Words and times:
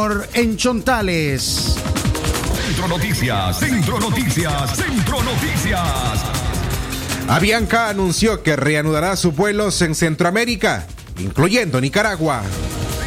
En 0.00 0.56
Chontales. 0.56 1.76
Centro 2.66 2.88
Noticias, 2.88 3.58
Centro 3.58 4.00
Noticias, 4.00 4.74
Centro 4.74 5.22
Noticias. 5.22 6.20
Avianca 7.28 7.90
anunció 7.90 8.42
que 8.42 8.56
reanudará 8.56 9.14
sus 9.16 9.36
vuelos 9.36 9.82
en 9.82 9.94
Centroamérica, 9.94 10.86
incluyendo 11.18 11.82
Nicaragua. 11.82 12.40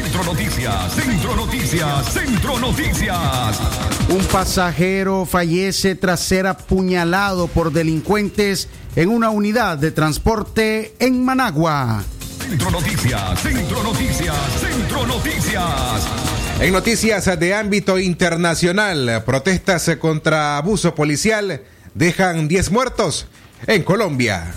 Centro 0.00 0.22
Noticias, 0.22 0.94
Centro 0.94 1.34
Noticias, 1.34 2.12
Centro 2.12 2.58
Noticias. 2.60 3.60
Un 4.08 4.24
pasajero 4.26 5.26
fallece 5.26 5.96
tras 5.96 6.20
ser 6.20 6.46
apuñalado 6.46 7.48
por 7.48 7.72
delincuentes 7.72 8.68
en 8.94 9.08
una 9.08 9.30
unidad 9.30 9.78
de 9.78 9.90
transporte 9.90 10.94
en 11.00 11.24
Managua. 11.24 12.04
Centro 12.38 12.70
Noticias, 12.70 13.40
Centro 13.40 13.82
Noticias, 13.82 14.36
Centro 14.60 15.06
Noticias. 15.08 16.43
En 16.60 16.72
noticias 16.72 17.38
de 17.38 17.54
ámbito 17.54 17.98
internacional, 17.98 19.22
protestas 19.26 19.90
contra 19.98 20.56
abuso 20.56 20.94
policial 20.94 21.62
dejan 21.94 22.48
10 22.48 22.70
muertos 22.70 23.26
en 23.66 23.82
Colombia. 23.82 24.54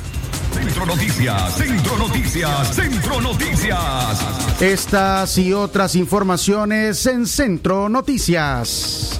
Centro 0.54 0.86
Noticias, 0.86 1.56
Centro 1.56 1.98
Noticias, 1.98 2.76
Centro 2.76 3.22
Noticias. 3.22 4.62
Estas 4.62 5.38
y 5.38 5.54
otras 5.54 5.96
informaciones 5.96 7.06
en 7.08 7.26
Centro 7.26 7.90
Noticias. 7.90 9.20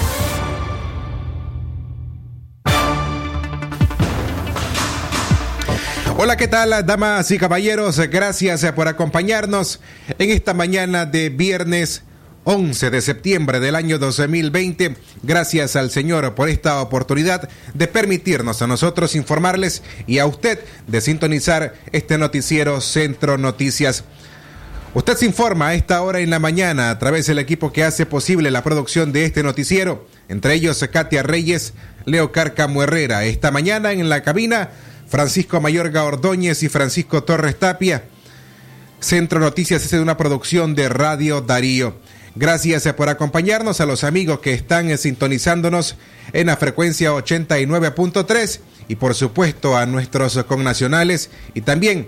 Hola, 6.23 6.37
¿qué 6.37 6.47
tal, 6.47 6.85
damas 6.85 7.31
y 7.31 7.39
caballeros? 7.39 7.97
Gracias 7.97 8.63
por 8.73 8.87
acompañarnos 8.87 9.79
en 10.19 10.29
esta 10.29 10.53
mañana 10.53 11.07
de 11.07 11.29
viernes 11.29 12.03
11 12.43 12.91
de 12.91 13.01
septiembre 13.01 13.59
del 13.59 13.73
año 13.73 13.97
2020. 13.97 14.97
Gracias 15.23 15.75
al 15.75 15.89
Señor 15.89 16.35
por 16.35 16.47
esta 16.47 16.79
oportunidad 16.79 17.49
de 17.73 17.87
permitirnos 17.87 18.61
a 18.61 18.67
nosotros 18.67 19.15
informarles 19.15 19.81
y 20.05 20.19
a 20.19 20.27
usted 20.27 20.59
de 20.85 21.01
sintonizar 21.01 21.73
este 21.91 22.19
noticiero 22.19 22.81
Centro 22.81 23.39
Noticias. 23.39 24.03
Usted 24.93 25.17
se 25.17 25.25
informa 25.25 25.69
a 25.69 25.73
esta 25.73 26.03
hora 26.03 26.19
en 26.19 26.29
la 26.29 26.37
mañana 26.37 26.91
a 26.91 26.99
través 26.99 27.25
del 27.25 27.39
equipo 27.39 27.73
que 27.73 27.83
hace 27.83 28.05
posible 28.05 28.51
la 28.51 28.63
producción 28.63 29.11
de 29.11 29.25
este 29.25 29.41
noticiero, 29.41 30.05
entre 30.29 30.53
ellos 30.53 30.87
Katia 30.93 31.23
Reyes, 31.23 31.73
Leo 32.05 32.31
Carcamo 32.31 32.83
Herrera. 32.83 33.25
Esta 33.25 33.49
mañana 33.49 33.91
en 33.91 34.07
la 34.07 34.21
cabina 34.21 34.69
Francisco 35.11 35.59
Mayorga 35.59 36.05
Ordóñez 36.05 36.63
y 36.63 36.69
Francisco 36.69 37.25
Torres 37.25 37.59
Tapia. 37.59 38.05
Centro 39.01 39.41
Noticias 39.41 39.83
es 39.83 39.91
una 39.99 40.15
producción 40.15 40.73
de 40.73 40.87
Radio 40.87 41.41
Darío. 41.41 41.97
Gracias 42.33 42.87
por 42.93 43.09
acompañarnos 43.09 43.81
a 43.81 43.85
los 43.85 44.05
amigos 44.05 44.39
que 44.39 44.53
están 44.53 44.97
sintonizándonos 44.97 45.97
en 46.31 46.47
la 46.47 46.55
frecuencia 46.55 47.11
89.3 47.11 48.61
y 48.87 48.95
por 48.95 49.13
supuesto 49.13 49.75
a 49.75 49.85
nuestros 49.85 50.41
connacionales 50.45 51.29
y 51.53 51.59
también 51.59 52.07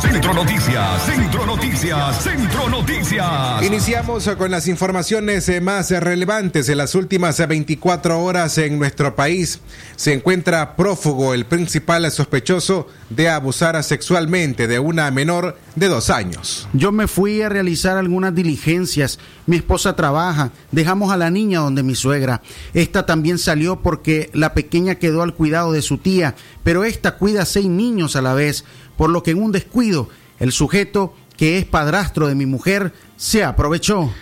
Centro 0.00 0.34
Noticias, 0.34 1.06
Centro 1.06 1.46
Noticias, 1.46 2.22
Centro 2.22 2.68
Noticias. 2.68 3.62
Iniciamos 3.62 4.28
con 4.36 4.50
las 4.50 4.68
informaciones 4.68 5.50
más 5.62 5.90
relevantes 5.90 6.66
de 6.66 6.76
las 6.76 6.94
últimas 6.94 7.46
24 7.46 8.22
horas 8.22 8.58
en 8.58 8.78
nuestro 8.78 9.16
país. 9.16 9.60
Se 9.96 10.12
encuentra 10.12 10.76
prófugo 10.76 11.32
el 11.32 11.46
principal 11.46 12.10
sospechoso 12.10 12.88
de 13.08 13.30
abusar 13.30 13.82
sexualmente 13.82 14.66
de 14.66 14.78
una 14.78 15.10
menor 15.10 15.56
de 15.76 15.88
dos 15.88 16.10
años. 16.10 16.68
Yo 16.74 16.92
me 16.92 17.06
fui 17.06 17.40
a 17.40 17.48
realizar 17.48 17.96
algunas 17.96 18.34
diligencias. 18.34 19.18
Mi 19.46 19.56
esposa 19.56 19.96
trabaja. 19.96 20.50
Dejamos 20.72 21.10
a 21.10 21.16
la 21.16 21.30
niña 21.30 21.60
donde 21.60 21.82
mi 21.82 21.94
suegra. 21.94 22.42
Esta 22.74 23.06
también 23.06 23.38
salió 23.38 23.80
porque 23.80 24.30
la 24.34 24.52
pequeña 24.52 24.96
quedó 24.96 25.22
al 25.22 25.34
cuidado 25.34 25.72
de 25.72 25.80
su 25.80 25.96
tía, 25.98 26.34
pero 26.64 26.84
esta 26.84 27.16
cuida 27.16 27.42
a 27.42 27.46
seis 27.46 27.66
niños 27.66 28.16
a 28.16 28.22
la 28.22 28.34
vez 28.34 28.64
por 28.96 29.10
lo 29.10 29.22
que 29.22 29.32
en 29.32 29.42
un 29.42 29.52
descuido 29.52 30.08
el 30.38 30.52
sujeto, 30.52 31.14
que 31.36 31.58
es 31.58 31.64
padrastro 31.64 32.28
de 32.28 32.34
mi 32.34 32.46
mujer, 32.46 32.92
se 33.16 33.44
aprovechó. 33.44 34.12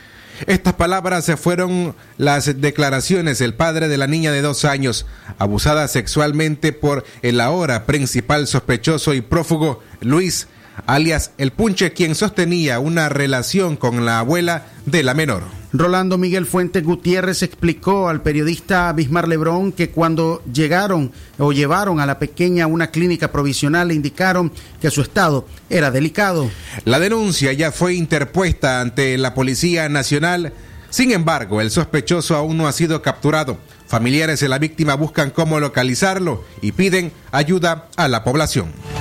Estas 0.46 0.74
palabras 0.74 1.30
fueron 1.40 1.94
las 2.18 2.60
declaraciones 2.60 3.38
del 3.38 3.54
padre 3.54 3.88
de 3.88 3.96
la 3.96 4.08
niña 4.08 4.32
de 4.32 4.42
dos 4.42 4.64
años, 4.64 5.06
abusada 5.38 5.86
sexualmente 5.86 6.72
por 6.72 7.04
el 7.22 7.40
ahora 7.40 7.86
principal 7.86 8.48
sospechoso 8.48 9.14
y 9.14 9.20
prófugo 9.20 9.80
Luis, 10.00 10.48
alias 10.86 11.30
El 11.38 11.52
Punche, 11.52 11.92
quien 11.92 12.16
sostenía 12.16 12.80
una 12.80 13.08
relación 13.08 13.76
con 13.76 14.04
la 14.04 14.18
abuela 14.18 14.66
de 14.86 15.04
la 15.04 15.14
menor. 15.14 15.63
Rolando 15.76 16.18
Miguel 16.18 16.46
Fuentes 16.46 16.84
Gutiérrez 16.84 17.42
explicó 17.42 18.08
al 18.08 18.22
periodista 18.22 18.92
Bismar 18.92 19.26
Lebrón 19.26 19.72
que 19.72 19.90
cuando 19.90 20.40
llegaron 20.44 21.10
o 21.36 21.52
llevaron 21.52 21.98
a 21.98 22.06
la 22.06 22.20
pequeña 22.20 22.64
a 22.64 22.68
una 22.68 22.92
clínica 22.92 23.32
provisional 23.32 23.88
le 23.88 23.94
indicaron 23.94 24.52
que 24.80 24.92
su 24.92 25.02
estado 25.02 25.48
era 25.68 25.90
delicado. 25.90 26.48
La 26.84 27.00
denuncia 27.00 27.52
ya 27.54 27.72
fue 27.72 27.94
interpuesta 27.94 28.80
ante 28.80 29.18
la 29.18 29.34
Policía 29.34 29.88
Nacional. 29.88 30.52
Sin 30.90 31.10
embargo, 31.10 31.60
el 31.60 31.72
sospechoso 31.72 32.36
aún 32.36 32.56
no 32.56 32.68
ha 32.68 32.72
sido 32.72 33.02
capturado. 33.02 33.58
Familiares 33.88 34.38
de 34.38 34.48
la 34.48 34.60
víctima 34.60 34.94
buscan 34.94 35.30
cómo 35.30 35.58
localizarlo 35.58 36.44
y 36.62 36.70
piden 36.70 37.10
ayuda 37.32 37.88
a 37.96 38.06
la 38.06 38.22
población 38.22 38.93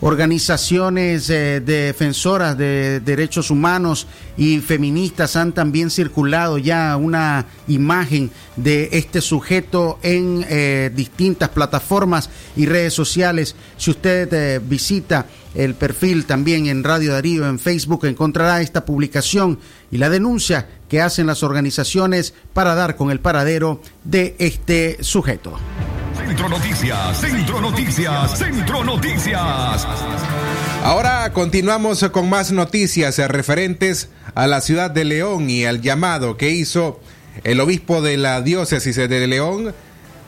organizaciones 0.00 1.28
eh, 1.28 1.60
defensoras 1.60 2.56
de 2.56 3.00
derechos 3.00 3.50
humanos 3.50 4.06
y 4.36 4.58
feministas 4.60 5.36
han 5.36 5.52
también 5.52 5.90
circulado 5.90 6.58
ya 6.58 6.96
una 6.96 7.46
imagen 7.68 8.30
de 8.56 8.88
este 8.92 9.20
sujeto 9.20 9.98
en 10.02 10.44
eh, 10.48 10.90
distintas 10.94 11.50
plataformas 11.50 12.30
y 12.56 12.66
redes 12.66 12.94
sociales. 12.94 13.54
Si 13.76 13.90
usted 13.90 14.32
eh, 14.32 14.60
visita 14.62 15.26
el 15.54 15.74
perfil 15.74 16.26
también 16.26 16.66
en 16.66 16.84
Radio 16.84 17.12
Darío 17.12 17.48
en 17.48 17.58
Facebook 17.58 18.06
encontrará 18.06 18.62
esta 18.62 18.84
publicación 18.84 19.58
y 19.90 19.98
la 19.98 20.08
denuncia 20.08 20.68
que 20.88 21.00
hacen 21.00 21.26
las 21.26 21.42
organizaciones 21.42 22.34
para 22.52 22.74
dar 22.74 22.96
con 22.96 23.10
el 23.10 23.20
paradero 23.20 23.80
de 24.04 24.36
este 24.38 25.02
sujeto. 25.02 25.58
Centro 26.30 26.48
Noticias, 26.48 27.20
Centro 27.20 27.60
Noticias, 27.60 28.38
Centro 28.38 28.84
Noticias. 28.84 29.86
Ahora 30.84 31.32
continuamos 31.32 32.08
con 32.12 32.28
más 32.28 32.52
noticias 32.52 33.18
referentes 33.18 34.10
a 34.36 34.46
la 34.46 34.60
ciudad 34.60 34.92
de 34.92 35.04
León 35.04 35.50
y 35.50 35.64
al 35.64 35.80
llamado 35.80 36.36
que 36.36 36.50
hizo 36.50 37.00
el 37.42 37.58
obispo 37.58 38.00
de 38.00 38.16
la 38.16 38.42
diócesis 38.42 38.94
de 38.94 39.26
León, 39.26 39.74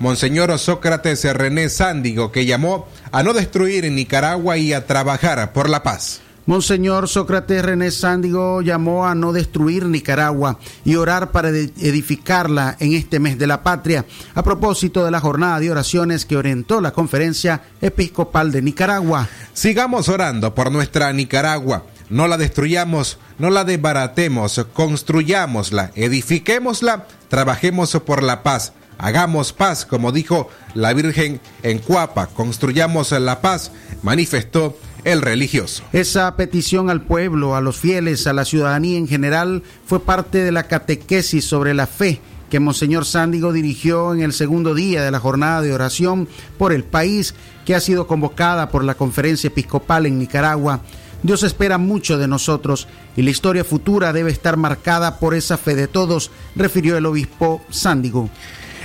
Monseñor 0.00 0.58
Sócrates 0.58 1.22
René 1.22 1.68
Sándigo, 1.68 2.32
que 2.32 2.46
llamó 2.46 2.88
a 3.12 3.22
no 3.22 3.32
destruir 3.32 3.88
Nicaragua 3.92 4.56
y 4.56 4.72
a 4.72 4.88
trabajar 4.88 5.52
por 5.52 5.70
la 5.70 5.84
paz. 5.84 6.21
Monseñor 6.44 7.08
Sócrates 7.08 7.64
René 7.64 7.92
Sándigo 7.92 8.62
llamó 8.62 9.06
a 9.06 9.14
no 9.14 9.32
destruir 9.32 9.86
Nicaragua 9.86 10.58
y 10.84 10.96
orar 10.96 11.30
para 11.30 11.50
edificarla 11.50 12.76
en 12.80 12.94
este 12.94 13.20
mes 13.20 13.38
de 13.38 13.46
la 13.46 13.62
patria, 13.62 14.04
a 14.34 14.42
propósito 14.42 15.04
de 15.04 15.12
la 15.12 15.20
jornada 15.20 15.60
de 15.60 15.70
oraciones 15.70 16.26
que 16.26 16.36
orientó 16.36 16.80
la 16.80 16.92
Conferencia 16.92 17.62
Episcopal 17.80 18.50
de 18.50 18.60
Nicaragua. 18.60 19.28
Sigamos 19.52 20.08
orando 20.08 20.52
por 20.54 20.72
nuestra 20.72 21.12
Nicaragua. 21.12 21.84
No 22.10 22.26
la 22.26 22.36
destruyamos, 22.36 23.18
no 23.38 23.48
la 23.48 23.64
desbaratemos, 23.64 24.66
construyámosla, 24.72 25.92
edifiquémosla, 25.94 27.06
trabajemos 27.28 27.92
por 28.04 28.22
la 28.22 28.42
paz. 28.42 28.72
Hagamos 28.98 29.52
paz, 29.52 29.86
como 29.86 30.12
dijo 30.12 30.48
la 30.74 30.92
Virgen 30.92 31.40
en 31.62 31.78
Cuapa, 31.78 32.26
construyamos 32.26 33.12
la 33.12 33.40
paz, 33.40 33.72
manifestó 34.02 34.76
el 35.04 35.22
religioso. 35.22 35.82
Esa 35.92 36.34
petición 36.36 36.90
al 36.90 37.02
pueblo, 37.02 37.56
a 37.56 37.60
los 37.60 37.76
fieles, 37.76 38.26
a 38.26 38.32
la 38.32 38.44
ciudadanía 38.44 38.98
en 38.98 39.08
general, 39.08 39.62
fue 39.86 40.00
parte 40.00 40.38
de 40.38 40.52
la 40.52 40.64
catequesis 40.64 41.44
sobre 41.44 41.74
la 41.74 41.86
fe 41.86 42.20
que 42.52 42.60
Monseñor 42.60 43.06
Sándigo 43.06 43.50
dirigió 43.50 44.12
en 44.12 44.20
el 44.20 44.34
segundo 44.34 44.74
día 44.74 45.02
de 45.02 45.10
la 45.10 45.20
jornada 45.20 45.62
de 45.62 45.72
oración 45.72 46.28
por 46.58 46.72
el 46.72 46.84
país 46.84 47.34
que 47.64 47.74
ha 47.74 47.80
sido 47.80 48.06
convocada 48.06 48.68
por 48.68 48.84
la 48.84 48.94
Conferencia 48.94 49.48
Episcopal 49.48 50.04
en 50.04 50.18
Nicaragua. 50.18 50.80
Dios 51.22 51.44
espera 51.44 51.78
mucho 51.78 52.18
de 52.18 52.28
nosotros 52.28 52.88
y 53.16 53.22
la 53.22 53.30
historia 53.30 53.64
futura 53.64 54.12
debe 54.12 54.30
estar 54.30 54.58
marcada 54.58 55.18
por 55.18 55.34
esa 55.34 55.56
fe 55.56 55.74
de 55.74 55.88
todos, 55.88 56.30
refirió 56.54 56.98
el 56.98 57.06
obispo 57.06 57.62
Sándigo. 57.70 58.28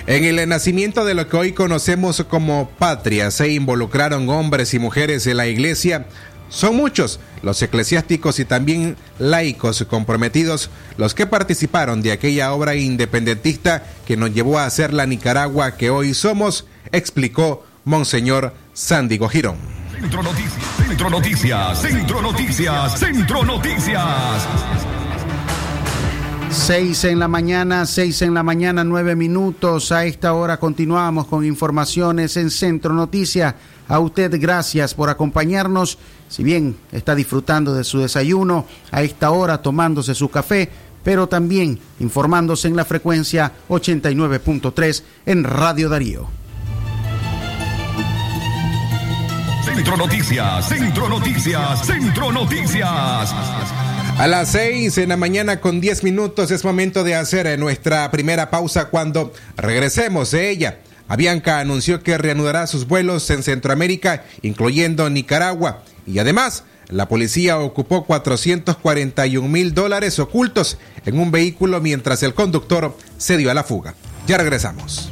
En 0.08 0.24
el 0.24 0.48
nacimiento 0.48 1.04
de 1.04 1.14
lo 1.14 1.28
que 1.28 1.36
hoy 1.36 1.52
conocemos 1.52 2.26
como 2.30 2.70
patria 2.80 3.30
se 3.30 3.50
involucraron 3.50 4.30
hombres 4.30 4.74
y 4.74 4.80
mujeres 4.80 5.26
de 5.26 5.34
la 5.34 5.48
iglesia. 5.48 6.06
Son 6.48 6.78
muchos 6.78 7.20
los 7.42 7.62
eclesiásticos 7.62 8.40
y 8.40 8.46
también 8.46 8.96
laicos 9.20 9.86
comprometidos 9.90 10.70
los 10.96 11.14
que 11.14 11.28
participaron 11.28 12.02
de 12.02 12.14
aquella 12.14 12.54
obra 12.54 12.76
independentista 12.76 13.84
que 14.06 14.16
nos 14.16 14.34
llevó 14.34 14.60
a 14.60 14.70
ser 14.70 14.94
la 14.94 15.06
Nicaragua 15.06 15.76
que 15.76 15.90
hoy 15.90 16.14
somos, 16.14 16.66
explicó 16.94 17.66
Monseñor 17.84 18.54
Sándigo 18.72 19.28
Girón. 19.28 19.58
Centro 20.00 20.24
Noticias, 20.24 20.62
Centro 20.88 21.10
Noticias, 21.10 21.82
Centro 21.82 22.22
Noticias, 22.22 22.98
Centro 22.98 23.44
Noticias. 23.44 24.97
Seis 26.58 27.06
en 27.06 27.20
la 27.20 27.30
mañana, 27.30 27.86
seis 27.86 28.22
en 28.22 28.34
la 28.34 28.44
mañana, 28.44 28.84
nueve 28.84 29.16
minutos. 29.16 29.94
A 29.94 30.04
esta 30.04 30.34
hora 30.34 30.58
continuamos 30.58 31.28
con 31.28 31.46
informaciones 31.46 32.36
en 32.36 32.52
Centro 32.52 32.94
Noticias. 32.94 33.56
A 33.88 34.00
usted 34.00 34.38
gracias 34.38 34.94
por 34.94 35.10
acompañarnos. 35.10 35.98
Si 36.28 36.44
bien 36.44 36.76
está 36.92 37.16
disfrutando 37.16 37.74
de 37.74 37.86
su 37.86 38.00
desayuno, 38.00 38.66
a 38.92 39.02
esta 39.02 39.32
hora 39.32 39.62
tomándose 39.62 40.14
su 40.14 40.28
café, 40.30 40.70
pero 41.04 41.28
también 41.28 41.80
informándose 42.02 42.68
en 42.68 42.76
la 42.76 42.84
frecuencia 42.84 43.54
89.3 43.70 45.04
en 45.26 45.44
Radio 45.46 45.88
Darío. 45.88 46.28
Centro 49.64 49.96
Noticias, 49.96 50.68
Centro 50.68 51.08
Noticias, 51.08 51.86
Centro 51.86 52.32
Noticias. 52.32 53.34
A 54.18 54.26
las 54.26 54.50
seis 54.50 54.98
en 54.98 55.10
la 55.10 55.18
mañana 55.18 55.62
con 55.62 55.80
diez 55.80 56.04
minutos 56.04 56.50
es 56.50 56.66
momento 56.66 57.04
de 57.04 57.14
hacer 57.14 57.58
nuestra 57.60 58.10
primera 58.10 58.50
pausa 58.50 58.86
cuando 58.86 59.32
regresemos 59.56 60.32
de 60.32 60.50
ella. 60.50 60.80
Avianca 61.08 61.60
anunció 61.60 62.02
que 62.02 62.18
reanudará 62.18 62.66
sus 62.66 62.88
vuelos 62.88 63.30
en 63.30 63.44
Centroamérica, 63.44 64.26
incluyendo 64.42 65.08
Nicaragua, 65.12 65.84
y 66.08 66.18
además 66.18 66.64
la 66.90 67.08
policía 67.08 67.60
ocupó 67.60 68.06
441 68.06 69.48
mil 69.48 69.76
dólares 69.76 70.18
ocultos 70.18 70.80
en 71.06 71.20
un 71.20 71.30
vehículo 71.30 71.80
mientras 71.80 72.24
el 72.24 72.34
conductor 72.34 72.98
se 73.20 73.38
dio 73.38 73.52
a 73.52 73.54
la 73.54 73.64
fuga. 73.64 73.94
Ya 74.26 74.40
regresamos. 74.40 75.12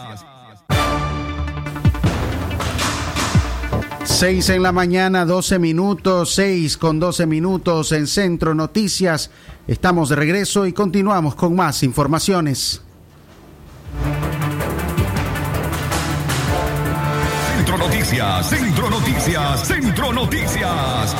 6 4.21 4.49
en 4.49 4.61
la 4.61 4.71
mañana, 4.71 5.25
12 5.25 5.57
minutos, 5.57 6.35
6 6.35 6.77
con 6.77 6.99
12 6.99 7.25
minutos 7.25 7.91
en 7.91 8.05
Centro 8.05 8.53
Noticias. 8.53 9.31
Estamos 9.67 10.09
de 10.09 10.15
regreso 10.15 10.67
y 10.67 10.73
continuamos 10.73 11.33
con 11.33 11.55
más 11.55 11.81
informaciones. 11.81 12.83
Centro 17.55 17.77
Noticias, 17.79 18.47
Centro 18.47 18.89
Noticias, 18.91 19.67
Centro 19.67 20.13
Noticias. 20.13 21.15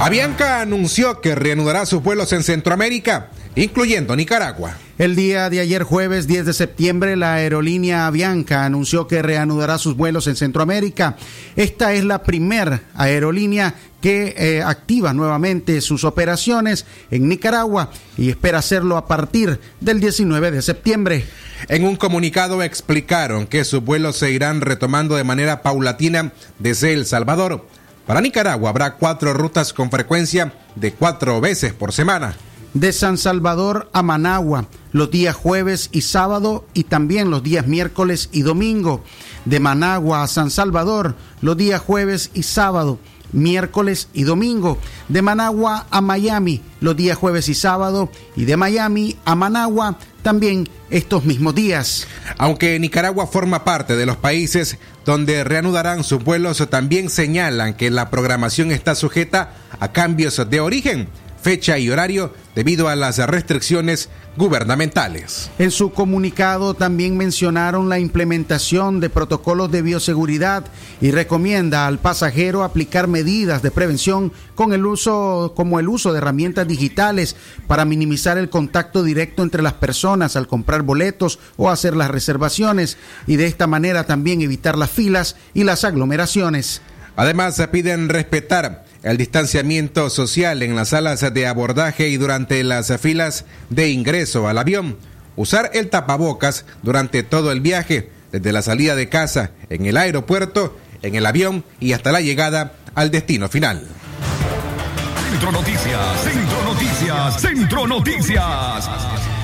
Avianca 0.00 0.62
anunció 0.62 1.20
que 1.20 1.36
reanudará 1.36 1.86
sus 1.86 2.02
vuelos 2.02 2.32
en 2.32 2.42
Centroamérica, 2.42 3.30
incluyendo 3.56 4.14
Nicaragua. 4.14 4.76
El 4.98 5.16
día 5.16 5.50
de 5.50 5.60
ayer 5.60 5.82
jueves 5.82 6.26
10 6.26 6.46
de 6.46 6.52
septiembre, 6.52 7.16
la 7.16 7.34
aerolínea 7.34 8.06
Avianca 8.06 8.64
anunció 8.64 9.06
que 9.08 9.22
reanudará 9.22 9.78
sus 9.78 9.96
vuelos 9.96 10.26
en 10.26 10.36
Centroamérica. 10.36 11.16
Esta 11.56 11.92
es 11.94 12.04
la 12.04 12.22
primera 12.22 12.82
aerolínea 12.94 13.74
que 14.00 14.34
eh, 14.36 14.62
activa 14.62 15.12
nuevamente 15.12 15.80
sus 15.80 16.04
operaciones 16.04 16.86
en 17.10 17.28
Nicaragua 17.28 17.90
y 18.16 18.30
espera 18.30 18.58
hacerlo 18.58 18.96
a 18.96 19.06
partir 19.06 19.58
del 19.80 20.00
19 20.00 20.50
de 20.50 20.62
septiembre. 20.62 21.24
En 21.68 21.84
un 21.84 21.96
comunicado 21.96 22.62
explicaron 22.62 23.46
que 23.46 23.64
sus 23.64 23.82
vuelos 23.82 24.16
se 24.16 24.30
irán 24.30 24.60
retomando 24.60 25.16
de 25.16 25.24
manera 25.24 25.62
paulatina 25.62 26.32
desde 26.58 26.92
El 26.92 27.06
Salvador. 27.06 27.66
Para 28.06 28.20
Nicaragua 28.20 28.70
habrá 28.70 28.94
cuatro 28.94 29.34
rutas 29.34 29.72
con 29.72 29.90
frecuencia 29.90 30.52
de 30.74 30.92
cuatro 30.92 31.40
veces 31.40 31.72
por 31.72 31.92
semana. 31.92 32.36
De 32.76 32.92
San 32.92 33.16
Salvador 33.16 33.88
a 33.94 34.02
Managua, 34.02 34.68
los 34.92 35.10
días 35.10 35.34
jueves 35.34 35.88
y 35.92 36.02
sábado 36.02 36.66
y 36.74 36.84
también 36.84 37.30
los 37.30 37.42
días 37.42 37.66
miércoles 37.66 38.28
y 38.32 38.42
domingo. 38.42 39.02
De 39.46 39.60
Managua 39.60 40.22
a 40.22 40.26
San 40.26 40.50
Salvador, 40.50 41.16
los 41.40 41.56
días 41.56 41.80
jueves 41.80 42.30
y 42.34 42.42
sábado. 42.42 42.98
miércoles 43.32 44.08
y 44.12 44.24
domingo. 44.24 44.78
De 45.08 45.22
Managua 45.22 45.86
a 45.90 46.02
Miami 46.02 46.60
los 46.80 46.94
días 46.96 47.16
jueves 47.16 47.48
y 47.48 47.54
sábado 47.54 48.10
y 48.36 48.44
de 48.44 48.58
Miami 48.58 49.16
a 49.24 49.34
Managua 49.34 49.98
también 50.22 50.68
estos 50.90 51.24
mismos 51.24 51.54
días. 51.54 52.06
Aunque 52.36 52.78
Nicaragua 52.78 53.26
forma 53.26 53.64
parte 53.64 53.96
de 53.96 54.04
los 54.04 54.18
países 54.18 54.76
donde 55.06 55.44
reanudarán 55.44 56.04
sus 56.04 56.22
vuelos, 56.22 56.62
también 56.68 57.08
señalan 57.08 57.72
que 57.72 57.90
la 57.90 58.10
programación 58.10 58.70
está 58.70 58.94
sujeta 58.94 59.54
a 59.80 59.92
cambios 59.92 60.42
de 60.50 60.60
origen 60.60 61.08
fecha 61.46 61.78
y 61.78 61.88
horario 61.90 62.34
debido 62.56 62.88
a 62.88 62.96
las 62.96 63.18
restricciones 63.18 64.08
gubernamentales. 64.36 65.48
En 65.60 65.70
su 65.70 65.92
comunicado 65.92 66.74
también 66.74 67.16
mencionaron 67.16 67.88
la 67.88 68.00
implementación 68.00 68.98
de 68.98 69.10
protocolos 69.10 69.70
de 69.70 69.80
bioseguridad 69.80 70.64
y 71.00 71.12
recomienda 71.12 71.86
al 71.86 72.00
pasajero 72.00 72.64
aplicar 72.64 73.06
medidas 73.06 73.62
de 73.62 73.70
prevención 73.70 74.32
con 74.56 74.72
el 74.72 74.84
uso 74.86 75.52
como 75.54 75.78
el 75.78 75.88
uso 75.88 76.12
de 76.12 76.18
herramientas 76.18 76.66
digitales 76.66 77.36
para 77.68 77.84
minimizar 77.84 78.38
el 78.38 78.50
contacto 78.50 79.04
directo 79.04 79.44
entre 79.44 79.62
las 79.62 79.74
personas 79.74 80.34
al 80.34 80.48
comprar 80.48 80.82
boletos 80.82 81.38
o 81.56 81.70
hacer 81.70 81.94
las 81.94 82.10
reservaciones 82.10 82.98
y 83.28 83.36
de 83.36 83.46
esta 83.46 83.68
manera 83.68 84.02
también 84.02 84.42
evitar 84.42 84.76
las 84.76 84.90
filas 84.90 85.36
y 85.54 85.62
las 85.62 85.84
aglomeraciones. 85.84 86.82
Además, 87.14 87.54
se 87.54 87.68
piden 87.68 88.08
respetar 88.08 88.85
el 89.06 89.18
distanciamiento 89.18 90.10
social 90.10 90.64
en 90.64 90.74
las 90.74 90.88
salas 90.88 91.32
de 91.32 91.46
abordaje 91.46 92.08
y 92.08 92.16
durante 92.16 92.64
las 92.64 92.92
filas 93.00 93.44
de 93.70 93.90
ingreso 93.90 94.48
al 94.48 94.58
avión, 94.58 94.96
usar 95.36 95.70
el 95.74 95.90
tapabocas 95.90 96.64
durante 96.82 97.22
todo 97.22 97.52
el 97.52 97.60
viaje, 97.60 98.10
desde 98.32 98.50
la 98.50 98.62
salida 98.62 98.96
de 98.96 99.08
casa, 99.08 99.52
en 99.70 99.86
el 99.86 99.96
aeropuerto, 99.96 100.76
en 101.02 101.14
el 101.14 101.24
avión 101.24 101.64
y 101.78 101.92
hasta 101.92 102.10
la 102.10 102.20
llegada 102.20 102.74
al 102.96 103.12
destino 103.12 103.48
final. 103.48 103.86
Centro 105.30 105.52
Noticias, 105.52 106.22
Centro 106.24 106.64
Noticias, 106.64 107.40
Centro 107.40 107.86
Noticias. 107.86 109.35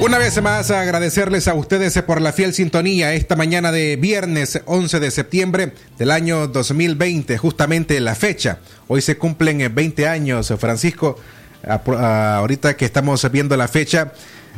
Una 0.00 0.18
vez 0.18 0.40
más, 0.40 0.70
agradecerles 0.70 1.48
a 1.48 1.54
ustedes 1.54 2.00
por 2.02 2.20
la 2.20 2.32
fiel 2.32 2.54
sintonía 2.54 3.14
esta 3.14 3.34
mañana 3.34 3.72
de 3.72 3.96
viernes 3.96 4.62
11 4.64 5.00
de 5.00 5.10
septiembre 5.10 5.72
del 5.98 6.12
año 6.12 6.46
2020, 6.46 7.36
justamente 7.36 7.98
la 7.98 8.14
fecha. 8.14 8.60
Hoy 8.86 9.02
se 9.02 9.18
cumplen 9.18 9.74
20 9.74 10.06
años, 10.06 10.54
Francisco, 10.60 11.18
ahorita 11.64 12.76
que 12.76 12.84
estamos 12.84 13.28
viendo 13.32 13.56
la 13.56 13.66
fecha 13.66 14.12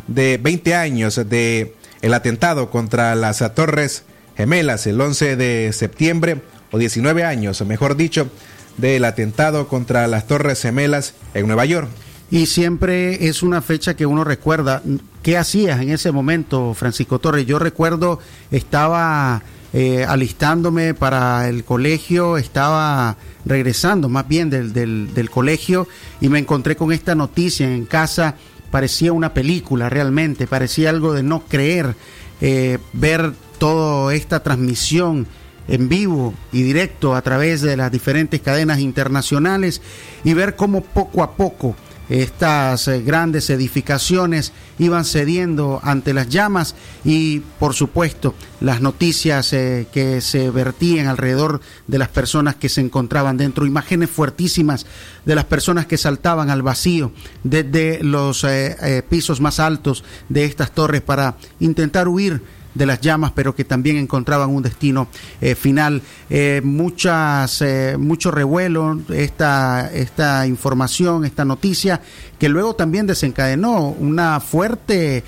de 0.07 0.37
20 0.37 0.75
años 0.75 1.17
de 1.27 1.75
el 2.03 2.13
atentado 2.13 2.71
contra 2.71 3.15
las 3.15 3.39
Torres 3.55 4.05
Gemelas, 4.37 4.87
el 4.87 5.01
11 5.01 5.37
de 5.37 5.73
septiembre, 5.73 6.43
o 6.71 6.77
19 6.77 7.25
años, 7.25 7.65
mejor 7.65 7.97
dicho, 7.97 8.29
del 8.77 9.07
atentado 9.07 9.69
contra 9.69 10.07
las 10.07 10.27
Torres 10.27 10.61
Gemelas 10.61 11.15
en 11.33 11.47
Nueva 11.47 11.65
York. 11.65 11.89
Y 12.31 12.47
siempre 12.47 13.27
es 13.27 13.43
una 13.43 13.61
fecha 13.61 13.95
que 13.95 14.07
uno 14.07 14.23
recuerda. 14.23 14.83
¿Qué 15.23 15.37
hacías 15.37 15.81
en 15.81 15.91
ese 15.91 16.13
momento, 16.13 16.75
Francisco 16.75 17.19
Torres? 17.19 17.45
Yo 17.45 17.59
recuerdo, 17.59 18.21
estaba 18.53 19.43
eh, 19.73 20.05
alistándome 20.09 20.95
para 20.95 21.49
el 21.49 21.65
colegio, 21.65 22.37
estaba 22.37 23.17
regresando 23.45 24.09
más 24.09 24.29
bien 24.29 24.49
del, 24.49 24.73
del, 24.73 25.31
colegio 25.31 25.89
y 26.21 26.29
me 26.29 26.39
encontré 26.39 26.77
con 26.77 26.93
esta 26.93 27.17
noticia 27.17 27.73
en 27.73 27.85
casa. 27.85 28.37
Parecía 28.71 29.13
una 29.13 29.35
película 29.35 29.89
realmente, 29.89 30.47
parecía 30.47 30.91
algo 30.91 31.13
de 31.13 31.25
no 31.25 31.45
creer 31.49 31.97
eh, 32.41 32.79
ver 32.93 33.33
toda 33.59 34.15
esta 34.15 34.41
transmisión 34.43 35.27
en 35.67 35.89
vivo 35.89 36.35
y 36.53 36.63
directo 36.63 37.15
a 37.15 37.23
través 37.23 37.61
de 37.61 37.77
las 37.77 37.91
diferentes 37.91 38.41
cadenas 38.41 38.79
internacionales 38.79 39.83
y 40.23 40.35
ver 40.35 40.55
cómo 40.55 40.83
poco 40.83 41.23
a 41.25 41.33
poco 41.37 41.75
estas 42.11 42.89
eh, 42.89 43.03
grandes 43.03 43.49
edificaciones 43.51 44.53
iban 44.79 45.05
cediendo 45.05 45.81
ante 45.83 46.13
las 46.13 46.29
llamas 46.29 46.75
y 47.05 47.41
por 47.59 47.73
supuesto 47.73 48.35
las 48.61 48.81
noticias 48.81 49.53
eh, 49.53 49.87
que 49.93 50.21
se 50.21 50.51
vertían 50.51 51.07
alrededor 51.07 51.61
de 51.87 51.99
las 51.99 52.09
personas 52.09 52.57
que 52.57 52.69
se 52.69 52.81
encontraban 52.81 53.37
dentro, 53.37 53.65
imágenes 53.65 54.11
fuertísimas 54.11 54.87
de 55.25 55.35
las 55.37 55.45
personas 55.45 55.87
que 55.87 55.97
saltaban 55.97 56.51
al 56.51 56.63
vacío 56.63 57.13
desde 57.45 58.03
los 58.03 58.43
eh, 58.45 59.05
pisos 59.09 59.41
más 59.41 59.61
altos 59.61 60.05
de 60.29 60.45
estas 60.45 60.73
torres 60.73 61.03
para 61.03 61.37
intentar 61.61 62.09
huir 62.09 62.43
de 62.75 62.87
las 62.87 63.01
llamas, 63.01 63.33
pero 63.35 63.55
que 63.55 63.65
también 63.65 63.97
encontraban 63.97 64.51
un 64.51 64.63
destino 64.63 65.09
eh, 65.41 65.55
final. 65.55 66.03
Eh, 66.29 66.61
muchas, 66.63 67.63
eh, 67.63 67.97
mucho 67.99 68.31
revuelo 68.31 69.01
esta, 69.13 69.91
esta 69.93 70.47
información, 70.47 71.25
esta 71.25 71.45
noticia, 71.45 72.01
que 72.39 72.49
luego 72.49 72.75
también 72.75 73.07
desencadenó 73.07 73.89
una 73.89 74.41
fuerte 74.41 75.23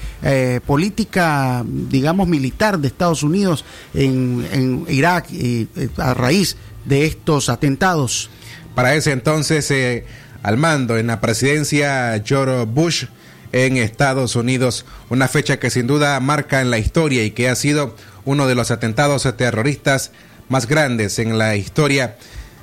política, 0.66 1.62
digamos, 1.66 2.26
militar 2.26 2.78
de 2.78 2.88
Estados 2.88 3.22
Unidos 3.22 3.64
en, 3.92 4.46
en 4.50 4.86
Irak 4.88 5.26
a 5.98 6.14
raíz 6.14 6.56
de 6.86 7.04
estos 7.04 7.48
atentados. 7.48 8.30
Para 8.74 8.94
ese 8.94 9.12
entonces, 9.12 9.70
al 10.42 10.56
mando 10.56 10.96
en 10.96 11.08
la 11.08 11.20
presidencia 11.20 12.22
George 12.24 12.64
Bush, 12.64 13.04
en 13.52 13.76
Estados 13.76 14.34
Unidos, 14.34 14.84
una 15.10 15.28
fecha 15.28 15.58
que 15.58 15.70
sin 15.70 15.86
duda 15.86 16.18
marca 16.20 16.60
en 16.60 16.70
la 16.70 16.78
historia 16.78 17.24
y 17.24 17.30
que 17.30 17.48
ha 17.48 17.54
sido 17.54 17.94
uno 18.24 18.46
de 18.46 18.54
los 18.54 18.70
atentados 18.70 19.28
terroristas 19.36 20.10
más 20.48 20.66
grandes 20.66 21.18
en 21.18 21.38
la 21.38 21.56
historia 21.56 22.16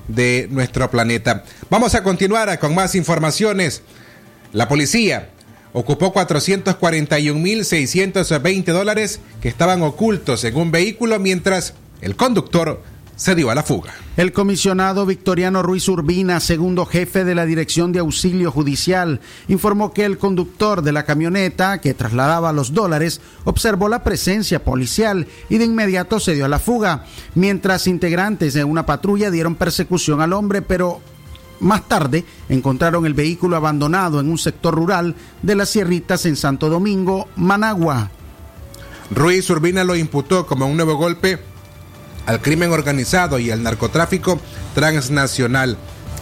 de 0.08 0.48
nuestro 0.52 0.92
planeta. 0.92 1.44
Vamos 1.70 1.96
a 1.96 2.04
continuar 2.04 2.60
con 2.60 2.76
más 2.76 2.96
informaciones. 2.96 3.82
La 4.52 4.68
policía 4.68 5.30
ocupó 5.74 6.14
441.620 6.14 8.74
dólares 8.74 9.20
que 9.42 9.50
estaban 9.50 9.84
ocultos 9.84 10.44
en 10.44 10.56
un 10.56 10.72
vehículo 10.72 11.20
mientras 11.20 11.76
el 12.02 12.16
conductor 12.16 12.82
se 13.20 13.36
dio 13.36 13.52
a 13.52 13.56
la 13.56 13.64
fuga. 13.64 13.94
El 14.16 14.32
comisionado 14.32 15.06
Victoriano 15.06 15.62
Ruiz 15.62 15.90
Urbina, 15.90 16.40
segundo 16.40 16.86
jefe 16.86 17.26
de 17.26 17.36
la 17.36 17.46
Dirección 17.46 17.92
de 17.92 18.00
Auxilio 18.00 18.50
Judicial, 18.50 19.20
informó 19.50 19.92
que 19.92 20.06
el 20.06 20.18
conductor 20.18 20.82
de 20.82 20.94
la 20.94 21.04
camioneta 21.04 21.82
que 21.82 21.94
trasladaba 21.94 22.54
los 22.54 22.74
dólares 22.74 23.20
observó 23.44 23.90
la 23.90 24.06
presencia 24.06 24.64
policial 24.64 25.28
y 25.50 25.58
de 25.58 25.66
inmediato 25.66 26.22
se 26.22 26.34
dio 26.34 26.46
a 26.46 26.48
la 26.48 26.60
fuga, 26.60 27.04
mientras 27.36 27.88
integrantes 27.88 28.54
de 28.54 28.64
una 28.64 28.86
patrulla 28.86 29.30
dieron 29.30 29.56
persecución 29.56 30.22
al 30.22 30.32
hombre, 30.32 30.62
pero 30.62 31.02
más 31.60 31.90
tarde 31.90 32.24
encontraron 32.48 33.06
el 33.06 33.16
vehículo 33.16 33.58
abandonado 33.58 34.22
en 34.22 34.30
un 34.30 34.38
sector 34.38 34.74
rural 34.74 35.14
de 35.42 35.56
las 35.56 35.68
Sierritas 35.68 36.26
en 36.26 36.38
Santo 36.38 36.70
Domingo, 36.70 37.28
Managua. 37.36 38.12
Ruiz 39.12 39.50
Urbina 39.50 39.84
lo 39.84 39.98
imputó 39.98 40.46
como 40.46 40.68
un 40.68 40.78
nuevo 40.78 40.96
golpe 40.96 41.40
al 42.26 42.42
crimen 42.42 42.72
organizado 42.72 43.40
y 43.40 43.52
al 43.52 43.64
narcotráfico 43.64 44.40
transnacional. 44.76 45.78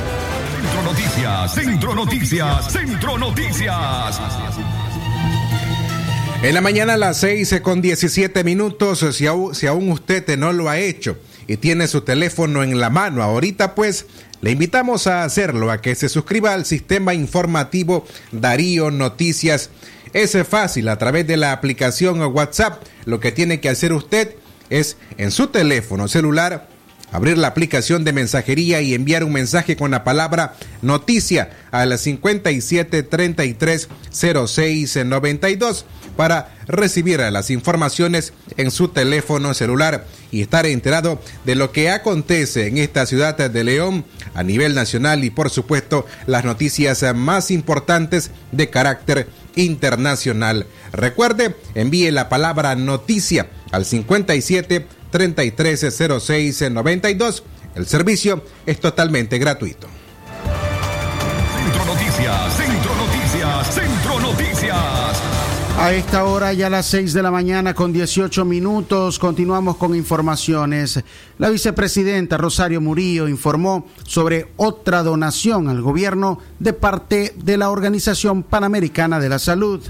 Centro 0.62 0.83
Noticias, 0.83 1.53
Centro 1.53 1.93
Noticias, 1.93 2.71
Centro 2.71 3.17
Noticias. 3.17 4.21
En 6.44 6.53
la 6.53 6.62
mañana 6.62 6.94
a 6.94 6.98
las 6.98 7.17
6 7.17 7.62
con 7.63 7.82
17 7.82 8.44
minutos, 8.44 9.03
si 9.15 9.25
aún, 9.25 9.56
si 9.56 9.65
aún 9.65 9.89
usted 9.91 10.38
no 10.38 10.53
lo 10.53 10.70
ha 10.70 10.77
hecho 10.77 11.17
y 11.48 11.58
tiene 11.58 11.88
su 11.88 12.01
teléfono 12.01 12.63
en 12.63 12.79
la 12.79 12.91
mano 12.91 13.24
ahorita, 13.24 13.74
pues 13.74 14.06
le 14.41 14.51
invitamos 14.51 15.08
a 15.08 15.24
hacerlo, 15.24 15.72
a 15.72 15.82
que 15.82 15.96
se 15.96 16.10
suscriba 16.10 16.53
al 16.53 16.65
sistema 16.65 17.15
informativo 17.15 18.06
Darío 18.32 18.91
Noticias. 18.91 19.72
Es 20.13 20.38
fácil 20.48 20.89
a 20.89 21.00
través 21.00 21.25
de 21.25 21.38
la 21.38 21.53
aplicación 21.53 22.22
WhatsApp. 22.22 22.84
Lo 23.06 23.20
que 23.20 23.32
tiene 23.32 23.60
que 23.60 23.70
hacer 23.70 23.91
usted 23.91 24.36
es 24.70 24.98
en 25.17 25.32
su 25.32 25.48
teléfono 25.48 26.08
celular 26.08 26.70
abrir 27.11 27.37
la 27.37 27.47
aplicación 27.47 28.03
de 28.03 28.13
mensajería 28.13 28.81
y 28.81 28.93
enviar 28.93 29.23
un 29.23 29.33
mensaje 29.33 29.75
con 29.75 29.91
la 29.91 30.03
palabra 30.03 30.55
noticia 30.81 31.49
a 31.71 31.85
las 31.85 32.01
57 32.01 33.03
33 33.03 33.89
para 36.15 36.55
recibir 36.67 37.19
las 37.19 37.49
informaciones 37.51 38.33
en 38.57 38.71
su 38.71 38.89
teléfono 38.89 39.53
celular 39.53 40.05
y 40.31 40.41
estar 40.41 40.65
enterado 40.65 41.21
de 41.45 41.55
lo 41.55 41.71
que 41.71 41.89
acontece 41.89 42.67
en 42.67 42.77
esta 42.79 43.05
ciudad 43.05 43.37
de 43.37 43.63
León 43.63 44.03
a 44.33 44.43
nivel 44.43 44.75
nacional 44.75 45.23
y 45.23 45.29
por 45.29 45.49
supuesto 45.49 46.05
las 46.25 46.43
noticias 46.43 47.05
más 47.15 47.51
importantes 47.51 48.31
de 48.51 48.69
carácter 48.69 49.27
internacional. 49.55 50.65
Recuerde, 50.91 51.55
envíe 51.75 52.11
la 52.11 52.29
palabra 52.29 52.75
noticia 52.75 53.47
al 53.71 53.85
57 53.85 54.85
3306 55.17 56.71
92. 56.71 57.43
El 57.74 57.88
servicio 57.88 58.43
es 58.67 58.79
totalmente 58.79 59.39
gratuito. 59.39 59.88
Centro 61.55 61.86
Noticias, 61.86 62.55
Centro 62.55 62.95
Noticias, 62.95 63.74
Centro 63.74 64.19
Noticias. 64.19 65.21
A 65.79 65.93
esta 65.93 66.25
hora 66.25 66.53
ya 66.53 66.67
a 66.67 66.69
las 66.69 66.86
6 66.88 67.13
de 67.13 67.24
la 67.24 67.31
mañana 67.31 67.74
con 67.74 67.93
18 67.93 68.45
minutos 68.45 69.17
continuamos 69.17 69.77
con 69.77 69.95
informaciones. 69.95 71.03
La 71.39 71.50
vicepresidenta 71.50 72.38
Rosario 72.38 72.79
Murillo 72.79 73.27
informó 73.27 73.88
sobre 74.03 74.51
otra 74.57 75.01
donación 75.01 75.67
al 75.67 75.81
gobierno 75.81 76.39
de 76.59 76.74
parte 76.74 77.33
de 77.38 77.57
la 77.57 77.71
Organización 77.71 78.43
Panamericana 78.43 79.19
de 79.19 79.29
la 79.29 79.39
Salud. 79.39 79.81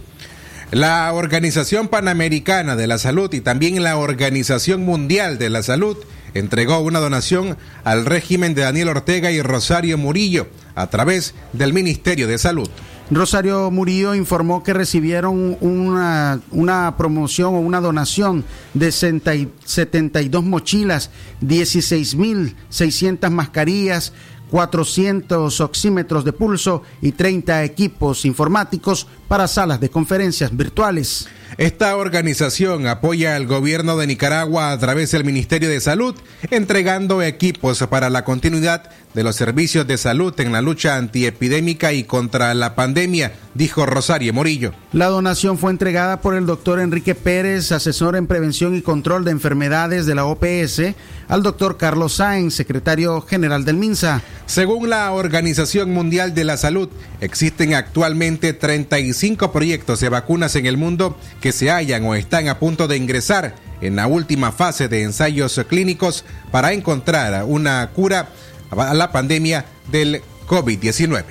La 0.72 1.14
Organización 1.14 1.88
Panamericana 1.88 2.76
de 2.76 2.88
la 2.88 2.98
Salud 2.98 3.34
y 3.34 3.40
también 3.40 3.82
la 3.84 3.98
Organización 3.98 4.84
Mundial 4.84 5.38
de 5.38 5.50
la 5.50 5.64
Salud 5.64 5.96
entregó 6.34 6.80
una 6.80 7.00
donación 7.00 7.58
al 7.86 8.06
régimen 8.06 8.54
de 8.54 8.64
Daniel 8.64 8.90
Ortega 8.90 9.32
y 9.32 9.42
Rosario 9.42 9.98
Murillo 9.98 10.48
a 10.76 10.88
través 10.88 11.36
del 11.54 11.72
Ministerio 11.72 12.28
de 12.28 12.38
Salud. 12.38 12.70
Rosario 13.10 13.72
Murillo 13.72 14.14
informó 14.14 14.64
que 14.64 14.74
recibieron 14.74 15.58
una, 15.62 16.42
una 16.52 16.98
promoción 16.98 17.56
o 17.56 17.60
una 17.60 17.80
donación 17.80 18.44
de 18.74 18.92
72 18.92 20.44
mochilas, 20.44 21.12
16.600 21.42 23.30
mascarillas, 23.30 24.12
400 24.50 25.62
oxímetros 25.62 26.24
de 26.24 26.34
pulso 26.34 26.84
y 27.02 27.12
30 27.12 27.64
equipos 27.64 28.26
informáticos 28.26 29.08
para 29.28 29.48
salas 29.48 29.80
de 29.80 29.90
conferencias 29.90 30.56
virtuales. 30.56 31.28
Esta 31.58 31.96
organización 31.96 32.88
apoya 32.88 33.36
al 33.36 33.48
gobierno 33.48 33.98
de 33.98 34.08
Nicaragua 34.08 34.72
a 34.72 34.78
través 34.78 35.12
del 35.12 35.24
Ministerio 35.24 35.70
de 35.70 35.80
Salud, 35.80 36.16
entregando 36.52 37.22
equipos 37.22 37.84
para 37.90 38.10
la 38.10 38.24
continuidad 38.24 38.92
de 39.18 39.24
los 39.24 39.36
servicios 39.36 39.88
de 39.88 39.98
salud 39.98 40.40
en 40.40 40.52
la 40.52 40.62
lucha 40.62 40.96
antiepidémica 40.96 41.92
y 41.92 42.04
contra 42.04 42.54
la 42.54 42.76
pandemia, 42.76 43.34
dijo 43.56 43.88
Rosario 43.88 44.32
Morillo. 44.32 44.74
La 44.94 45.08
donación 45.08 45.58
fue 45.58 45.72
entregada 45.72 46.22
por 46.22 46.36
el 46.36 46.46
doctor 46.46 46.80
Enrique 46.80 47.16
Pérez, 47.16 47.72
asesor 47.72 48.16
en 48.16 48.28
prevención 48.28 48.76
y 48.76 48.84
control 48.84 49.26
de 49.26 49.32
enfermedades 49.32 50.06
de 50.06 50.14
la 50.14 50.26
OPS, 50.26 50.94
al 51.30 51.42
doctor 51.42 51.78
Carlos 51.78 52.14
Sáenz, 52.14 52.54
secretario 52.54 53.20
general 53.22 53.66
del 53.66 53.78
MINSA. 53.78 54.22
Según 54.46 54.90
la 54.90 55.12
Organización 55.12 55.92
Mundial 55.92 56.36
de 56.36 56.44
la 56.44 56.58
Salud, 56.58 56.88
existen 57.20 57.74
actualmente 57.74 58.54
35 58.54 59.52
proyectos 59.52 60.00
de 60.00 60.10
vacunas 60.10 60.56
en 60.56 60.68
el 60.68 60.78
mundo 60.78 61.18
que 61.42 61.52
se 61.52 61.70
hallan 61.70 62.06
o 62.06 62.16
están 62.16 62.48
a 62.48 62.60
punto 62.60 62.88
de 62.88 62.98
ingresar 62.98 63.56
en 63.82 63.96
la 63.96 64.08
última 64.08 64.52
fase 64.52 64.88
de 64.88 65.04
ensayos 65.04 65.60
clínicos 65.68 66.26
para 66.52 66.74
encontrar 66.74 67.44
una 67.46 67.90
cura 67.94 68.30
a 68.72 68.94
la 68.94 69.12
pandemia 69.12 69.66
del 69.92 70.22
COVID-19. 70.48 71.24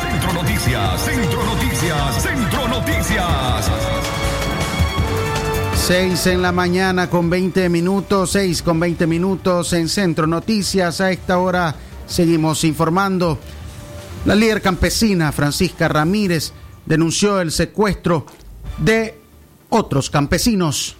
Centro 0.00 0.32
Noticias, 0.32 1.00
Centro 1.02 1.44
Noticias, 1.44 2.22
Centro 2.22 2.68
Noticias. 2.68 3.70
6 5.86 6.26
en 6.26 6.42
la 6.42 6.52
mañana 6.52 7.10
con 7.10 7.30
20 7.30 7.68
minutos, 7.68 8.30
6 8.32 8.62
con 8.62 8.78
20 8.78 9.06
minutos 9.06 9.72
en 9.72 9.88
Centro 9.88 10.26
Noticias. 10.26 11.00
A 11.00 11.10
esta 11.10 11.38
hora 11.38 11.74
seguimos 12.06 12.62
informando. 12.64 13.38
La 14.24 14.34
líder 14.34 14.60
campesina 14.60 15.32
Francisca 15.32 15.88
Ramírez 15.88 16.52
denunció 16.86 17.40
el 17.40 17.50
secuestro 17.50 18.26
de 18.80 19.14
otros 19.68 20.10
campesinos. 20.10 20.96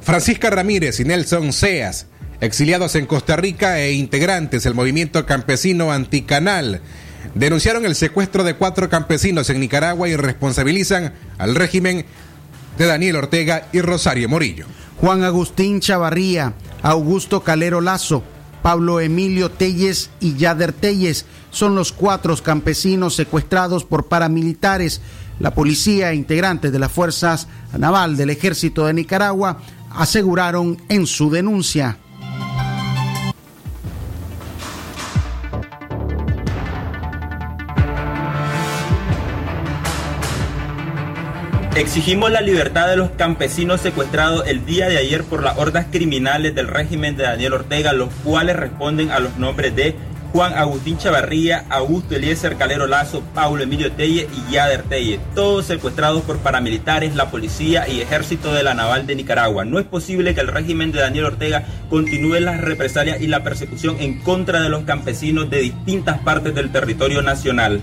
Francisca 0.00 0.50
Ramírez 0.50 1.00
y 1.00 1.04
Nelson 1.04 1.52
Seas 1.52 2.06
exiliados 2.40 2.94
en 2.94 3.06
Costa 3.06 3.36
Rica 3.36 3.78
e 3.80 3.92
integrantes 3.92 4.64
del 4.64 4.74
movimiento 4.74 5.26
campesino 5.26 5.92
anticanal, 5.92 6.80
denunciaron 7.34 7.84
el 7.84 7.94
secuestro 7.94 8.44
de 8.44 8.54
cuatro 8.54 8.88
campesinos 8.88 9.50
en 9.50 9.60
Nicaragua 9.60 10.08
y 10.08 10.16
responsabilizan 10.16 11.12
al 11.38 11.54
régimen 11.54 12.06
de 12.78 12.86
Daniel 12.86 13.16
Ortega 13.16 13.68
y 13.72 13.80
Rosario 13.82 14.28
Morillo. 14.28 14.66
Juan 14.96 15.22
Agustín 15.22 15.80
Chavarría, 15.80 16.54
Augusto 16.82 17.42
Calero 17.42 17.80
Lazo, 17.80 18.22
Pablo 18.62 19.00
Emilio 19.00 19.50
Telles 19.50 20.10
y 20.20 20.36
Yader 20.36 20.72
Telles 20.72 21.24
son 21.50 21.74
los 21.74 21.92
cuatro 21.92 22.36
campesinos 22.36 23.14
secuestrados 23.14 23.84
por 23.84 24.06
paramilitares. 24.06 25.00
La 25.40 25.52
policía 25.54 26.12
e 26.12 26.14
integrantes 26.14 26.70
de 26.70 26.78
las 26.78 26.92
fuerzas 26.92 27.48
naval 27.76 28.18
del 28.18 28.28
ejército 28.28 28.84
de 28.84 28.92
Nicaragua 28.92 29.58
aseguraron 29.90 30.76
en 30.90 31.06
su 31.06 31.30
denuncia. 31.30 31.96
Exigimos 41.74 42.30
la 42.30 42.42
libertad 42.42 42.88
de 42.88 42.98
los 42.98 43.10
campesinos 43.12 43.80
secuestrados 43.80 44.46
el 44.46 44.66
día 44.66 44.90
de 44.90 44.98
ayer 44.98 45.24
por 45.24 45.42
las 45.42 45.56
hordas 45.56 45.86
criminales 45.90 46.54
del 46.54 46.68
régimen 46.68 47.16
de 47.16 47.22
Daniel 47.22 47.54
Ortega, 47.54 47.94
los 47.94 48.10
cuales 48.22 48.56
responden 48.56 49.10
a 49.10 49.18
los 49.20 49.38
nombres 49.38 49.74
de 49.74 49.96
Juan 50.32 50.54
Agustín 50.54 50.96
Chavarría, 50.96 51.64
Augusto 51.68 52.14
Eliezer 52.14 52.56
Calero 52.56 52.86
Lazo, 52.86 53.22
Paulo 53.34 53.64
Emilio 53.64 53.90
Telle 53.92 54.28
y 54.32 54.52
Yader 54.52 54.84
Telle, 54.84 55.18
todos 55.34 55.66
secuestrados 55.66 56.22
por 56.22 56.38
paramilitares, 56.38 57.16
la 57.16 57.30
policía 57.30 57.88
y 57.88 58.00
ejército 58.00 58.52
de 58.52 58.62
la 58.62 58.74
naval 58.74 59.06
de 59.06 59.16
Nicaragua. 59.16 59.64
No 59.64 59.80
es 59.80 59.86
posible 59.86 60.34
que 60.34 60.40
el 60.40 60.48
régimen 60.48 60.92
de 60.92 61.00
Daniel 61.00 61.26
Ortega 61.26 61.64
continúe 61.88 62.38
las 62.40 62.60
represalias 62.60 63.20
y 63.20 63.26
la 63.26 63.42
persecución 63.42 63.96
en 63.98 64.20
contra 64.20 64.60
de 64.60 64.68
los 64.68 64.84
campesinos 64.84 65.50
de 65.50 65.58
distintas 65.58 66.20
partes 66.20 66.54
del 66.54 66.70
territorio 66.70 67.22
nacional. 67.22 67.80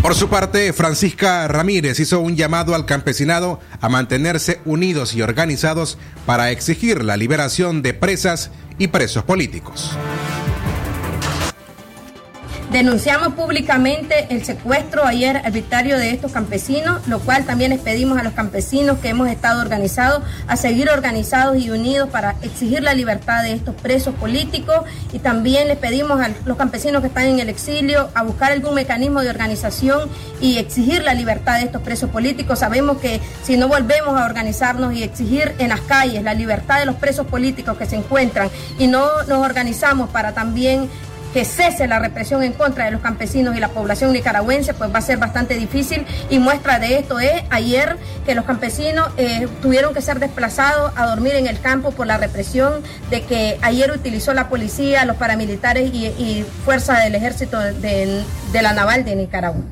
Por 0.00 0.14
su 0.14 0.30
parte, 0.30 0.72
Francisca 0.72 1.46
Ramírez 1.46 2.00
hizo 2.00 2.20
un 2.20 2.34
llamado 2.34 2.74
al 2.74 2.86
campesinado 2.86 3.60
a 3.82 3.90
mantenerse 3.90 4.60
unidos 4.64 5.14
y 5.14 5.20
organizados 5.20 5.98
para 6.24 6.50
exigir 6.50 7.04
la 7.04 7.18
liberación 7.18 7.82
de 7.82 7.92
presas 7.92 8.50
y 8.78 8.88
presos 8.88 9.24
políticos. 9.24 9.94
Denunciamos 12.72 13.34
públicamente 13.34 14.28
el 14.30 14.44
secuestro 14.44 15.04
ayer 15.04 15.38
arbitrario 15.38 15.98
de 15.98 16.12
estos 16.12 16.30
campesinos, 16.30 17.04
lo 17.08 17.18
cual 17.18 17.44
también 17.44 17.70
les 17.70 17.80
pedimos 17.80 18.16
a 18.16 18.22
los 18.22 18.32
campesinos 18.32 18.98
que 19.00 19.08
hemos 19.08 19.28
estado 19.28 19.60
organizados 19.60 20.22
a 20.46 20.54
seguir 20.54 20.88
organizados 20.88 21.56
y 21.56 21.70
unidos 21.70 22.08
para 22.10 22.36
exigir 22.42 22.84
la 22.84 22.94
libertad 22.94 23.42
de 23.42 23.54
estos 23.54 23.74
presos 23.74 24.14
políticos 24.14 24.82
y 25.12 25.18
también 25.18 25.66
les 25.66 25.78
pedimos 25.78 26.20
a 26.20 26.30
los 26.44 26.56
campesinos 26.56 27.00
que 27.00 27.08
están 27.08 27.24
en 27.24 27.40
el 27.40 27.48
exilio 27.48 28.08
a 28.14 28.22
buscar 28.22 28.52
algún 28.52 28.74
mecanismo 28.74 29.20
de 29.20 29.30
organización 29.30 30.08
y 30.40 30.58
exigir 30.58 31.02
la 31.02 31.14
libertad 31.14 31.58
de 31.58 31.64
estos 31.64 31.82
presos 31.82 32.10
políticos. 32.10 32.60
Sabemos 32.60 32.98
que 32.98 33.20
si 33.42 33.56
no 33.56 33.66
volvemos 33.66 34.16
a 34.16 34.24
organizarnos 34.24 34.94
y 34.94 35.02
exigir 35.02 35.56
en 35.58 35.70
las 35.70 35.80
calles 35.80 36.22
la 36.22 36.34
libertad 36.34 36.78
de 36.78 36.86
los 36.86 36.94
presos 36.94 37.26
políticos 37.26 37.76
que 37.76 37.86
se 37.86 37.96
encuentran 37.96 38.48
y 38.78 38.86
no 38.86 39.24
nos 39.24 39.44
organizamos 39.44 40.08
para 40.10 40.34
también 40.34 40.88
que 41.32 41.44
cese 41.44 41.86
la 41.86 41.98
represión 41.98 42.42
en 42.42 42.52
contra 42.52 42.84
de 42.86 42.90
los 42.90 43.00
campesinos 43.00 43.56
y 43.56 43.60
la 43.60 43.68
población 43.68 44.12
nicaragüense, 44.12 44.74
pues 44.74 44.92
va 44.92 44.98
a 44.98 45.02
ser 45.02 45.18
bastante 45.18 45.54
difícil. 45.54 46.04
Y 46.28 46.38
muestra 46.38 46.78
de 46.78 46.98
esto 46.98 47.20
es 47.20 47.42
ayer 47.50 47.96
que 48.26 48.34
los 48.34 48.44
campesinos 48.44 49.08
eh, 49.16 49.48
tuvieron 49.62 49.94
que 49.94 50.02
ser 50.02 50.18
desplazados 50.18 50.92
a 50.96 51.06
dormir 51.06 51.34
en 51.34 51.46
el 51.46 51.60
campo 51.60 51.92
por 51.92 52.06
la 52.06 52.18
represión 52.18 52.82
de 53.10 53.22
que 53.22 53.58
ayer 53.62 53.90
utilizó 53.90 54.34
la 54.34 54.48
policía, 54.48 55.04
los 55.04 55.16
paramilitares 55.16 55.92
y, 55.92 56.06
y 56.06 56.46
fuerzas 56.64 57.04
del 57.04 57.14
ejército 57.14 57.58
de, 57.58 58.22
de 58.52 58.62
la 58.62 58.72
naval 58.72 59.04
de 59.04 59.16
Nicaragua. 59.16 59.62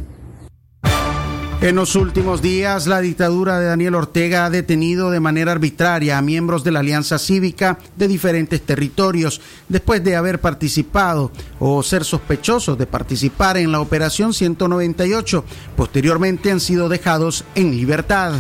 En 1.61 1.75
los 1.75 1.97
últimos 1.97 2.41
días, 2.41 2.87
la 2.87 3.01
dictadura 3.01 3.59
de 3.59 3.67
Daniel 3.67 3.97
Ortega 3.97 4.45
ha 4.45 4.51
detenido 4.51 5.11
de 5.11 5.19
manera 5.19 5.51
arbitraria 5.51 6.17
a 6.17 6.23
miembros 6.23 6.63
de 6.63 6.71
la 6.71 6.79
Alianza 6.79 7.19
Cívica 7.19 7.81
de 7.97 8.07
diferentes 8.07 8.61
territorios 8.63 9.41
después 9.69 10.05
de 10.05 10.15
haber 10.15 10.41
participado 10.41 11.33
o 11.59 11.83
ser 11.83 12.05
sospechosos 12.05 12.79
de 12.79 12.87
participar 12.87 13.57
en 13.57 13.73
la 13.73 13.81
Operación 13.81 14.35
198. 14.35 15.45
Posteriormente 15.77 16.53
han 16.53 16.61
sido 16.61 16.89
dejados 16.89 17.45
en 17.57 17.73
libertad. 17.73 18.35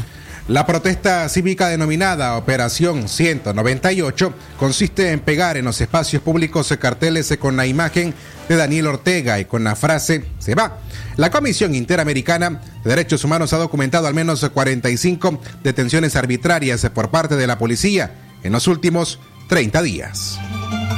La 0.46 0.64
protesta 0.64 1.28
cívica 1.28 1.68
denominada 1.68 2.36
Operación 2.36 3.08
198 3.08 4.32
consiste 4.58 5.10
en 5.10 5.20
pegar 5.20 5.56
en 5.56 5.64
los 5.64 5.80
espacios 5.80 6.22
públicos 6.22 6.72
carteles 6.80 7.36
con 7.38 7.56
la 7.56 7.66
imagen 7.66 8.14
de 8.48 8.56
Daniel 8.56 8.86
Ortega 8.86 9.38
y 9.38 9.44
con 9.44 9.64
la 9.64 9.76
frase 9.76 10.24
se 10.38 10.54
va. 10.54 10.78
La 11.16 11.30
Comisión 11.30 11.74
Interamericana 11.74 12.60
de 12.82 12.90
Derechos 12.90 13.24
Humanos 13.24 13.52
ha 13.52 13.58
documentado 13.58 14.06
al 14.06 14.14
menos 14.14 14.48
45 14.48 15.40
detenciones 15.62 16.16
arbitrarias 16.16 16.88
por 16.94 17.10
parte 17.10 17.36
de 17.36 17.46
la 17.46 17.58
policía 17.58 18.14
en 18.42 18.52
los 18.52 18.66
últimos 18.66 19.18
30 19.48 19.82
días. 19.82 20.38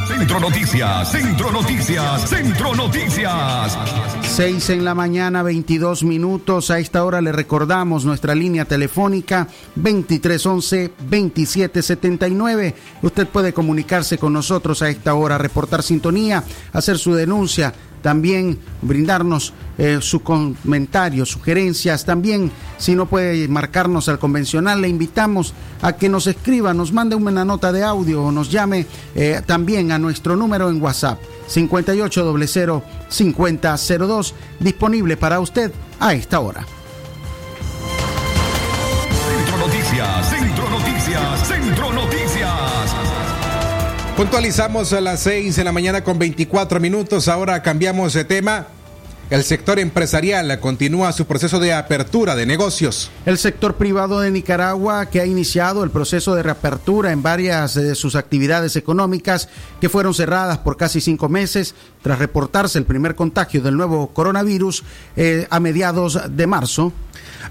Centro 0.06 0.38
Noticias, 0.40 1.10
Centro 1.10 1.50
Noticias, 1.50 2.28
Centro 2.28 2.74
Noticias. 2.74 3.78
6 4.22 4.70
en 4.70 4.84
la 4.84 4.94
mañana, 4.94 5.42
22 5.42 6.04
minutos. 6.04 6.70
A 6.70 6.78
esta 6.78 7.04
hora 7.04 7.20
le 7.20 7.32
recordamos 7.32 8.04
nuestra 8.04 8.32
línea 8.34 8.64
telefónica 8.64 9.48
2311-2779. 9.76 12.74
Usted 13.02 13.26
puede 13.28 13.52
comunicarse 13.52 14.16
con 14.18 14.32
nosotros 14.32 14.82
a 14.82 14.88
esta 14.88 15.14
hora, 15.14 15.38
reportar 15.38 15.82
sintonía, 15.82 16.44
hacer 16.72 16.98
su 16.98 17.14
denuncia 17.14 17.74
también 18.02 18.58
brindarnos 18.82 19.54
eh, 19.78 19.98
su 20.00 20.20
comentario, 20.20 21.24
sugerencias. 21.24 22.04
También, 22.04 22.50
si 22.76 22.94
no 22.94 23.06
puede 23.06 23.48
marcarnos 23.48 24.08
al 24.08 24.18
convencional, 24.18 24.82
le 24.82 24.88
invitamos 24.88 25.54
a 25.82 25.94
que 25.94 26.08
nos 26.08 26.26
escriba, 26.26 26.72
nos 26.74 26.92
mande 26.92 27.14
una 27.16 27.44
nota 27.44 27.72
de 27.72 27.82
audio 27.82 28.22
o 28.24 28.32
nos 28.32 28.50
llame 28.50 28.86
eh, 29.14 29.42
también 29.46 29.92
a 29.92 29.98
nuestro 29.98 30.36
número 30.36 30.68
en 30.68 30.82
WhatsApp 30.82 31.18
5800-5002, 31.48 34.32
disponible 34.58 35.16
para 35.16 35.38
usted 35.40 35.72
a 35.98 36.12
esta 36.14 36.40
hora. 36.40 36.66
Centro 39.28 39.58
Noticias, 39.58 40.30
Centro 40.30 40.70
Noticias, 40.70 41.48
Centro 41.48 41.92
Noticias. 41.92 42.19
Puntualizamos 44.20 44.92
a 44.92 45.00
las 45.00 45.20
6 45.20 45.56
de 45.56 45.64
la 45.64 45.72
mañana 45.72 46.04
con 46.04 46.18
24 46.18 46.78
minutos. 46.78 47.26
Ahora 47.26 47.62
cambiamos 47.62 48.12
de 48.12 48.26
tema. 48.26 48.66
El 49.30 49.44
sector 49.44 49.78
empresarial 49.78 50.58
continúa 50.58 51.12
su 51.12 51.24
proceso 51.24 51.60
de 51.60 51.72
apertura 51.72 52.34
de 52.34 52.46
negocios. 52.46 53.12
El 53.24 53.38
sector 53.38 53.76
privado 53.76 54.18
de 54.18 54.32
Nicaragua, 54.32 55.06
que 55.06 55.20
ha 55.20 55.24
iniciado 55.24 55.84
el 55.84 55.90
proceso 55.90 56.34
de 56.34 56.42
reapertura 56.42 57.12
en 57.12 57.22
varias 57.22 57.74
de 57.74 57.94
sus 57.94 58.16
actividades 58.16 58.74
económicas 58.74 59.48
que 59.80 59.88
fueron 59.88 60.14
cerradas 60.14 60.58
por 60.58 60.76
casi 60.76 61.00
cinco 61.00 61.28
meses 61.28 61.76
tras 62.02 62.18
reportarse 62.18 62.76
el 62.76 62.86
primer 62.86 63.14
contagio 63.14 63.62
del 63.62 63.76
nuevo 63.76 64.08
coronavirus 64.08 64.82
eh, 65.16 65.46
a 65.48 65.60
mediados 65.60 66.20
de 66.28 66.46
marzo. 66.48 66.92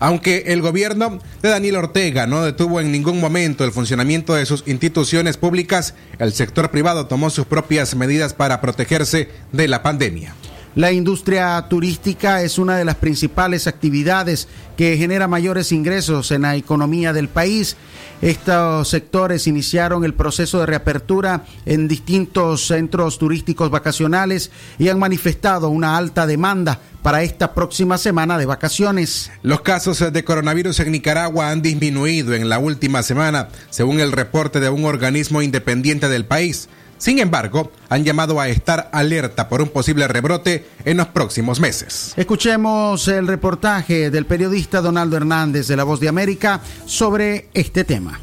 Aunque 0.01 0.43
el 0.47 0.61
gobierno 0.61 1.19
de 1.41 1.47
Daniel 1.47 1.77
Ortega 1.77 2.27
no 2.27 2.43
detuvo 2.43 2.81
en 2.81 2.91
ningún 2.91 3.21
momento 3.21 3.63
el 3.63 3.71
funcionamiento 3.71 4.33
de 4.33 4.45
sus 4.45 4.65
instituciones 4.67 5.37
públicas, 5.37 5.93
el 6.19 6.33
sector 6.33 6.71
privado 6.71 7.07
tomó 7.07 7.29
sus 7.29 7.45
propias 7.45 7.95
medidas 7.95 8.33
para 8.33 8.59
protegerse 8.59 9.29
de 9.53 9.69
la 9.69 9.81
pandemia. 9.81 10.35
La 10.79 10.93
industria 10.93 11.65
turística 11.67 12.41
es 12.41 12.57
una 12.57 12.77
de 12.77 12.85
las 12.85 12.95
principales 12.95 13.67
actividades 13.67 14.47
que 14.77 14.95
genera 14.95 15.27
mayores 15.27 15.73
ingresos 15.73 16.31
en 16.31 16.43
la 16.43 16.55
economía 16.55 17.11
del 17.11 17.27
país. 17.27 17.75
Estos 18.21 18.87
sectores 18.87 19.45
iniciaron 19.45 20.05
el 20.05 20.13
proceso 20.13 20.61
de 20.61 20.67
reapertura 20.67 21.43
en 21.65 21.89
distintos 21.89 22.65
centros 22.67 23.17
turísticos 23.19 23.69
vacacionales 23.69 24.51
y 24.77 24.87
han 24.87 24.99
manifestado 24.99 25.67
una 25.67 25.97
alta 25.97 26.25
demanda 26.25 26.79
para 27.03 27.23
esta 27.23 27.53
próxima 27.53 27.97
semana 27.97 28.37
de 28.37 28.45
vacaciones. 28.45 29.31
Los 29.43 29.59
casos 29.59 29.99
de 30.13 30.23
coronavirus 30.23 30.79
en 30.79 30.93
Nicaragua 30.93 31.49
han 31.49 31.61
disminuido 31.61 32.33
en 32.35 32.47
la 32.47 32.59
última 32.59 33.03
semana, 33.03 33.49
según 33.69 33.99
el 33.99 34.13
reporte 34.13 34.61
de 34.61 34.69
un 34.69 34.85
organismo 34.85 35.41
independiente 35.41 36.07
del 36.07 36.23
país. 36.23 36.69
Sin 36.99 37.17
embargo, 37.17 37.71
han 37.87 38.03
llamado 38.03 38.39
a 38.39 38.49
estar 38.49 38.89
alerta 38.91 39.49
por 39.49 39.61
un 39.61 39.69
posible 39.69 40.07
rebrote 40.07 40.65
en 40.85 40.97
los 40.97 41.07
próximos 41.07 41.59
meses. 41.59 42.13
Escuchemos 42.15 43.07
el 43.07 43.25
reportaje 43.25 44.11
del 44.11 44.25
periodista 44.25 44.81
Donaldo 44.81 45.17
Hernández 45.17 45.67
de 45.67 45.77
La 45.77 45.85
Voz 45.85 45.99
de 45.99 46.09
América 46.09 46.61
sobre 46.85 47.47
este 47.53 47.85
tema. 47.85 48.19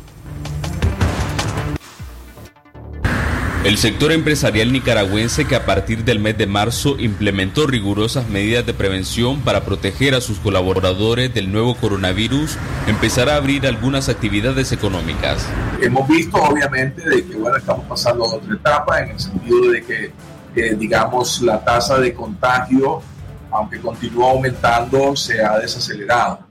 El 3.66 3.78
sector 3.78 4.12
empresarial 4.12 4.70
nicaragüense 4.70 5.44
que 5.44 5.56
a 5.56 5.66
partir 5.66 6.04
del 6.04 6.20
mes 6.20 6.38
de 6.38 6.46
marzo 6.46 6.94
implementó 7.00 7.66
rigurosas 7.66 8.28
medidas 8.28 8.64
de 8.64 8.72
prevención 8.72 9.40
para 9.40 9.64
proteger 9.64 10.14
a 10.14 10.20
sus 10.20 10.38
colaboradores 10.38 11.34
del 11.34 11.50
nuevo 11.50 11.74
coronavirus 11.74 12.56
empezará 12.86 13.34
a 13.34 13.38
abrir 13.38 13.66
algunas 13.66 14.08
actividades 14.08 14.70
económicas. 14.70 15.44
Hemos 15.82 16.06
visto 16.06 16.40
obviamente 16.40 17.10
de 17.10 17.26
que 17.26 17.34
bueno, 17.34 17.56
estamos 17.56 17.84
pasando 17.86 18.24
a 18.26 18.34
otra 18.36 18.54
etapa 18.54 19.00
en 19.00 19.10
el 19.10 19.18
sentido 19.18 19.72
de 19.72 19.82
que 19.82 20.74
digamos 20.76 21.42
la 21.42 21.64
tasa 21.64 21.98
de 21.98 22.14
contagio 22.14 23.02
aunque 23.50 23.80
continúa 23.80 24.30
aumentando 24.30 25.16
se 25.16 25.44
ha 25.44 25.58
desacelerado. 25.58 26.45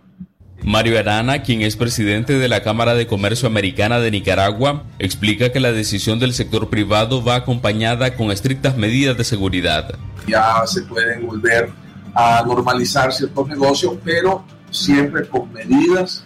Mario 0.65 0.97
Arana, 0.97 1.43
quien 1.43 1.62
es 1.62 1.75
presidente 1.75 2.39
de 2.39 2.47
la 2.47 2.63
Cámara 2.63 2.95
de 2.95 3.06
Comercio 3.06 3.47
Americana 3.47 3.99
de 3.99 4.10
Nicaragua, 4.10 4.82
explica 4.97 5.51
que 5.51 5.60
la 5.60 5.71
decisión 5.71 6.17
del 6.17 6.34
sector 6.34 6.71
privado 6.71 7.23
va 7.23 7.36
acompañada 7.36 8.15
con 8.15 8.32
estrictas 8.32 8.75
medidas 8.75 9.15
de 9.15 9.23
seguridad. 9.25 9.93
Ya 10.28 10.65
se 10.65 10.82
pueden 10.82 11.28
volver 11.28 11.69
a 12.15 12.43
normalizar 12.47 13.13
ciertos 13.13 13.47
negocios, 13.47 13.93
pero 14.04 14.43
siempre 14.71 15.28
con 15.28 15.54
medidas, 15.54 16.25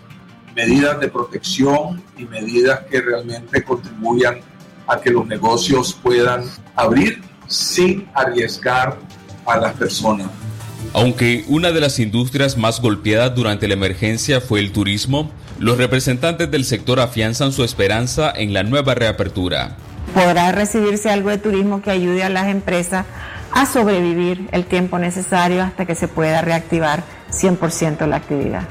medidas 0.55 0.97
de 1.01 1.09
protección 1.09 2.01
y 2.17 2.23
medidas 2.23 2.79
que 2.89 3.01
realmente 3.01 3.61
contribuyan 3.61 4.39
a 4.87 5.01
que 5.01 5.09
los 5.09 5.27
negocios 5.27 5.99
puedan 6.01 6.45
abrir 6.77 7.21
sin 7.49 8.07
arriesgar 8.13 8.97
a 9.45 9.57
las 9.57 9.73
personas. 9.73 10.38
Aunque 10.93 11.43
una 11.47 11.71
de 11.71 11.81
las 11.81 11.99
industrias 11.99 12.57
más 12.57 12.81
golpeadas 12.81 13.35
durante 13.35 13.67
la 13.67 13.75
emergencia 13.75 14.41
fue 14.41 14.59
el 14.59 14.71
turismo, 14.71 15.31
los 15.59 15.77
representantes 15.77 16.49
del 16.49 16.65
sector 16.65 16.99
afianzan 16.99 17.51
su 17.51 17.63
esperanza 17.63 18.31
en 18.35 18.53
la 18.53 18.63
nueva 18.63 18.95
reapertura. 18.95 19.77
Podrá 20.13 20.51
recibirse 20.51 21.09
algo 21.09 21.29
de 21.29 21.37
turismo 21.37 21.81
que 21.81 21.91
ayude 21.91 22.23
a 22.23 22.29
las 22.29 22.47
empresas 22.47 23.05
a 23.51 23.65
sobrevivir 23.65 24.47
el 24.51 24.65
tiempo 24.65 24.99
necesario 24.99 25.63
hasta 25.63 25.85
que 25.85 25.95
se 25.95 26.07
pueda 26.07 26.41
reactivar 26.41 27.03
100% 27.31 28.07
la 28.07 28.15
actividad. 28.15 28.67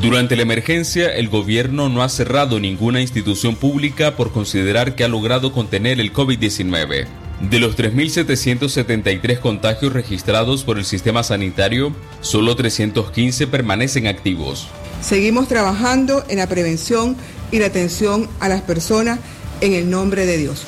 Durante 0.00 0.36
la 0.36 0.42
emergencia, 0.42 1.14
el 1.14 1.28
gobierno 1.28 1.88
no 1.88 2.02
ha 2.02 2.08
cerrado 2.08 2.60
ninguna 2.60 3.00
institución 3.00 3.56
pública 3.56 4.16
por 4.16 4.32
considerar 4.32 4.94
que 4.94 5.04
ha 5.04 5.08
logrado 5.08 5.52
contener 5.52 6.00
el 6.00 6.12
COVID-19. 6.12 7.06
De 7.40 7.60
los 7.60 7.76
3.773 7.76 9.40
contagios 9.40 9.92
registrados 9.92 10.64
por 10.64 10.78
el 10.78 10.84
sistema 10.84 11.22
sanitario, 11.22 11.94
solo 12.22 12.56
315 12.56 13.46
permanecen 13.46 14.06
activos. 14.06 14.68
Seguimos 15.02 15.46
trabajando 15.46 16.24
en 16.28 16.38
la 16.38 16.46
prevención 16.46 17.16
y 17.52 17.58
la 17.58 17.66
atención 17.66 18.28
a 18.40 18.48
las 18.48 18.62
personas 18.62 19.20
en 19.60 19.74
el 19.74 19.90
nombre 19.90 20.24
de 20.24 20.38
Dios. 20.38 20.64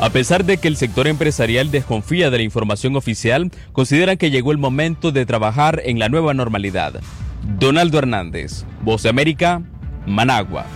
A 0.00 0.10
pesar 0.10 0.44
de 0.44 0.56
que 0.56 0.66
el 0.66 0.76
sector 0.76 1.06
empresarial 1.06 1.70
desconfía 1.70 2.30
de 2.30 2.38
la 2.38 2.42
información 2.42 2.96
oficial, 2.96 3.52
consideran 3.72 4.16
que 4.16 4.30
llegó 4.30 4.50
el 4.50 4.58
momento 4.58 5.12
de 5.12 5.24
trabajar 5.24 5.80
en 5.84 6.00
la 6.00 6.08
nueva 6.08 6.34
normalidad. 6.34 7.00
Donaldo 7.58 7.98
Hernández, 7.98 8.64
Voz 8.82 9.04
de 9.04 9.10
América, 9.10 9.62
Managua. 10.06 10.66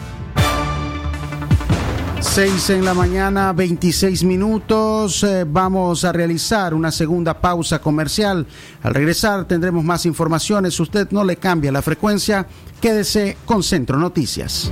6 2.27 2.71
en 2.71 2.85
la 2.85 2.93
mañana, 2.93 3.53
26 3.53 4.25
minutos. 4.25 5.23
Eh, 5.23 5.45
vamos 5.47 6.05
a 6.05 6.13
realizar 6.13 6.75
una 6.75 6.93
segunda 6.93 7.41
pausa 7.41 7.79
comercial. 7.79 8.47
Al 8.83 8.95
regresar 8.95 9.47
tendremos 9.47 9.85
más 9.85 10.05
informaciones. 10.05 10.79
Usted 10.79 11.09
no 11.11 11.25
le 11.25 11.37
cambia 11.37 11.73
la 11.73 11.81
frecuencia. 11.81 12.47
Quédese 12.81 13.39
con 13.47 13.63
Centro 13.63 13.97
Noticias. 13.97 14.71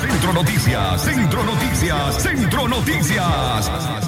Centro 0.00 0.32
Noticias, 0.32 1.02
Centro 1.02 1.44
Noticias, 1.44 2.22
Centro 2.22 2.68
Noticias. 2.68 4.07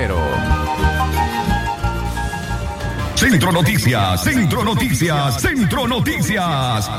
Centro 3.15 3.51
Noticias, 3.51 4.23
Centro 4.23 4.63
Noticias, 4.63 5.39
Centro 5.39 5.87
Noticias. 5.87 6.89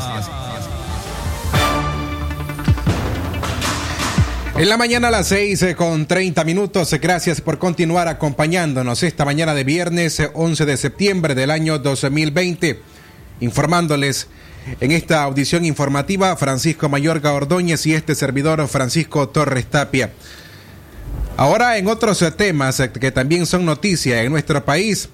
En 4.57 4.69
la 4.69 4.77
mañana 4.77 5.09
a 5.09 5.11
las 5.11 5.27
6 5.27 5.63
eh, 5.63 5.75
con 5.75 6.07
30 6.07 6.45
minutos, 6.45 6.95
gracias 7.01 7.41
por 7.41 7.59
continuar 7.59 8.07
acompañándonos 8.07 9.03
esta 9.03 9.25
mañana 9.25 9.53
de 9.55 9.65
viernes 9.65 10.21
eh, 10.21 10.31
11 10.33 10.65
de 10.65 10.77
septiembre 10.77 11.35
del 11.35 11.51
año 11.51 11.81
2020, 11.81 12.81
informándoles 13.41 14.29
en 14.81 14.93
esta 14.93 15.25
audición 15.25 15.65
informativa 15.65 16.37
Francisco 16.37 16.89
Mayorga 16.89 17.33
Ordóñez 17.33 17.85
y 17.87 17.95
este 17.95 18.15
servidor 18.15 18.69
Francisco 18.69 19.29
Torres 19.29 19.67
Tapia. 19.67 20.13
Ahora 21.37 21.79
en 21.79 21.89
otros 21.89 22.21
eh, 22.23 22.31
temas 22.31 22.79
eh, 22.81 22.91
que 22.91 23.11
también 23.11 23.47
son 23.47 23.65
noticia 23.65 24.23
en 24.23 24.33
nuestro 24.33 24.65
país, 24.65 25.09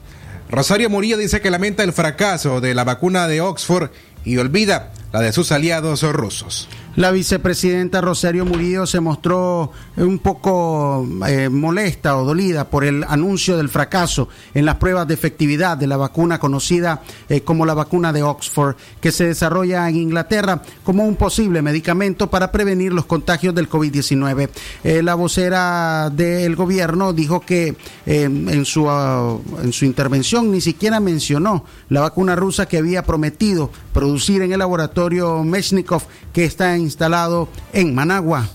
Rosario 0.51 0.91
Murillo 0.91 1.17
dice 1.17 1.41
que 1.41 1.51
lamenta 1.51 1.83
el 1.83 1.93
fracaso 1.93 2.61
de 2.61 2.75
la 2.75 2.85
vacuna 2.85 3.29
de 3.29 3.41
Oxford 3.41 3.91
y 4.25 4.37
olvida 4.39 4.93
la 5.13 5.21
de 5.21 5.33
sus 5.33 5.53
aliados 5.53 6.03
rusos. 6.03 6.69
La 6.97 7.13
vicepresidenta 7.13 8.01
Rosario 8.01 8.45
Murillo 8.45 8.85
se 8.85 8.99
mostró 8.99 9.71
un 9.97 10.19
poco 10.19 11.07
eh, 11.29 11.49
molesta 11.49 12.17
o 12.17 12.25
dolida 12.25 12.69
por 12.69 12.85
el 12.85 13.05
anuncio 13.05 13.57
del 13.57 13.69
fracaso 13.69 14.29
en 14.53 14.65
las 14.65 14.77
pruebas 14.77 15.07
de 15.07 15.15
efectividad 15.15 15.77
de 15.77 15.87
la 15.87 15.97
vacuna 15.97 16.41
conocida 16.41 17.03
eh, 17.29 17.43
como 17.43 17.65
la 17.65 17.75
vacuna 17.75 18.13
de 18.13 18.25
Oxford, 18.25 18.75
que 19.01 19.13
se 19.13 19.27
desarrolla 19.27 19.89
en 19.89 19.95
Inglaterra 19.95 20.61
como 20.83 21.05
un 21.05 21.15
posible 21.15 21.63
medicamento 21.63 22.31
para 22.31 22.51
prevenir 22.51 22.93
los 22.93 23.07
contagios 23.07 23.55
del 23.55 23.71
COVID-19. 23.71 24.49
Eh, 24.83 25.01
la 25.01 25.15
vocera 25.15 26.11
del 26.11 26.57
gobierno 26.57 27.13
dijo 27.13 27.41
que 27.41 27.77
en, 28.07 28.65
su, 28.65 28.87
uh, 28.87 29.41
en 29.63 29.73
su 29.73 29.85
intervención 29.85 30.51
ni 30.51 30.61
siquiera 30.61 30.99
mencionó 30.99 31.65
la 31.91 32.01
vacuna 32.01 32.35
rusa 32.35 32.67
que 32.67 32.79
había 32.79 33.05
prometido 33.05 33.71
producir 33.93 34.43
en 34.43 34.53
el 34.53 34.59
laboratorio 34.59 34.98
Mechnikov 35.45 36.03
que 36.33 36.45
está 36.45 36.77
instalado 36.77 37.49
en 37.73 37.95
Managua. 37.95 38.49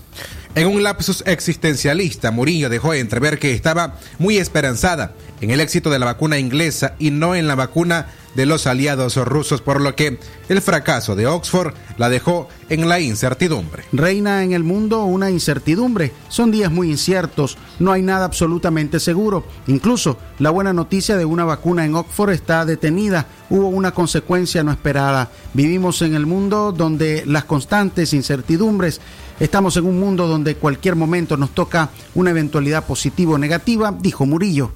En 0.56 0.68
un 0.68 0.84
lapsus 0.84 1.24
existencialista, 1.26 2.30
Murillo 2.30 2.68
dejó 2.68 2.94
entrever 2.94 3.40
que 3.40 3.52
estaba 3.52 3.96
muy 4.20 4.38
esperanzada 4.38 5.12
en 5.40 5.50
el 5.50 5.60
éxito 5.60 5.90
de 5.90 5.98
la 5.98 6.06
vacuna 6.06 6.38
inglesa 6.38 6.94
y 7.00 7.10
no 7.10 7.34
en 7.34 7.48
la 7.48 7.56
vacuna 7.56 8.06
de 8.36 8.46
los 8.46 8.66
aliados 8.66 9.16
rusos, 9.16 9.60
por 9.60 9.80
lo 9.80 9.94
que 9.94 10.18
el 10.48 10.62
fracaso 10.62 11.16
de 11.16 11.26
Oxford 11.26 11.74
la 11.98 12.08
dejó 12.08 12.48
en 12.68 12.88
la 12.88 13.00
incertidumbre. 13.00 13.84
Reina 13.92 14.42
en 14.42 14.52
el 14.52 14.64
mundo 14.64 15.04
una 15.04 15.30
incertidumbre. 15.30 16.12
Son 16.28 16.50
días 16.50 16.70
muy 16.70 16.90
inciertos, 16.90 17.58
no 17.78 17.92
hay 17.92 18.02
nada 18.02 18.24
absolutamente 18.24 19.00
seguro. 19.00 19.44
Incluso 19.66 20.18
la 20.38 20.50
buena 20.50 20.72
noticia 20.72 21.16
de 21.16 21.24
una 21.24 21.44
vacuna 21.44 21.84
en 21.84 21.94
Oxford 21.94 22.30
está 22.30 22.64
detenida. 22.64 23.26
Hubo 23.50 23.68
una 23.68 23.92
consecuencia 23.92 24.62
no 24.64 24.72
esperada. 24.72 25.30
Vivimos 25.52 26.02
en 26.02 26.14
el 26.14 26.26
mundo 26.26 26.72
donde 26.72 27.24
las 27.26 27.44
constantes 27.44 28.12
incertidumbres 28.12 29.00
Estamos 29.40 29.76
en 29.76 29.86
un 29.86 29.98
mundo 29.98 30.28
donde 30.28 30.54
cualquier 30.54 30.94
momento 30.94 31.36
nos 31.36 31.50
toca 31.50 31.90
una 32.14 32.30
eventualidad 32.30 32.86
positiva 32.86 33.32
o 33.32 33.38
negativa, 33.38 33.92
dijo 33.98 34.26
Murillo. 34.26 34.72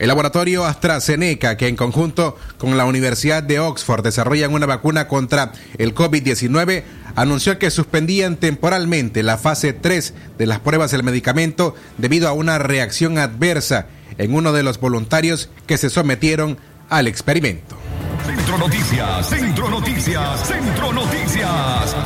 El 0.00 0.08
laboratorio 0.08 0.64
AstraZeneca, 0.64 1.56
que 1.56 1.68
en 1.68 1.76
conjunto 1.76 2.36
con 2.58 2.76
la 2.76 2.84
Universidad 2.84 3.44
de 3.44 3.60
Oxford 3.60 4.02
desarrollan 4.02 4.52
una 4.52 4.66
vacuna 4.66 5.06
contra 5.06 5.52
el 5.78 5.94
COVID-19, 5.94 6.82
anunció 7.14 7.60
que 7.60 7.70
suspendían 7.70 8.36
temporalmente 8.36 9.22
la 9.22 9.38
fase 9.38 9.72
3 9.72 10.14
de 10.36 10.46
las 10.46 10.58
pruebas 10.58 10.90
del 10.90 11.04
medicamento 11.04 11.76
debido 11.96 12.28
a 12.28 12.32
una 12.32 12.58
reacción 12.58 13.18
adversa 13.18 13.86
en 14.18 14.34
uno 14.34 14.52
de 14.52 14.64
los 14.64 14.80
voluntarios 14.80 15.48
que 15.66 15.78
se 15.78 15.90
sometieron 15.90 16.58
al 16.88 17.06
experimento. 17.06 17.83
Centro 18.24 18.56
Noticias, 18.56 19.28
Centro 19.28 19.68
Noticias, 19.68 20.48
Centro 20.48 20.92
Noticias. 20.94 21.96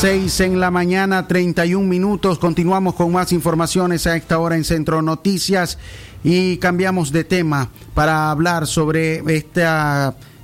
6 0.00 0.40
en 0.40 0.58
la 0.58 0.70
mañana, 0.70 1.28
31 1.28 1.86
minutos. 1.86 2.38
Continuamos 2.38 2.94
con 2.94 3.12
más 3.12 3.30
informaciones 3.32 4.06
a 4.06 4.16
esta 4.16 4.38
hora 4.38 4.56
en 4.56 4.64
Centro 4.64 5.02
Noticias 5.02 5.78
y 6.24 6.56
cambiamos 6.56 7.12
de 7.12 7.24
tema 7.24 7.68
para 7.92 8.30
hablar 8.30 8.66
sobre 8.66 9.22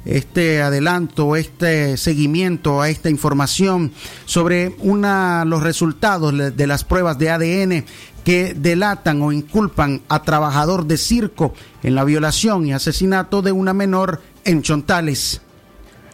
este 0.04 0.60
adelanto, 0.62 1.34
este 1.34 1.96
seguimiento 1.96 2.82
a 2.82 2.90
esta 2.90 3.08
información 3.08 3.92
sobre 4.26 4.76
una, 4.80 5.46
los 5.46 5.62
resultados 5.62 6.34
de 6.54 6.66
las 6.66 6.84
pruebas 6.84 7.16
de 7.18 7.30
ADN 7.30 7.84
que 8.22 8.54
delatan 8.54 9.22
o 9.22 9.32
inculpan 9.32 10.02
a 10.08 10.22
trabajador 10.24 10.84
de 10.84 10.98
circo 10.98 11.54
en 11.82 11.94
la 11.94 12.04
violación 12.04 12.66
y 12.66 12.74
asesinato 12.74 13.40
de 13.40 13.52
una 13.52 13.72
menor 13.72 14.20
en 14.46 14.62
Chontales. 14.62 15.42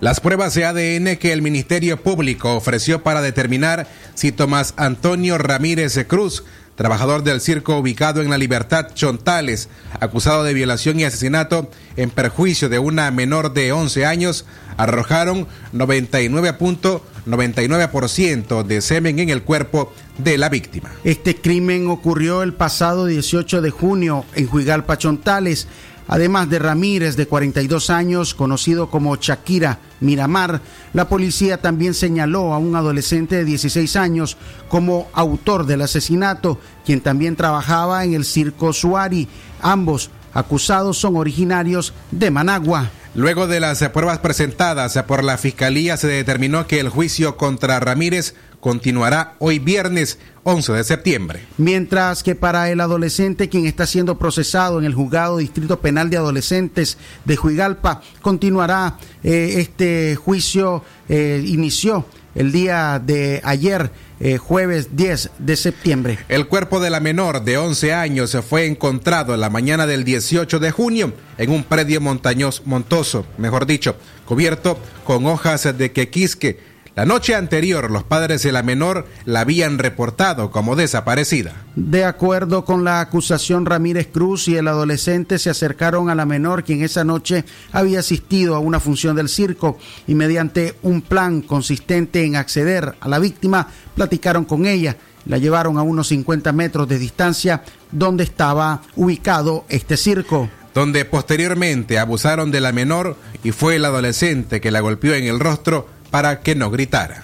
Las 0.00 0.18
pruebas 0.18 0.54
de 0.54 0.64
ADN 0.64 1.16
que 1.16 1.32
el 1.32 1.42
Ministerio 1.42 2.02
Público 2.02 2.56
ofreció 2.56 3.04
para 3.04 3.22
determinar 3.22 3.86
si 4.14 4.32
Tomás 4.32 4.74
Antonio 4.76 5.38
Ramírez 5.38 5.96
Cruz, 6.08 6.42
trabajador 6.74 7.22
del 7.22 7.40
circo 7.40 7.78
ubicado 7.78 8.20
en 8.20 8.30
la 8.30 8.38
Libertad 8.38 8.88
Chontales, 8.94 9.68
acusado 10.00 10.42
de 10.42 10.54
violación 10.54 10.98
y 10.98 11.04
asesinato 11.04 11.70
en 11.96 12.10
perjuicio 12.10 12.68
de 12.68 12.80
una 12.80 13.08
menor 13.12 13.52
de 13.52 13.70
11 13.70 14.04
años, 14.04 14.44
arrojaron 14.76 15.46
99.99% 15.72 18.64
de 18.64 18.80
semen 18.80 19.20
en 19.20 19.28
el 19.28 19.42
cuerpo 19.42 19.92
de 20.18 20.36
la 20.38 20.48
víctima. 20.48 20.90
Este 21.04 21.36
crimen 21.36 21.88
ocurrió 21.88 22.42
el 22.42 22.54
pasado 22.54 23.06
18 23.06 23.62
de 23.62 23.70
junio 23.70 24.24
en 24.34 24.46
Juigalpa 24.46 24.98
Chontales. 24.98 25.68
Además 26.08 26.50
de 26.50 26.58
Ramírez, 26.58 27.16
de 27.16 27.26
42 27.26 27.90
años, 27.90 28.34
conocido 28.34 28.90
como 28.90 29.16
Shakira 29.16 29.78
Miramar, 30.00 30.60
la 30.92 31.08
policía 31.08 31.58
también 31.58 31.94
señaló 31.94 32.52
a 32.52 32.58
un 32.58 32.76
adolescente 32.76 33.36
de 33.36 33.44
16 33.44 33.96
años 33.96 34.36
como 34.68 35.08
autor 35.12 35.64
del 35.66 35.82
asesinato, 35.82 36.58
quien 36.84 37.00
también 37.00 37.36
trabajaba 37.36 38.04
en 38.04 38.14
el 38.14 38.24
circo 38.24 38.72
Suari. 38.72 39.28
Ambos 39.60 40.10
acusados 40.34 40.98
son 40.98 41.16
originarios 41.16 41.94
de 42.10 42.30
Managua. 42.30 42.90
Luego 43.14 43.46
de 43.46 43.60
las 43.60 43.86
pruebas 43.90 44.20
presentadas 44.20 45.00
por 45.06 45.22
la 45.22 45.36
Fiscalía, 45.36 45.98
se 45.98 46.08
determinó 46.08 46.66
que 46.66 46.80
el 46.80 46.88
juicio 46.88 47.36
contra 47.36 47.78
Ramírez 47.78 48.34
continuará 48.62 49.34
hoy 49.40 49.58
viernes 49.58 50.18
11 50.44 50.72
de 50.74 50.84
septiembre. 50.84 51.40
Mientras 51.58 52.22
que 52.22 52.36
para 52.36 52.70
el 52.70 52.80
adolescente 52.80 53.48
quien 53.48 53.66
está 53.66 53.86
siendo 53.86 54.18
procesado 54.18 54.78
en 54.78 54.84
el 54.84 54.94
juzgado 54.94 55.38
Distrito 55.38 55.80
Penal 55.80 56.10
de 56.10 56.16
Adolescentes 56.16 56.96
de 57.24 57.34
Juigalpa, 57.34 58.02
continuará 58.22 58.98
eh, 59.24 59.54
este 59.56 60.14
juicio, 60.14 60.84
eh, 61.08 61.42
inició 61.44 62.06
el 62.36 62.52
día 62.52 63.02
de 63.04 63.40
ayer, 63.42 63.90
eh, 64.20 64.38
jueves 64.38 64.94
10 64.96 65.30
de 65.40 65.56
septiembre. 65.56 66.18
El 66.28 66.46
cuerpo 66.46 66.78
de 66.78 66.90
la 66.90 67.00
menor 67.00 67.42
de 67.42 67.58
11 67.58 67.92
años 67.92 68.36
fue 68.48 68.66
encontrado 68.66 69.34
en 69.34 69.40
la 69.40 69.50
mañana 69.50 69.88
del 69.88 70.04
18 70.04 70.60
de 70.60 70.70
junio 70.70 71.12
en 71.36 71.50
un 71.50 71.64
predio 71.64 72.00
montañoso, 72.00 72.62
montoso, 72.64 73.26
mejor 73.38 73.66
dicho, 73.66 73.96
cubierto 74.24 74.78
con 75.04 75.26
hojas 75.26 75.76
de 75.76 75.90
quequisque 75.90 76.71
la 76.94 77.06
noche 77.06 77.34
anterior, 77.34 77.90
los 77.90 78.02
padres 78.02 78.42
de 78.42 78.52
la 78.52 78.62
menor 78.62 79.06
la 79.24 79.40
habían 79.40 79.78
reportado 79.78 80.50
como 80.50 80.76
desaparecida. 80.76 81.54
De 81.74 82.04
acuerdo 82.04 82.66
con 82.66 82.84
la 82.84 83.00
acusación, 83.00 83.64
Ramírez 83.64 84.08
Cruz 84.12 84.46
y 84.48 84.56
el 84.56 84.68
adolescente 84.68 85.38
se 85.38 85.48
acercaron 85.48 86.10
a 86.10 86.14
la 86.14 86.26
menor, 86.26 86.64
quien 86.64 86.82
esa 86.82 87.02
noche 87.02 87.46
había 87.72 88.00
asistido 88.00 88.54
a 88.54 88.58
una 88.58 88.78
función 88.78 89.16
del 89.16 89.30
circo, 89.30 89.78
y 90.06 90.14
mediante 90.14 90.74
un 90.82 91.00
plan 91.00 91.40
consistente 91.40 92.26
en 92.26 92.36
acceder 92.36 92.94
a 93.00 93.08
la 93.08 93.18
víctima, 93.18 93.68
platicaron 93.94 94.44
con 94.44 94.66
ella. 94.66 94.98
La 95.24 95.38
llevaron 95.38 95.78
a 95.78 95.82
unos 95.82 96.08
50 96.08 96.52
metros 96.52 96.86
de 96.88 96.98
distancia 96.98 97.62
donde 97.90 98.24
estaba 98.24 98.82
ubicado 98.96 99.64
este 99.68 99.96
circo 99.96 100.50
donde 100.74 101.04
posteriormente 101.04 101.98
abusaron 101.98 102.50
de 102.50 102.62
la 102.62 102.72
menor 102.72 103.18
y 103.44 103.52
fue 103.52 103.76
el 103.76 103.84
adolescente 103.84 104.62
que 104.62 104.70
la 104.70 104.80
golpeó 104.80 105.12
en 105.12 105.24
el 105.24 105.38
rostro 105.38 105.86
para 106.12 106.40
que 106.40 106.54
no 106.54 106.70
gritara. 106.70 107.22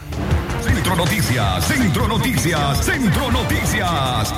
Centro 0.64 0.96
Noticias, 0.96 1.64
Centro 1.66 2.08
Noticias, 2.08 2.84
Centro 2.84 3.30
Noticias. 3.30 4.34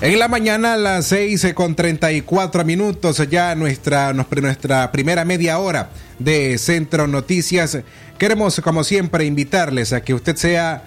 En 0.00 0.18
la 0.18 0.28
mañana 0.28 0.72
a 0.72 0.76
las 0.78 1.06
6 1.08 1.52
con 1.54 1.74
34 1.74 2.64
minutos, 2.64 3.22
ya 3.28 3.54
nuestra, 3.54 4.14
nuestra 4.14 4.90
primera 4.90 5.26
media 5.26 5.58
hora 5.58 5.90
de 6.18 6.56
Centro 6.56 7.06
Noticias. 7.06 7.78
Queremos, 8.16 8.58
como 8.62 8.82
siempre, 8.82 9.26
invitarles 9.26 9.92
a 9.92 10.00
que 10.00 10.14
usted 10.14 10.36
sea 10.36 10.84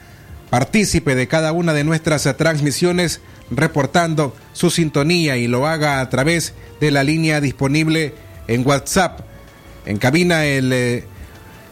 partícipe 0.49 1.13
de 1.13 1.27
cada 1.27 1.51
una 1.51 1.73
de 1.73 1.83
nuestras 1.83 2.23
transmisiones, 2.38 3.21
reportando 3.51 4.36
su 4.53 4.71
sintonía 4.71 5.38
y 5.38 5.45
lo 5.47 5.67
haga 5.67 5.99
a 5.99 6.09
través 6.09 6.55
de 6.81 6.89
la 6.89 7.03
línea 7.03 7.39
disponible 7.39 8.15
en 8.47 8.65
WhatsApp. 8.65 9.19
En 9.86 9.97
cabina 9.99 10.45
el 10.45 10.73
eh, 10.73 11.03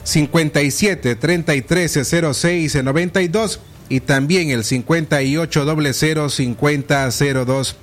57 0.04 1.16
33 1.16 2.00
06 2.34 2.84
92 2.84 3.60
y 3.90 4.00
también 4.00 4.50
el 4.50 4.64
58 4.64 5.94
00 5.94 6.30
50 6.30 7.10
02. 7.46 7.76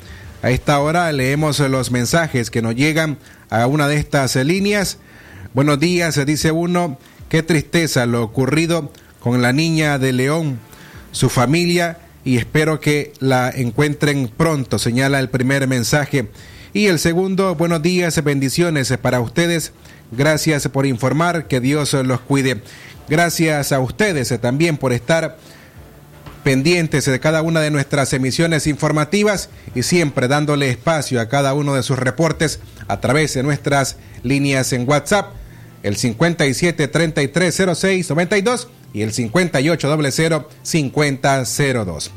A 0.42 0.50
esta 0.50 0.78
hora 0.78 1.10
leemos 1.12 1.58
los 1.60 1.90
mensajes 1.90 2.50
que 2.50 2.62
nos 2.62 2.74
llegan 2.74 3.18
a 3.50 3.66
una 3.66 3.88
de 3.88 3.96
estas 3.96 4.36
líneas. 4.36 4.98
Buenos 5.52 5.80
días, 5.80 6.24
dice 6.24 6.52
uno, 6.52 6.98
qué 7.28 7.42
tristeza 7.42 8.06
lo 8.06 8.22
ocurrido 8.22 8.92
con 9.20 9.42
la 9.42 9.52
niña 9.52 9.98
de 9.98 10.12
León, 10.12 10.58
su 11.12 11.28
familia, 11.28 11.98
y 12.24 12.36
espero 12.36 12.80
que 12.80 13.12
la 13.20 13.50
encuentren 13.50 14.30
pronto, 14.34 14.78
señala 14.78 15.18
el 15.18 15.28
primer 15.28 15.66
mensaje. 15.66 16.28
Y 16.72 16.86
el 16.86 16.98
segundo, 16.98 17.54
buenos 17.54 17.82
días, 17.82 18.22
bendiciones 18.22 18.94
para 19.00 19.20
ustedes 19.20 19.72
Gracias 20.10 20.68
por 20.68 20.86
informar, 20.86 21.46
que 21.46 21.60
Dios 21.60 21.92
los 21.92 22.20
cuide. 22.20 22.62
Gracias 23.08 23.72
a 23.72 23.80
ustedes 23.80 24.32
también 24.40 24.76
por 24.76 24.92
estar 24.92 25.36
pendientes 26.44 27.04
de 27.04 27.20
cada 27.20 27.42
una 27.42 27.60
de 27.60 27.70
nuestras 27.70 28.12
emisiones 28.12 28.66
informativas 28.66 29.50
y 29.74 29.82
siempre 29.82 30.28
dándole 30.28 30.70
espacio 30.70 31.20
a 31.20 31.28
cada 31.28 31.52
uno 31.52 31.74
de 31.74 31.82
sus 31.82 31.98
reportes 31.98 32.60
a 32.86 33.00
través 33.00 33.34
de 33.34 33.42
nuestras 33.42 33.96
líneas 34.22 34.72
en 34.72 34.88
WhatsApp, 34.88 35.32
el 35.82 35.96
57 35.96 36.88
33 36.88 37.62
06 37.74 38.10
92 38.10 38.68
y 38.94 39.02
el 39.02 39.12
5800 39.12 40.44
5002. 40.62 42.10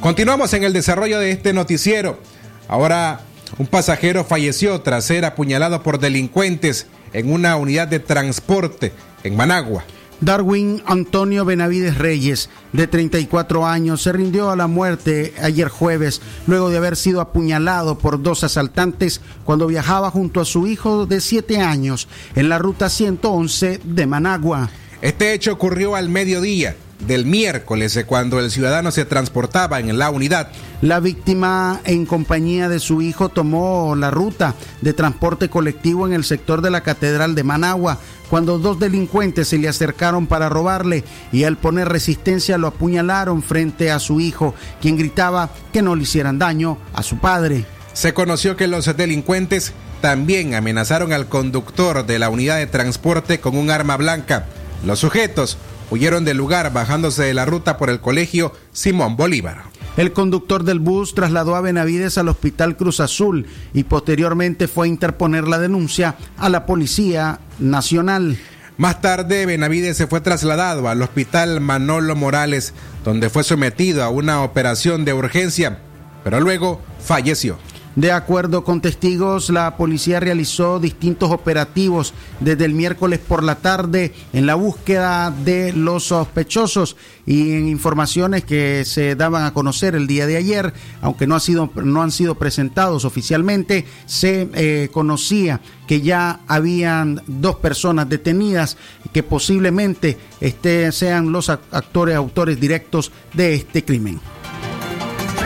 Continuamos 0.00 0.52
en 0.54 0.64
el 0.64 0.72
desarrollo 0.72 1.18
de 1.18 1.30
este 1.32 1.52
noticiero. 1.52 2.20
Ahora, 2.68 3.20
un 3.58 3.66
pasajero 3.66 4.24
falleció 4.24 4.80
tras 4.80 5.04
ser 5.04 5.24
apuñalado 5.24 5.82
por 5.82 5.98
delincuentes 5.98 6.86
en 7.16 7.32
una 7.32 7.56
unidad 7.56 7.88
de 7.88 7.98
transporte 7.98 8.92
en 9.24 9.36
Managua. 9.36 9.84
Darwin 10.20 10.82
Antonio 10.84 11.46
Benavides 11.46 11.96
Reyes, 11.96 12.50
de 12.74 12.86
34 12.86 13.66
años, 13.66 14.02
se 14.02 14.12
rindió 14.12 14.50
a 14.50 14.56
la 14.56 14.66
muerte 14.66 15.32
ayer 15.40 15.68
jueves, 15.68 16.20
luego 16.46 16.68
de 16.68 16.76
haber 16.76 16.94
sido 16.94 17.22
apuñalado 17.22 17.96
por 17.96 18.22
dos 18.22 18.44
asaltantes 18.44 19.22
cuando 19.44 19.66
viajaba 19.66 20.10
junto 20.10 20.42
a 20.42 20.44
su 20.44 20.66
hijo 20.66 21.06
de 21.06 21.22
7 21.22 21.60
años 21.62 22.06
en 22.34 22.50
la 22.50 22.58
ruta 22.58 22.90
111 22.90 23.80
de 23.82 24.06
Managua. 24.06 24.68
Este 25.00 25.32
hecho 25.32 25.52
ocurrió 25.52 25.96
al 25.96 26.10
mediodía 26.10 26.76
del 27.00 27.26
miércoles 27.26 28.02
cuando 28.06 28.40
el 28.40 28.50
ciudadano 28.50 28.90
se 28.90 29.04
transportaba 29.04 29.80
en 29.80 29.98
la 29.98 30.10
unidad. 30.10 30.48
La 30.82 31.00
víctima 31.00 31.80
en 31.84 32.06
compañía 32.06 32.68
de 32.68 32.80
su 32.80 33.02
hijo 33.02 33.28
tomó 33.28 33.94
la 33.96 34.10
ruta 34.10 34.54
de 34.80 34.92
transporte 34.92 35.48
colectivo 35.48 36.06
en 36.06 36.12
el 36.12 36.24
sector 36.24 36.62
de 36.62 36.70
la 36.70 36.82
Catedral 36.82 37.34
de 37.34 37.44
Managua 37.44 37.98
cuando 38.28 38.58
dos 38.58 38.78
delincuentes 38.78 39.48
se 39.48 39.58
le 39.58 39.68
acercaron 39.68 40.26
para 40.26 40.48
robarle 40.48 41.04
y 41.32 41.44
al 41.44 41.56
poner 41.56 41.88
resistencia 41.88 42.58
lo 42.58 42.68
apuñalaron 42.68 43.42
frente 43.42 43.90
a 43.90 43.98
su 43.98 44.20
hijo, 44.20 44.54
quien 44.80 44.96
gritaba 44.96 45.50
que 45.72 45.82
no 45.82 45.94
le 45.94 46.02
hicieran 46.02 46.38
daño 46.38 46.78
a 46.92 47.02
su 47.02 47.18
padre. 47.18 47.64
Se 47.92 48.14
conoció 48.14 48.56
que 48.56 48.66
los 48.66 48.94
delincuentes 48.96 49.72
también 50.00 50.54
amenazaron 50.54 51.12
al 51.12 51.28
conductor 51.28 52.04
de 52.04 52.18
la 52.18 52.28
unidad 52.28 52.58
de 52.58 52.66
transporte 52.66 53.40
con 53.40 53.56
un 53.56 53.70
arma 53.70 53.96
blanca. 53.96 54.46
Los 54.84 54.98
sujetos 54.98 55.56
huyeron 55.90 56.24
del 56.24 56.36
lugar 56.36 56.72
bajándose 56.72 57.24
de 57.24 57.34
la 57.34 57.44
ruta 57.44 57.76
por 57.76 57.90
el 57.90 58.00
colegio 58.00 58.52
Simón 58.72 59.16
Bolívar. 59.16 59.64
El 59.96 60.12
conductor 60.12 60.62
del 60.62 60.78
bus 60.78 61.14
trasladó 61.14 61.56
a 61.56 61.62
Benavides 61.62 62.18
al 62.18 62.28
Hospital 62.28 62.76
Cruz 62.76 63.00
Azul 63.00 63.46
y 63.72 63.84
posteriormente 63.84 64.68
fue 64.68 64.86
a 64.86 64.90
interponer 64.90 65.48
la 65.48 65.58
denuncia 65.58 66.16
a 66.36 66.50
la 66.50 66.66
Policía 66.66 67.40
Nacional. 67.58 68.38
Más 68.76 69.00
tarde, 69.00 69.46
Benavides 69.46 69.96
se 69.96 70.06
fue 70.06 70.20
trasladado 70.20 70.86
al 70.88 71.00
Hospital 71.00 71.62
Manolo 71.62 72.14
Morales, 72.14 72.74
donde 73.04 73.30
fue 73.30 73.42
sometido 73.42 74.04
a 74.04 74.10
una 74.10 74.42
operación 74.42 75.06
de 75.06 75.14
urgencia, 75.14 75.78
pero 76.22 76.40
luego 76.40 76.82
falleció. 77.02 77.58
De 77.96 78.12
acuerdo 78.12 78.62
con 78.62 78.82
testigos, 78.82 79.48
la 79.48 79.78
policía 79.78 80.20
realizó 80.20 80.78
distintos 80.78 81.30
operativos 81.30 82.12
desde 82.40 82.66
el 82.66 82.74
miércoles 82.74 83.20
por 83.20 83.42
la 83.42 83.54
tarde 83.54 84.12
en 84.34 84.44
la 84.44 84.54
búsqueda 84.54 85.30
de 85.30 85.72
los 85.72 86.04
sospechosos 86.04 86.96
y 87.24 87.52
en 87.52 87.68
informaciones 87.68 88.44
que 88.44 88.84
se 88.84 89.16
daban 89.16 89.44
a 89.44 89.54
conocer 89.54 89.94
el 89.94 90.06
día 90.06 90.26
de 90.26 90.36
ayer, 90.36 90.74
aunque 91.00 91.26
no, 91.26 91.36
han 91.36 92.10
sido 92.10 92.34
presentados 92.34 93.06
oficialmente, 93.06 93.86
se 94.04 94.50
eh, 94.52 94.90
conocía 94.92 95.62
que 95.86 96.02
ya 96.02 96.40
habían 96.48 97.22
dos 97.26 97.56
personas 97.56 98.10
detenidas 98.10 98.76
que 99.14 99.22
posiblemente 99.22 100.18
este, 100.42 100.92
sean 100.92 101.32
los 101.32 101.48
actores, 101.48 102.14
autores 102.14 102.60
directos 102.60 103.10
de 103.32 103.54
este 103.54 103.86
crimen. 103.86 104.20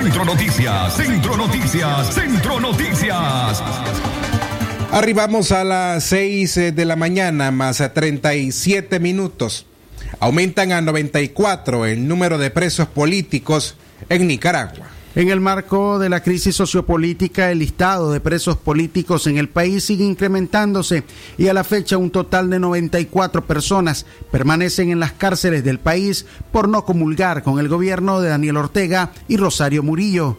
Centro 0.03 0.25
Noticias, 0.25 0.97
Centro 0.97 1.37
Noticias, 1.37 2.15
Centro 2.15 2.59
Noticias. 2.59 3.63
Arribamos 4.93 5.53
a 5.53 5.63
las 5.63 6.05
6 6.05 6.57
eh, 6.57 6.73
de 6.73 6.85
la 6.87 6.97
mañana, 6.97 7.51
más 7.51 7.83
a 7.83 7.93
37 7.93 8.99
minutos. 8.99 9.67
Aumentan 10.19 10.73
a 10.73 10.81
94 10.81 11.85
el 11.85 12.09
número 12.09 12.39
de 12.39 12.51
presos 12.51 12.89
políticos 12.89 13.77
en 14.09 14.27
Nicaragua. 14.27 14.87
En 15.17 15.29
el 15.29 15.41
marco 15.41 15.99
de 15.99 16.09
la 16.09 16.23
crisis 16.23 16.55
sociopolítica, 16.55 17.51
el 17.51 17.59
listado 17.59 18.13
de 18.13 18.21
presos 18.21 18.57
políticos 18.57 19.27
en 19.27 19.39
el 19.39 19.49
país 19.49 19.83
sigue 19.83 20.05
incrementándose 20.05 21.03
y 21.37 21.49
a 21.49 21.55
la 21.55 21.65
fecha 21.65 21.97
un 21.97 22.11
total 22.11 22.49
de 22.49 22.61
94 22.61 23.45
personas 23.45 24.07
permanecen 24.31 24.93
en 24.93 25.01
las 25.01 25.11
cárceles 25.11 25.65
del 25.65 25.81
país 25.81 26.27
por 26.53 26.69
no 26.69 26.85
comulgar 26.85 27.43
con 27.43 27.59
el 27.59 27.67
gobierno 27.67 28.21
de 28.21 28.29
Daniel 28.29 28.59
Ortega 28.59 29.11
y 29.27 29.37
Rosario 29.37 29.83
Murillo. 29.83 30.39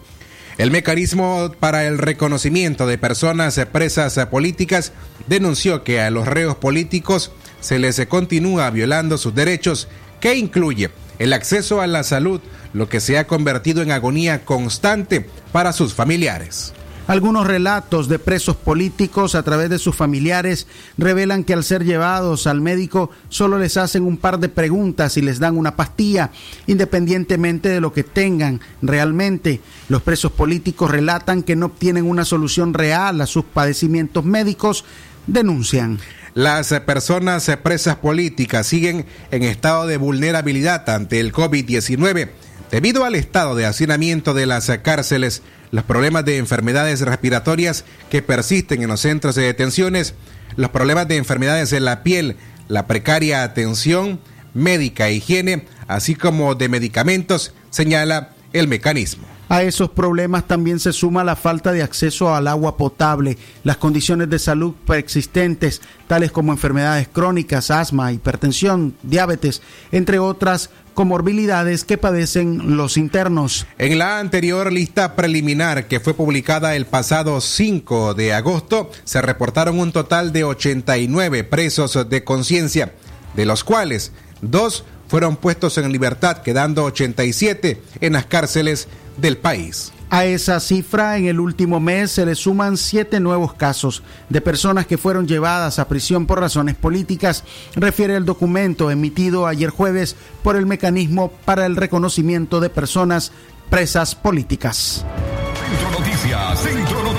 El 0.57 0.71
mecanismo 0.71 1.51
para 1.59 1.85
el 1.85 1.97
reconocimiento 1.97 2.87
de 2.87 2.97
personas 2.97 3.59
presas 3.73 4.17
políticas 4.27 4.93
denunció 5.27 5.83
que 5.83 5.99
a 5.99 6.09
los 6.11 6.25
reos 6.25 6.55
políticos 6.55 7.33
se 7.59 7.77
les 7.77 8.05
continúa 8.05 8.69
violando 8.69 9.17
sus 9.17 9.35
derechos, 9.35 9.89
que 10.21 10.35
incluye 10.35 10.89
el 11.21 11.33
acceso 11.33 11.81
a 11.81 11.87
la 11.87 12.03
salud, 12.03 12.41
lo 12.73 12.89
que 12.89 12.99
se 12.99 13.19
ha 13.19 13.27
convertido 13.27 13.83
en 13.83 13.91
agonía 13.91 14.43
constante 14.43 15.23
para 15.51 15.71
sus 15.71 15.93
familiares. 15.93 16.73
Algunos 17.05 17.45
relatos 17.45 18.07
de 18.07 18.17
presos 18.17 18.55
políticos 18.55 19.35
a 19.35 19.43
través 19.43 19.69
de 19.69 19.77
sus 19.77 19.95
familiares 19.95 20.65
revelan 20.97 21.43
que 21.43 21.53
al 21.53 21.63
ser 21.63 21.85
llevados 21.85 22.47
al 22.47 22.59
médico 22.59 23.11
solo 23.29 23.59
les 23.59 23.77
hacen 23.77 24.01
un 24.03 24.17
par 24.17 24.39
de 24.39 24.49
preguntas 24.49 25.15
y 25.15 25.21
les 25.21 25.37
dan 25.37 25.57
una 25.57 25.75
pastilla, 25.75 26.31
independientemente 26.65 27.69
de 27.69 27.81
lo 27.81 27.93
que 27.93 28.03
tengan 28.03 28.59
realmente. 28.81 29.61
Los 29.89 30.01
presos 30.01 30.31
políticos 30.31 30.89
relatan 30.89 31.43
que 31.43 31.55
no 31.55 31.67
obtienen 31.67 32.09
una 32.09 32.25
solución 32.25 32.73
real 32.73 33.21
a 33.21 33.27
sus 33.27 33.45
padecimientos 33.45 34.25
médicos, 34.25 34.85
denuncian. 35.27 35.99
Las 36.33 36.69
personas 36.85 37.51
presas 37.61 37.97
políticas 37.97 38.65
siguen 38.65 39.05
en 39.31 39.43
estado 39.43 39.85
de 39.85 39.97
vulnerabilidad 39.97 40.89
ante 40.89 41.19
el 41.19 41.33
COVID-19 41.33 42.29
debido 42.71 43.03
al 43.03 43.15
estado 43.15 43.55
de 43.55 43.65
hacinamiento 43.65 44.33
de 44.33 44.45
las 44.45 44.71
cárceles 44.81 45.41
los 45.71 45.83
problemas 45.83 46.23
de 46.23 46.37
enfermedades 46.37 47.01
respiratorias 47.01 47.83
que 48.09 48.21
persisten 48.21 48.81
en 48.81 48.87
los 48.87 49.01
centros 49.01 49.35
de 49.35 49.43
detenciones, 49.43 50.13
los 50.55 50.69
problemas 50.69 51.07
de 51.07 51.17
enfermedades 51.17 51.73
en 51.73 51.83
la 51.83 52.01
piel, 52.03 52.37
la 52.69 52.87
precaria 52.87 53.43
atención 53.43 54.21
médica 54.53 55.09
e 55.09 55.15
higiene, 55.15 55.65
así 55.87 56.15
como 56.15 56.55
de 56.55 56.69
medicamentos, 56.69 57.53
señala 57.69 58.29
el 58.53 58.67
mecanismo. 58.67 59.27
A 59.51 59.63
esos 59.63 59.89
problemas 59.89 60.47
también 60.47 60.79
se 60.79 60.93
suma 60.93 61.25
la 61.25 61.35
falta 61.35 61.73
de 61.73 61.83
acceso 61.83 62.33
al 62.33 62.47
agua 62.47 62.77
potable, 62.77 63.37
las 63.65 63.75
condiciones 63.75 64.29
de 64.29 64.39
salud 64.39 64.73
preexistentes, 64.87 65.81
tales 66.07 66.31
como 66.31 66.53
enfermedades 66.53 67.09
crónicas, 67.09 67.69
asma, 67.69 68.13
hipertensión, 68.13 68.95
diabetes, 69.03 69.61
entre 69.91 70.19
otras 70.19 70.69
comorbilidades 70.93 71.83
que 71.83 71.97
padecen 71.97 72.77
los 72.77 72.95
internos. 72.95 73.67
En 73.77 73.99
la 73.99 74.19
anterior 74.19 74.71
lista 74.71 75.17
preliminar 75.17 75.89
que 75.89 75.99
fue 75.99 76.13
publicada 76.13 76.77
el 76.77 76.85
pasado 76.85 77.41
5 77.41 78.13
de 78.13 78.31
agosto, 78.33 78.89
se 79.03 79.21
reportaron 79.21 79.79
un 79.79 79.91
total 79.91 80.31
de 80.31 80.45
89 80.45 81.43
presos 81.43 82.09
de 82.09 82.23
conciencia, 82.23 82.93
de 83.35 83.45
los 83.45 83.65
cuales 83.65 84.13
dos 84.41 84.85
fueron 85.09 85.35
puestos 85.35 85.77
en 85.77 85.91
libertad, 85.91 86.37
quedando 86.37 86.85
87 86.85 87.81
en 87.99 88.13
las 88.13 88.27
cárceles 88.27 88.87
del 89.21 89.37
país. 89.37 89.93
A 90.09 90.25
esa 90.25 90.59
cifra, 90.59 91.17
en 91.17 91.27
el 91.27 91.39
último 91.39 91.79
mes 91.79 92.11
se 92.11 92.25
le 92.25 92.35
suman 92.35 92.75
siete 92.75 93.21
nuevos 93.21 93.53
casos 93.53 94.03
de 94.27 94.41
personas 94.41 94.85
que 94.85 94.97
fueron 94.97 95.25
llevadas 95.25 95.79
a 95.79 95.87
prisión 95.87 96.25
por 96.25 96.41
razones 96.41 96.75
políticas, 96.75 97.45
refiere 97.75 98.17
el 98.17 98.25
documento 98.25 98.91
emitido 98.91 99.47
ayer 99.47 99.69
jueves 99.69 100.17
por 100.43 100.57
el 100.57 100.65
Mecanismo 100.65 101.31
para 101.45 101.65
el 101.65 101.77
Reconocimiento 101.77 102.59
de 102.59 102.69
Personas 102.69 103.31
Presas 103.69 104.15
Políticas. 104.15 105.05
Centro 105.69 105.99
Noticias, 105.99 106.59
Centro 106.59 107.03
Noticias, 107.03 107.10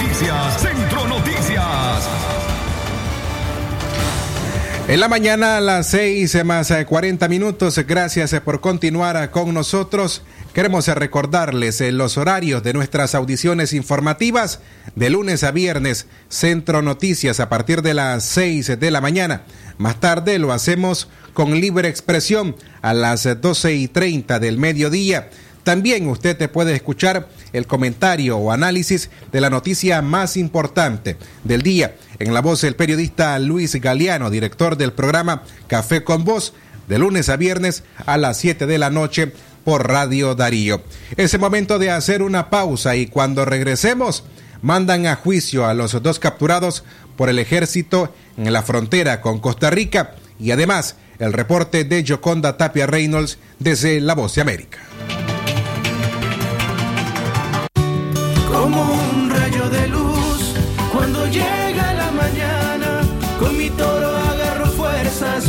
En 4.93 5.01
la 5.01 5.09
mañana 5.09 5.57
a 5.57 5.61
las 5.63 5.87
6 5.87 6.45
más 6.45 6.71
40 6.87 7.27
minutos, 7.27 7.79
gracias 7.87 8.39
por 8.41 8.61
continuar 8.61 9.31
con 9.31 9.55
nosotros. 9.55 10.21
Queremos 10.53 10.87
recordarles 10.87 11.81
los 11.93 12.19
horarios 12.19 12.63
de 12.63 12.75
nuestras 12.75 13.15
audiciones 13.15 13.73
informativas 13.73 14.61
de 14.95 15.09
lunes 15.09 15.45
a 15.45 15.51
viernes, 15.51 16.09
Centro 16.29 16.83
Noticias 16.83 17.41
a 17.41 17.49
partir 17.49 17.81
de 17.81 17.95
las 17.95 18.23
6 18.25 18.79
de 18.79 18.91
la 18.91 19.01
mañana. 19.01 19.45
Más 19.79 19.99
tarde 19.99 20.39
lo 20.39 20.53
hacemos 20.53 21.09
con 21.33 21.59
libre 21.59 21.89
expresión 21.89 22.55
a 22.83 22.93
las 22.93 23.27
12 23.41 23.73
y 23.73 23.89
30 23.89 24.41
del 24.41 24.59
mediodía. 24.59 25.31
También 25.65 26.09
usted 26.09 26.37
te 26.37 26.49
puede 26.49 26.75
escuchar 26.75 27.29
el 27.53 27.67
comentario 27.67 28.37
o 28.37 28.51
análisis 28.51 29.11
de 29.31 29.41
la 29.41 29.51
noticia 29.51 30.03
más 30.03 30.37
importante 30.37 31.17
del 31.45 31.63
día 31.63 31.95
en 32.19 32.35
la 32.35 32.41
voz 32.41 32.63
del 32.63 32.75
periodista 32.75 33.39
Luis 33.39 33.75
Galeano, 33.77 34.31
director 34.31 34.77
del 34.77 34.93
programa 34.93 35.43
Café 35.69 36.03
con 36.03 36.25
Voz, 36.25 36.53
de 36.89 36.99
lunes 36.99 37.29
a 37.29 37.37
viernes 37.37 37.85
a 38.07 38.19
las 38.19 38.39
7 38.39 38.67
de 38.67 38.79
la 38.79 38.91
noche 38.91 39.33
por 39.65 39.89
Radio 39.89 40.35
Darío. 40.35 40.83
Es 41.17 41.33
el 41.35 41.41
momento 41.41 41.79
de 41.79 41.91
hacer 41.91 42.23
una 42.23 42.51
pausa 42.51 42.97
y 42.97 43.07
cuando 43.07 43.45
regresemos 43.45 44.25
mandan 44.63 45.07
a 45.07 45.17
juicio 45.17 45.67
a 45.67 45.75
los 45.75 46.01
dos 46.03 46.19
capturados 46.19 46.85
por 47.17 47.29
el 47.29 47.39
ejército 47.39 48.13
en 48.37 48.53
la 48.53 48.63
frontera 48.63 49.21
con 49.21 49.39
Costa 49.39 49.71
Rica 49.71 50.15
y 50.41 50.51
además 50.51 50.97
el 51.19 51.33
reporte 51.33 51.85
de 51.85 52.05
Joconda 52.07 52.57
Tapia 52.57 52.87
Reynolds 52.87 53.39
desde 53.61 54.01
La 54.01 54.15
Voz 54.15 54.35
de 54.35 54.41
América. 54.41 54.79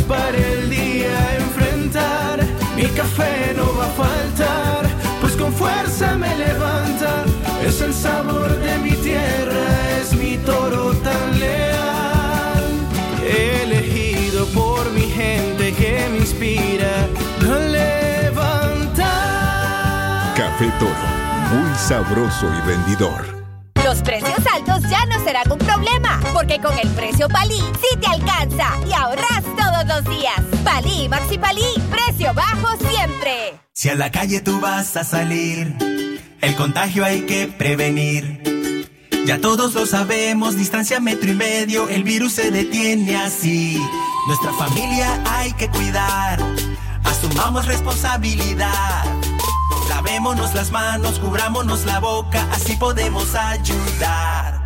Para 0.08 0.36
el 0.36 0.70
día 0.70 1.36
enfrentar. 1.36 2.40
Mi 2.76 2.86
café 2.86 3.54
no 3.56 3.76
va 3.76 3.86
a 3.86 3.90
faltar, 3.90 4.88
pues 5.20 5.34
con 5.36 5.52
fuerza 5.52 6.14
me 6.16 6.34
levanta. 6.36 7.24
Es 7.64 7.80
el 7.80 7.94
sabor 7.94 8.48
de 8.58 8.78
mi 8.78 8.92
tierra, 8.92 9.98
es 10.00 10.12
mi 10.14 10.36
toro 10.38 10.92
tan 10.96 11.38
leal. 11.38 12.64
Elegido 13.62 14.46
por 14.48 14.90
mi 14.92 15.02
gente 15.02 15.72
que 15.72 16.08
me 16.10 16.18
inspira 16.18 17.06
a 17.42 17.58
levantar. 17.58 19.04
Café 20.36 20.70
Toro, 20.78 21.06
muy 21.52 21.74
sabroso 21.76 22.46
y 22.58 22.60
vendidor. 22.66 23.34
Los 23.84 24.00
precios 24.02 24.40
altos 24.52 24.82
ya 24.90 25.04
no 25.06 25.22
serán 25.24 25.50
un 25.52 25.58
problema, 25.58 25.73
con 26.60 26.78
el 26.78 26.88
precio 26.90 27.28
Palí 27.28 27.58
sí 27.58 27.96
te 28.00 28.06
alcanza 28.06 28.68
y 28.88 28.92
ahorras 28.92 29.42
todos 29.56 29.86
los 29.86 30.16
días. 30.16 30.40
Palí 30.62 31.08
Maxi 31.08 31.38
Palí, 31.38 31.64
precio 31.90 32.32
bajo 32.34 32.76
siempre. 32.78 33.54
Si 33.72 33.88
a 33.88 33.94
la 33.94 34.10
calle 34.10 34.40
tú 34.40 34.60
vas 34.60 34.96
a 34.96 35.04
salir, 35.04 35.76
el 36.40 36.54
contagio 36.56 37.04
hay 37.04 37.22
que 37.22 37.48
prevenir. 37.48 39.10
Ya 39.26 39.40
todos 39.40 39.74
lo 39.74 39.86
sabemos, 39.86 40.56
distancia 40.56 41.00
metro 41.00 41.30
y 41.30 41.34
medio, 41.34 41.88
el 41.88 42.04
virus 42.04 42.34
se 42.34 42.50
detiene 42.50 43.16
así. 43.16 43.80
Nuestra 44.28 44.52
familia 44.52 45.22
hay 45.26 45.52
que 45.54 45.68
cuidar, 45.68 46.38
asumamos 47.04 47.66
responsabilidad. 47.66 49.04
Lavémonos 49.88 50.54
las 50.54 50.70
manos, 50.70 51.18
cubrámonos 51.18 51.84
la 51.84 52.00
boca, 52.00 52.46
así 52.52 52.76
podemos 52.76 53.34
ayudar. 53.34 54.63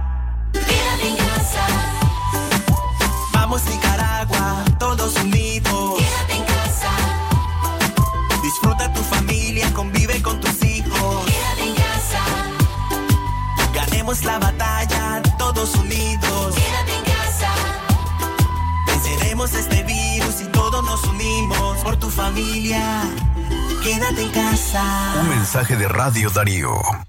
Este 19.54 19.82
virus 19.82 20.40
y 20.42 20.44
todos 20.46 20.84
nos 20.84 21.04
unimos 21.04 21.78
por 21.78 21.96
tu 21.96 22.10
familia. 22.10 23.02
Quédate 23.82 24.22
en 24.22 24.30
casa. 24.30 24.82
Un 25.20 25.28
mensaje 25.30 25.76
de 25.76 25.88
Radio 25.88 26.30
Darío. 26.30 27.07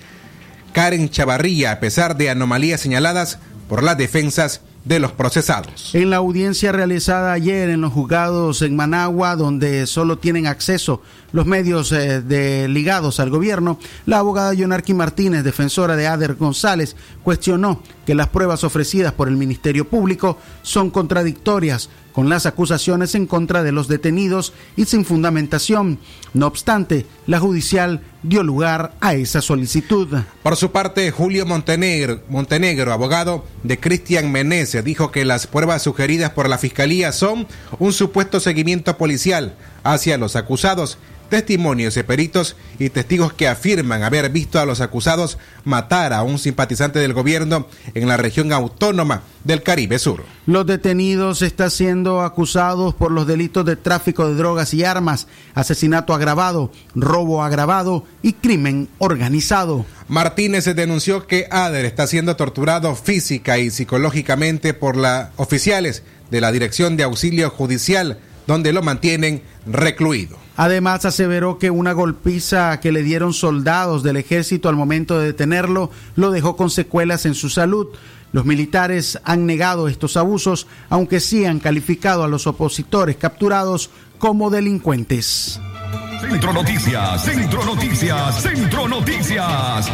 Karen 0.72 1.08
Chavarría 1.08 1.72
a 1.72 1.80
pesar 1.80 2.16
de 2.16 2.28
anomalías 2.28 2.80
señaladas 2.80 3.38
por 3.68 3.82
las 3.82 3.96
defensas 3.96 4.60
de 4.84 4.98
los 4.98 5.12
procesados. 5.12 5.94
En 5.94 6.10
la 6.10 6.16
audiencia 6.16 6.72
realizada 6.72 7.32
ayer 7.32 7.70
en 7.70 7.80
los 7.80 7.92
juzgados 7.92 8.62
en 8.62 8.76
Managua, 8.76 9.34
donde 9.34 9.86
solo 9.86 10.18
tienen 10.18 10.46
acceso 10.46 11.00
los 11.32 11.46
medios 11.46 11.90
eh, 11.92 12.66
ligados 12.68 13.18
al 13.18 13.30
gobierno, 13.30 13.78
la 14.06 14.18
abogada 14.18 14.54
Yonarqui 14.54 14.94
Martínez, 14.94 15.42
defensora 15.42 15.96
de 15.96 16.06
Ader 16.06 16.34
González, 16.34 16.96
cuestionó 17.22 17.82
que 18.06 18.14
las 18.14 18.28
pruebas 18.28 18.62
ofrecidas 18.62 19.12
por 19.12 19.28
el 19.28 19.36
Ministerio 19.36 19.88
Público 19.88 20.38
son 20.62 20.90
contradictorias 20.90 21.88
con 22.14 22.28
las 22.28 22.46
acusaciones 22.46 23.14
en 23.14 23.26
contra 23.26 23.62
de 23.62 23.72
los 23.72 23.88
detenidos 23.88 24.52
y 24.76 24.84
sin 24.84 25.04
fundamentación. 25.04 25.98
No 26.32 26.46
obstante, 26.46 27.06
la 27.26 27.40
judicial 27.40 28.00
dio 28.22 28.42
lugar 28.42 28.94
a 29.00 29.14
esa 29.14 29.42
solicitud. 29.42 30.08
Por 30.42 30.56
su 30.56 30.70
parte, 30.70 31.10
Julio 31.10 31.44
Montenegro, 31.44 32.92
abogado 32.92 33.44
de 33.64 33.80
Cristian 33.80 34.30
Meneses, 34.30 34.84
dijo 34.84 35.10
que 35.10 35.24
las 35.24 35.46
pruebas 35.46 35.82
sugeridas 35.82 36.30
por 36.30 36.48
la 36.48 36.58
Fiscalía 36.58 37.12
son 37.12 37.46
un 37.78 37.92
supuesto 37.92 38.38
seguimiento 38.38 38.96
policial 38.96 39.56
hacia 39.82 40.16
los 40.16 40.36
acusados 40.36 40.98
testimonios 41.28 41.94
de 41.94 42.04
peritos 42.04 42.56
y 42.78 42.90
testigos 42.90 43.32
que 43.32 43.48
afirman 43.48 44.02
haber 44.02 44.30
visto 44.30 44.58
a 44.58 44.66
los 44.66 44.80
acusados 44.80 45.38
matar 45.64 46.12
a 46.12 46.22
un 46.22 46.38
simpatizante 46.38 46.98
del 46.98 47.12
gobierno 47.12 47.66
en 47.94 48.08
la 48.08 48.16
región 48.16 48.52
autónoma 48.52 49.22
del 49.44 49.62
Caribe 49.62 49.98
Sur. 49.98 50.24
Los 50.46 50.66
detenidos 50.66 51.42
están 51.42 51.70
siendo 51.70 52.22
acusados 52.22 52.94
por 52.94 53.10
los 53.10 53.26
delitos 53.26 53.64
de 53.64 53.76
tráfico 53.76 54.28
de 54.28 54.34
drogas 54.34 54.74
y 54.74 54.84
armas, 54.84 55.26
asesinato 55.54 56.14
agravado, 56.14 56.70
robo 56.94 57.42
agravado 57.42 58.04
y 58.22 58.34
crimen 58.34 58.88
organizado. 58.98 59.86
Martínez 60.08 60.64
denunció 60.64 61.26
que 61.26 61.46
Ader 61.50 61.84
está 61.84 62.06
siendo 62.06 62.36
torturado 62.36 62.94
física 62.94 63.58
y 63.58 63.70
psicológicamente 63.70 64.74
por 64.74 64.96
las 64.96 65.30
oficiales 65.36 66.02
de 66.30 66.40
la 66.40 66.52
Dirección 66.52 66.96
de 66.96 67.04
Auxilio 67.04 67.50
Judicial, 67.50 68.18
donde 68.46 68.72
lo 68.72 68.82
mantienen 68.82 69.42
recluido. 69.66 70.43
Además, 70.56 71.04
aseveró 71.04 71.58
que 71.58 71.70
una 71.70 71.92
golpiza 71.92 72.78
que 72.80 72.92
le 72.92 73.02
dieron 73.02 73.32
soldados 73.32 74.02
del 74.02 74.16
ejército 74.16 74.68
al 74.68 74.76
momento 74.76 75.18
de 75.18 75.26
detenerlo 75.26 75.90
lo 76.14 76.30
dejó 76.30 76.56
con 76.56 76.70
secuelas 76.70 77.26
en 77.26 77.34
su 77.34 77.50
salud. 77.50 77.88
Los 78.32 78.44
militares 78.44 79.18
han 79.24 79.46
negado 79.46 79.88
estos 79.88 80.16
abusos, 80.16 80.66
aunque 80.90 81.20
sí 81.20 81.44
han 81.44 81.60
calificado 81.60 82.24
a 82.24 82.28
los 82.28 82.46
opositores 82.46 83.16
capturados 83.16 83.90
como 84.18 84.50
delincuentes. 84.50 85.60
Centro 86.20 86.52
Noticias, 86.52 87.24
Centro 87.24 87.64
Noticias, 87.64 88.42
Centro 88.42 88.88
Noticias. 88.88 89.90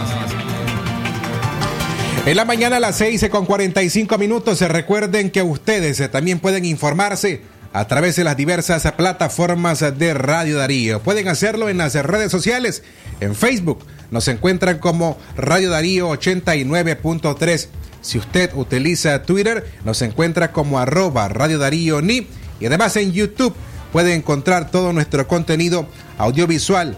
En 2.27 2.37
la 2.37 2.45
mañana 2.45 2.77
a 2.77 2.81
las 2.81 2.97
6 2.99 3.29
con 3.31 3.47
45 3.47 4.19
minutos, 4.19 4.59
se 4.59 4.69
recuerden 4.69 5.31
que 5.31 5.43
ustedes 5.43 6.11
también 6.11 6.39
pueden 6.39 6.67
informarse 6.67 7.43
a 7.73 7.87
través 7.87 8.17
de 8.17 8.25
las 8.25 8.37
diversas 8.37 8.91
plataformas 8.93 9.81
de 9.81 10.15
Radio 10.15 10.59
Darío. 10.59 11.01
Pueden 11.01 11.29
hacerlo 11.29 11.69
en 11.69 11.79
las 11.79 11.95
redes 11.95 12.33
sociales. 12.33 12.83
En 13.21 13.35
Facebook 13.35 13.85
nos 14.11 14.27
encuentran 14.29 14.79
como 14.79 15.19
Radio 15.37 15.71
Darío 15.71 16.11
89.3. 16.11 17.69
Si 18.01 18.19
usted 18.19 18.51
utiliza 18.55 19.23
Twitter, 19.23 19.71
nos 19.85 20.03
encuentra 20.03 20.53
como 20.53 20.79
arroba 20.79 21.29
Radio 21.29 21.59
Darío 21.59 22.03
Ni. 22.03 22.27
Y 22.59 22.67
además 22.67 22.97
en 22.97 23.13
YouTube 23.13 23.55
puede 23.93 24.15
encontrar 24.15 24.71
todo 24.71 24.93
nuestro 24.93 25.29
contenido 25.29 25.87
audiovisual. 26.19 26.97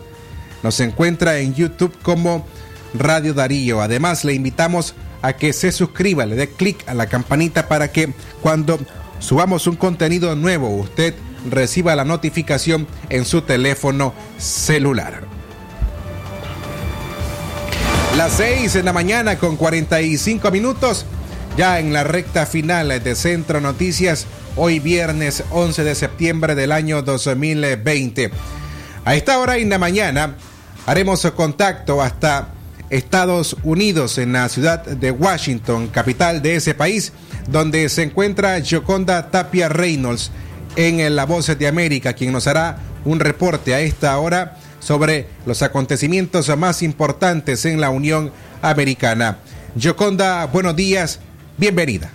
Nos 0.62 0.80
encuentra 0.80 1.38
en 1.38 1.54
YouTube 1.54 1.94
como 2.02 2.46
Radio 2.94 3.34
Darío. 3.34 3.82
Además 3.82 4.24
le 4.24 4.34
invitamos 4.34 4.94
a 5.20 5.34
que 5.34 5.52
se 5.52 5.70
suscriba, 5.70 6.26
le 6.26 6.34
dé 6.34 6.48
clic 6.48 6.82
a 6.88 6.94
la 6.94 7.06
campanita 7.06 7.68
para 7.68 7.92
que 7.92 8.12
cuando 8.40 8.78
subamos 9.22 9.66
un 9.66 9.76
contenido 9.76 10.34
nuevo, 10.34 10.68
usted 10.68 11.14
reciba 11.48 11.94
la 11.96 12.04
notificación 12.04 12.86
en 13.08 13.24
su 13.24 13.42
teléfono 13.42 14.12
celular. 14.36 15.22
Las 18.16 18.32
6 18.32 18.76
en 18.76 18.84
la 18.84 18.92
mañana 18.92 19.38
con 19.38 19.56
45 19.56 20.50
minutos, 20.50 21.06
ya 21.56 21.78
en 21.78 21.92
la 21.92 22.04
recta 22.04 22.46
final 22.46 22.88
de 23.02 23.14
Centro 23.14 23.60
Noticias, 23.60 24.26
hoy 24.56 24.80
viernes 24.80 25.44
11 25.50 25.84
de 25.84 25.94
septiembre 25.94 26.54
del 26.54 26.72
año 26.72 27.02
2020. 27.02 28.30
A 29.04 29.14
esta 29.14 29.38
hora 29.38 29.56
en 29.56 29.70
la 29.70 29.78
mañana 29.78 30.36
haremos 30.86 31.22
contacto 31.34 32.02
hasta 32.02 32.48
Estados 32.90 33.56
Unidos, 33.62 34.18
en 34.18 34.34
la 34.34 34.48
ciudad 34.50 34.84
de 34.84 35.10
Washington, 35.10 35.88
capital 35.88 36.42
de 36.42 36.56
ese 36.56 36.74
país, 36.74 37.12
donde 37.48 37.88
se 37.88 38.02
encuentra 38.02 38.58
Joconda 38.68 39.30
Tapia 39.30 39.68
Reynolds 39.68 40.30
en 40.76 41.14
La 41.14 41.26
Voz 41.26 41.46
de 41.58 41.66
América, 41.66 42.12
quien 42.14 42.32
nos 42.32 42.46
hará 42.46 42.78
un 43.04 43.20
reporte 43.20 43.74
a 43.74 43.80
esta 43.80 44.18
hora 44.18 44.56
sobre 44.78 45.26
los 45.46 45.62
acontecimientos 45.62 46.54
más 46.56 46.82
importantes 46.82 47.64
en 47.66 47.80
la 47.80 47.90
Unión 47.90 48.32
Americana. 48.62 49.38
Joconda, 49.80 50.46
buenos 50.46 50.76
días, 50.76 51.20
bienvenida. 51.58 52.10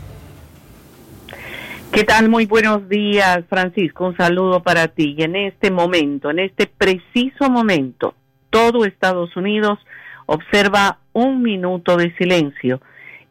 ¿Qué 1.92 2.04
tal? 2.04 2.30
Muy 2.30 2.46
buenos 2.46 2.88
días, 2.90 3.44
Francisco. 3.50 4.08
Un 4.08 4.18
saludo 4.18 4.62
para 4.62 4.88
ti. 4.90 5.16
Y 5.18 5.24
en 5.24 5.36
este 5.36 5.72
momento, 5.72 6.30
en 6.30 6.40
este 6.40 6.68
preciso 6.68 7.50
momento, 7.50 8.14
todo 8.50 8.86
Estados 8.86 9.36
Unidos 9.36 9.80
observa 10.26 11.00
un 11.14 11.42
minuto 11.42 11.98
de 11.98 12.14
silencio 12.18 12.82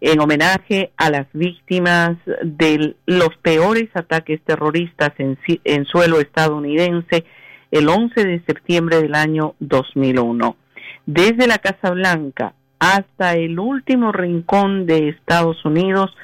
en 0.00 0.20
homenaje 0.20 0.92
a 0.96 1.10
las 1.10 1.26
víctimas 1.32 2.16
de 2.42 2.96
los 3.06 3.30
peores 3.42 3.88
ataques 3.94 4.40
terroristas 4.44 5.12
en, 5.18 5.38
en, 5.64 5.84
suelo 5.86 6.20
estadounidense 6.20 7.24
el 7.70 7.88
11 7.88 8.24
de 8.24 8.42
septiembre 8.46 9.00
del 9.00 9.14
año 9.14 9.54
2001. 9.60 10.56
Desde 11.06 11.46
la 11.46 11.58
Casa 11.58 11.90
Blanca 11.90 12.54
hasta 12.78 13.34
el 13.34 13.58
último 13.58 14.12
rincón 14.12 14.86
de 14.86 15.08
Estados 15.08 15.64
Unidos, 15.64 16.14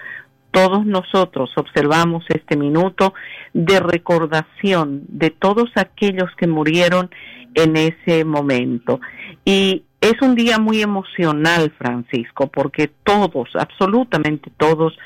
todos 0.51 0.85
nosotros 0.85 1.51
observamos 1.57 2.25
este 2.29 2.57
minuto 2.57 3.15
de 3.55 3.81
recordación 3.81 5.03
de 5.09 5.31
todos 5.31 5.71
aquellos 5.77 6.31
que 6.37 6.47
murieron 6.47 7.11
en 7.55 7.77
ese 7.77 8.25
momento. 8.25 9.01
Y 9.45 9.85
es 10.03 10.21
un 10.21 10.35
día 10.35 10.59
muy 10.59 10.83
emocional, 10.83 11.73
Francisco, 11.79 12.49
porque 12.49 12.91
todos, 13.05 13.49
absolutamente 13.55 14.51
todos, 14.57 14.99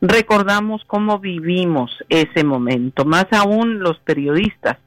recordamos 0.00 0.82
cómo 0.86 1.20
vivimos 1.20 1.92
ese 2.08 2.42
momento, 2.44 3.04
más 3.04 3.26
aún 3.32 3.78
los 3.78 3.98
periodistas 4.00 4.78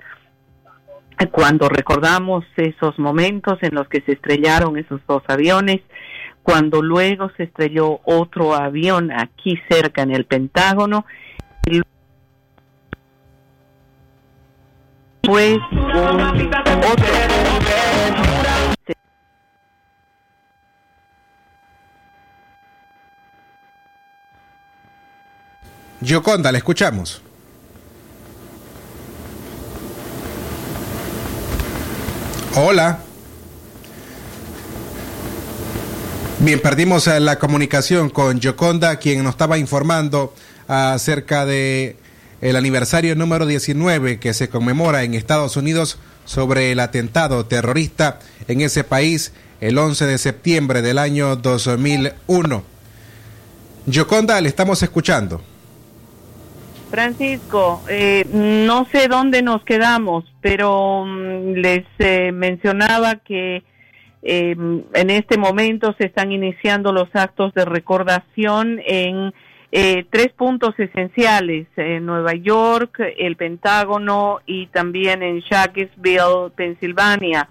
cuando 1.31 1.69
recordamos 1.69 2.43
esos 2.57 2.99
momentos 2.99 3.57
en 3.61 3.75
los 3.75 3.87
que 3.87 4.01
se 4.01 4.13
estrellaron 4.13 4.77
esos 4.77 4.99
dos 5.07 5.23
aviones, 5.27 5.79
cuando 6.41 6.81
luego 6.81 7.31
se 7.37 7.43
estrelló 7.43 8.01
otro 8.03 8.53
avión 8.53 9.11
aquí 9.11 9.57
cerca 9.69 10.01
en 10.01 10.11
el 10.11 10.25
Pentágono, 10.25 11.05
y 11.65 11.81
pues 15.21 15.57
otro 16.91 17.13
Gioconda, 26.03 26.51
le 26.51 26.57
escuchamos. 26.57 27.21
Hola. 32.55 32.99
Bien, 36.39 36.59
perdimos 36.59 37.07
eh, 37.07 37.19
la 37.19 37.39
comunicación 37.39 38.09
con 38.09 38.41
Gioconda, 38.41 38.97
quien 38.97 39.23
nos 39.23 39.31
estaba 39.31 39.57
informando 39.57 40.33
acerca 40.67 41.45
de 41.45 41.95
el 42.41 42.57
aniversario 42.57 43.15
número 43.15 43.45
19 43.45 44.19
que 44.19 44.33
se 44.33 44.49
conmemora 44.49 45.03
en 45.03 45.13
Estados 45.13 45.55
Unidos 45.55 45.97
sobre 46.25 46.73
el 46.73 46.81
atentado 46.81 47.45
terrorista 47.45 48.19
en 48.47 48.61
ese 48.61 48.83
país 48.83 49.31
el 49.61 49.77
11 49.77 50.05
de 50.05 50.17
septiembre 50.17 50.81
del 50.81 50.99
año 50.99 51.37
2001. 51.37 52.63
Gioconda, 53.89 54.41
le 54.41 54.49
estamos 54.49 54.83
escuchando. 54.83 55.52
Francisco, 56.93 57.81
eh, 57.89 58.23
no 58.31 58.85
sé 58.85 59.07
dónde 59.07 59.41
nos 59.41 59.63
quedamos, 59.63 60.25
pero 60.41 61.03
mm, 61.03 61.53
les 61.53 61.85
eh, 61.97 62.31
mencionaba 62.31 63.15
que 63.15 63.63
eh, 64.21 64.55
en 64.93 65.09
este 65.09 65.39
momento 65.39 65.95
se 65.97 66.05
están 66.05 66.31
iniciando 66.31 66.93
los 66.93 67.09
actos 67.15 67.51
de 67.55 67.65
recordación 67.65 68.79
en 68.85 69.33
eh, 69.71 70.05
tres 70.11 70.33
puntos 70.33 70.77
esenciales, 70.77 71.65
en 71.77 72.05
Nueva 72.05 72.35
York, 72.35 73.01
el 73.17 73.37
Pentágono 73.37 74.41
y 74.45 74.67
también 74.67 75.23
en 75.23 75.39
Shacksville, 75.39 76.51
Pensilvania. 76.55 77.49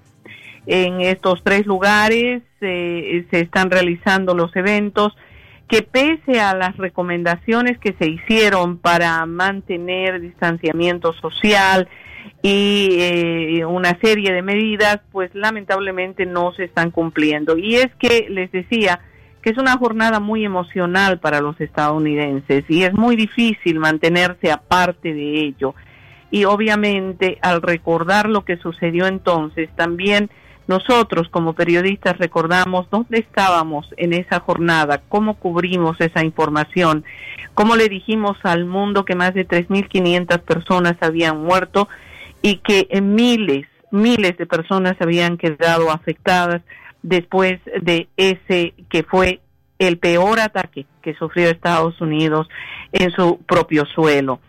En 0.67 1.01
estos 1.01 1.43
tres 1.43 1.67
lugares 1.67 2.43
eh, 2.61 3.27
se 3.29 3.41
están 3.41 3.73
realizando 3.73 4.37
los 4.37 4.55
eventos 4.55 5.17
que 5.73 5.81
pese 5.81 6.39
a 6.39 6.55
las 6.55 6.77
recomendaciones 6.77 7.79
que 7.79 7.95
se 7.99 8.07
hicieron 8.07 8.77
para 8.77 9.25
mantener 9.25 10.21
distanciamiento 10.21 11.15
social 11.15 11.89
y 12.43 12.89
eh, 13.01 13.65
una 13.65 13.99
serie 13.99 14.35
de 14.35 14.43
medidas, 14.43 15.01
pues 15.11 15.35
lamentablemente 15.35 16.27
no 16.27 16.53
se 16.53 16.65
están 16.65 16.91
cumpliendo. 16.91 17.57
Y 17.57 17.77
es 17.77 17.89
que 17.99 18.27
les 18.29 18.53
decía 18.53 19.01
que 19.41 19.49
es 19.49 19.57
una 19.57 19.79
jornada 19.79 20.21
muy 20.21 20.45
emocional 20.45 21.21
para 21.21 21.41
los 21.41 21.59
estadounidenses 21.59 22.67
y 22.69 22.83
es 22.83 22.93
muy 22.93 23.17
difícil 23.17 23.79
mantenerse 23.79 24.53
aparte 24.53 25.15
de 25.15 25.41
ello. 25.41 25.75
Y 26.31 26.45
obviamente 26.45 27.39
al 27.41 27.63
recordar 27.63 28.29
lo 28.29 28.45
que 28.45 28.59
sucedió 28.59 29.07
entonces, 29.07 29.71
también 29.75 30.29
nosotros 30.67 31.29
como 31.29 31.55
periodistas 31.55 32.19
recordamos 32.19 32.89
dónde 32.91 33.19
estábamos 33.19 33.87
en 33.97 34.13
esa 34.13 34.41
jornada, 34.41 35.03
cómo 35.09 35.35
cubrimos 35.35 36.01
esa 36.01 36.25
información, 36.25 37.05
cómo 37.55 37.77
le 37.77 37.89
dijimos 37.89 38.37
al 38.45 38.65
mundo 38.65 39.05
que 39.05 39.15
más 39.15 39.35
de 39.35 39.47
3.500 39.47 40.41
personas 40.41 40.97
habían 41.01 41.43
muerto 41.43 41.89
y 42.43 42.57
que 42.59 42.89
miles, 43.01 43.67
miles 43.91 44.37
de 44.37 44.47
personas 44.47 44.95
habían 45.01 45.37
quedado 45.37 45.91
afectadas 45.91 46.63
después 47.03 47.61
de 47.81 48.09
ese 48.17 48.75
que 48.89 49.03
fue 49.03 49.41
el 49.79 49.99
peor 49.99 50.39
ataque 50.41 50.87
que 51.03 51.15
sufrió 51.15 51.49
Estados 51.49 52.01
Unidos 52.01 52.49
en 52.93 53.11
su 53.11 53.39
propio 53.47 53.85
suelo. 53.87 54.41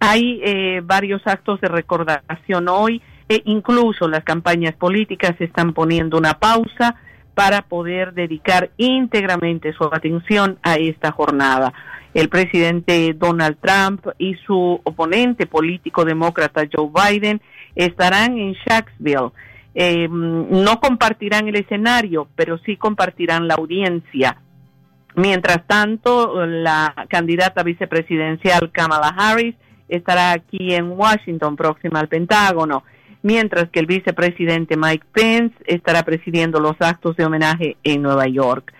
Hay 0.00 0.40
eh, 0.44 0.80
varios 0.82 1.22
actos 1.26 1.60
de 1.60 1.68
recordación 1.68 2.68
hoy 2.68 3.02
e 3.30 3.42
incluso 3.44 4.08
las 4.08 4.24
campañas 4.24 4.74
políticas 4.74 5.40
están 5.40 5.72
poniendo 5.72 6.18
una 6.18 6.34
pausa 6.40 6.96
para 7.32 7.62
poder 7.62 8.12
dedicar 8.12 8.70
íntegramente 8.76 9.72
su 9.72 9.84
atención 9.84 10.58
a 10.64 10.74
esta 10.74 11.12
jornada. 11.12 11.72
El 12.12 12.28
presidente 12.28 13.14
Donald 13.16 13.56
Trump 13.60 14.04
y 14.18 14.34
su 14.44 14.80
oponente 14.82 15.46
político 15.46 16.04
demócrata 16.04 16.68
Joe 16.70 16.90
Biden 16.92 17.40
estarán 17.76 18.36
en 18.36 18.54
Shacksville. 18.54 19.30
Eh, 19.76 20.08
no 20.10 20.80
compartirán 20.80 21.46
el 21.46 21.54
escenario, 21.54 22.26
pero 22.34 22.58
sí 22.58 22.76
compartirán 22.76 23.46
la 23.46 23.54
audiencia. 23.54 24.38
Mientras 25.14 25.64
tanto, 25.68 26.44
la 26.46 27.06
candidata 27.08 27.62
vicepresidencial 27.62 28.72
Kamala 28.72 29.14
Harris 29.16 29.54
estará 29.88 30.32
aquí 30.32 30.74
en 30.74 30.90
Washington, 30.90 31.54
próxima 31.54 32.00
al 32.00 32.08
Pentágono 32.08 32.82
mientras 33.22 33.68
que 33.70 33.80
el 33.80 33.86
vicepresidente 33.86 34.76
Mike 34.76 35.06
Pence 35.12 35.54
estará 35.66 36.02
presidiendo 36.02 36.60
los 36.60 36.76
actos 36.80 37.16
de 37.16 37.24
homenaje 37.24 37.76
en 37.84 38.02
Nueva 38.02 38.26
York. 38.26 38.72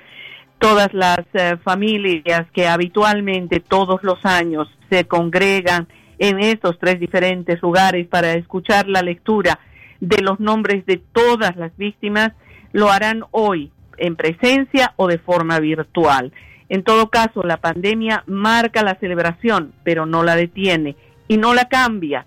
Todas 0.59 0.93
las 0.93 1.20
eh, 1.32 1.57
familias 1.62 2.47
que 2.53 2.68
habitualmente 2.68 3.61
todos 3.61 4.03
los 4.03 4.24
años 4.24 4.68
se 4.91 5.05
congregan 5.07 5.88
en 6.18 6.38
estos 6.38 6.78
tres 6.78 7.01
diferentes 7.01 7.62
lugares 7.62 8.07
para 8.07 8.34
escuchar 8.34 8.86
la 8.88 9.03
lectura 9.03 9.59
de 10.01 10.22
los 10.22 10.38
nombres 10.38 10.84
de 10.86 10.99
todas 10.99 11.57
las 11.57 11.74
víctimas, 11.76 12.32
lo 12.72 12.91
harán 12.91 13.24
hoy 13.30 13.70
en 13.97 14.16
presencia 14.16 14.93
o 14.97 15.09
de 15.09 15.18
forma 15.18 15.59
virtual. 15.61 16.32
En 16.68 16.84
todo 16.84 17.09
caso, 17.09 17.43
la 17.43 17.59
pandemia 17.59 18.22
marca 18.26 18.82
la 18.82 18.97
celebración, 18.97 19.72
pero 19.82 20.07
no 20.07 20.22
la 20.22 20.36
detiene 20.36 20.97
y 21.26 21.36
no 21.36 21.55
la 21.55 21.66
cambia 21.66 22.26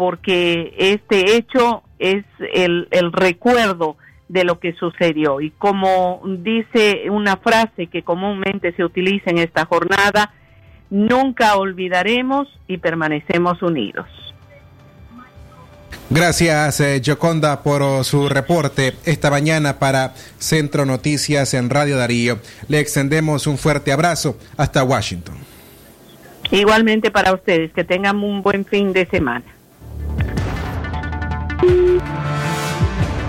porque 0.00 0.72
este 0.78 1.36
hecho 1.36 1.82
es 1.98 2.24
el, 2.54 2.88
el 2.90 3.12
recuerdo 3.12 3.98
de 4.28 4.44
lo 4.44 4.58
que 4.58 4.72
sucedió. 4.72 5.42
Y 5.42 5.50
como 5.50 6.22
dice 6.24 7.10
una 7.10 7.36
frase 7.36 7.88
que 7.88 8.02
comúnmente 8.02 8.72
se 8.72 8.82
utiliza 8.82 9.28
en 9.28 9.36
esta 9.36 9.66
jornada, 9.66 10.32
nunca 10.88 11.56
olvidaremos 11.56 12.48
y 12.66 12.78
permanecemos 12.78 13.60
unidos. 13.62 14.06
Gracias, 16.08 16.80
eh, 16.80 17.02
Joconda, 17.04 17.62
por 17.62 17.82
oh, 17.82 18.02
su 18.02 18.30
reporte 18.30 18.94
esta 19.04 19.30
mañana 19.30 19.78
para 19.78 20.14
Centro 20.38 20.86
Noticias 20.86 21.52
en 21.52 21.68
Radio 21.68 21.98
Darío. 21.98 22.38
Le 22.68 22.80
extendemos 22.80 23.46
un 23.46 23.58
fuerte 23.58 23.92
abrazo 23.92 24.38
hasta 24.56 24.82
Washington. 24.82 25.36
Igualmente 26.50 27.10
para 27.10 27.34
ustedes, 27.34 27.70
que 27.74 27.84
tengan 27.84 28.24
un 28.24 28.40
buen 28.40 28.64
fin 28.64 28.94
de 28.94 29.04
semana. 29.04 29.59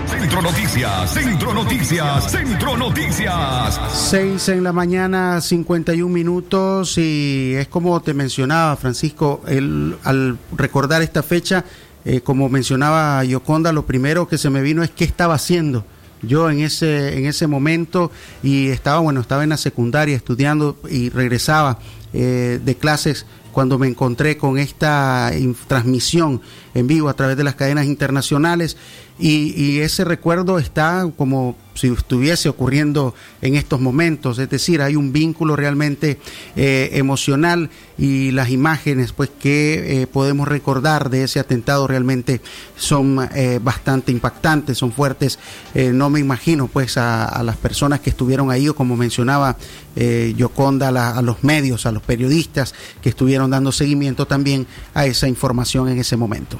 Centro 0.06 0.40
Noticias, 0.40 1.10
Centro 1.12 1.52
Noticias, 1.52 2.30
Centro 2.32 2.76
Noticias. 2.78 3.80
6 3.92 4.48
en 4.48 4.64
la 4.64 4.72
mañana, 4.72 5.38
51 5.42 6.10
minutos 6.10 6.96
y 6.96 7.52
es 7.54 7.68
como 7.68 8.00
te 8.00 8.14
mencionaba 8.14 8.76
Francisco, 8.76 9.42
el, 9.46 9.96
al 10.04 10.38
recordar 10.56 11.02
esta 11.02 11.22
fecha, 11.22 11.66
eh, 12.06 12.22
como 12.22 12.48
mencionaba 12.48 13.22
Yoconda, 13.24 13.70
lo 13.70 13.84
primero 13.84 14.26
que 14.26 14.38
se 14.38 14.48
me 14.48 14.62
vino 14.62 14.82
es 14.82 14.90
qué 14.90 15.04
estaba 15.04 15.34
haciendo 15.34 15.84
yo 16.22 16.50
en 16.50 16.60
ese 16.60 17.18
en 17.18 17.26
ese 17.26 17.46
momento 17.46 18.10
y 18.42 18.68
estaba 18.68 19.00
bueno 19.00 19.20
estaba 19.20 19.42
en 19.42 19.50
la 19.50 19.56
secundaria 19.56 20.16
estudiando 20.16 20.76
y 20.88 21.10
regresaba 21.10 21.78
eh, 22.12 22.60
de 22.62 22.74
clases 22.76 23.26
cuando 23.52 23.78
me 23.78 23.86
encontré 23.86 24.38
con 24.38 24.58
esta 24.58 25.30
transmisión 25.68 26.40
en 26.74 26.86
vivo 26.86 27.08
a 27.08 27.14
través 27.14 27.36
de 27.36 27.44
las 27.44 27.54
cadenas 27.54 27.86
internacionales 27.86 28.76
y, 29.22 29.54
y, 29.56 29.80
ese 29.80 30.04
recuerdo 30.04 30.58
está 30.58 31.08
como 31.16 31.56
si 31.74 31.88
estuviese 31.88 32.48
ocurriendo 32.48 33.14
en 33.40 33.54
estos 33.56 33.80
momentos, 33.80 34.38
es 34.38 34.50
decir, 34.50 34.82
hay 34.82 34.96
un 34.96 35.12
vínculo 35.12 35.56
realmente 35.56 36.18
eh, 36.56 36.90
emocional 36.92 37.70
y 37.96 38.30
las 38.32 38.50
imágenes 38.50 39.12
pues 39.12 39.30
que 39.30 40.02
eh, 40.02 40.06
podemos 40.06 40.48
recordar 40.48 41.08
de 41.08 41.24
ese 41.24 41.40
atentado 41.40 41.86
realmente 41.86 42.40
son 42.76 43.28
eh, 43.34 43.60
bastante 43.62 44.12
impactantes, 44.12 44.76
son 44.76 44.92
fuertes, 44.92 45.38
eh, 45.74 45.92
no 45.92 46.10
me 46.10 46.20
imagino 46.20 46.68
pues 46.68 46.96
a, 46.98 47.42
las 47.42 47.56
personas 47.56 48.00
que 48.00 48.10
estuvieron 48.10 48.50
ahí 48.50 48.68
o 48.68 48.74
como 48.74 48.96
mencionaba 48.96 49.56
eh, 49.96 50.34
Yoconda, 50.36 50.90
la, 50.90 51.10
a 51.10 51.22
los 51.22 51.44
medios, 51.44 51.86
a 51.86 51.92
los 51.92 52.02
periodistas 52.02 52.74
que 53.00 53.08
estuvieron 53.08 53.50
dando 53.50 53.72
seguimiento 53.72 54.26
también 54.26 54.66
a 54.94 55.06
esa 55.06 55.28
información 55.28 55.88
en 55.88 55.98
ese 55.98 56.16
momento. 56.16 56.58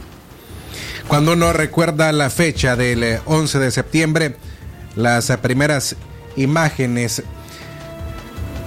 Cuando 1.08 1.32
uno 1.32 1.52
recuerda 1.52 2.12
la 2.12 2.30
fecha 2.30 2.76
del 2.76 3.18
11 3.26 3.58
de 3.58 3.70
septiembre, 3.70 4.36
las 4.96 5.30
primeras 5.38 5.96
imágenes 6.36 7.22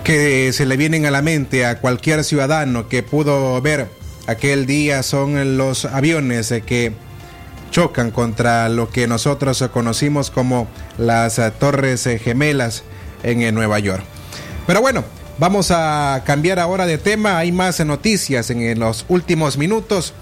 que 0.04 0.54
se 0.54 0.66
le 0.66 0.78
vienen 0.78 1.06
a 1.06 1.12
la 1.12 1.22
mente 1.22 1.66
a 1.66 1.80
cualquier 1.80 2.24
ciudadano 2.24 2.88
que 2.88 3.02
pudo 3.02 3.60
ver 3.62 3.88
aquel 4.28 4.66
día 4.66 5.02
son 5.02 5.58
los 5.58 5.86
aviones 5.86 6.54
que 6.66 6.94
chocan 7.72 8.12
contra 8.12 8.70
lo 8.70 8.90
que 8.90 9.08
nosotros 9.08 9.64
conocimos 9.74 10.32
como 10.32 10.68
las 10.98 11.40
eh, 11.40 11.52
Torres 11.60 12.06
eh, 12.08 12.20
Gemelas 12.20 12.84
en 13.24 13.42
eh, 13.42 13.52
Nueva 13.52 13.80
York. 13.80 14.04
Pero 14.68 14.82
bueno, 14.82 15.04
vamos 15.40 15.72
a 15.72 16.24
cambiar 16.26 16.60
ahora 16.60 16.86
de 16.86 16.98
tema. 16.98 17.38
Hay 17.38 17.52
más 17.52 17.84
noticias 17.86 18.50
en 18.50 18.80
los 18.80 19.06
últimos 19.10 19.58
minutos. 19.58 20.14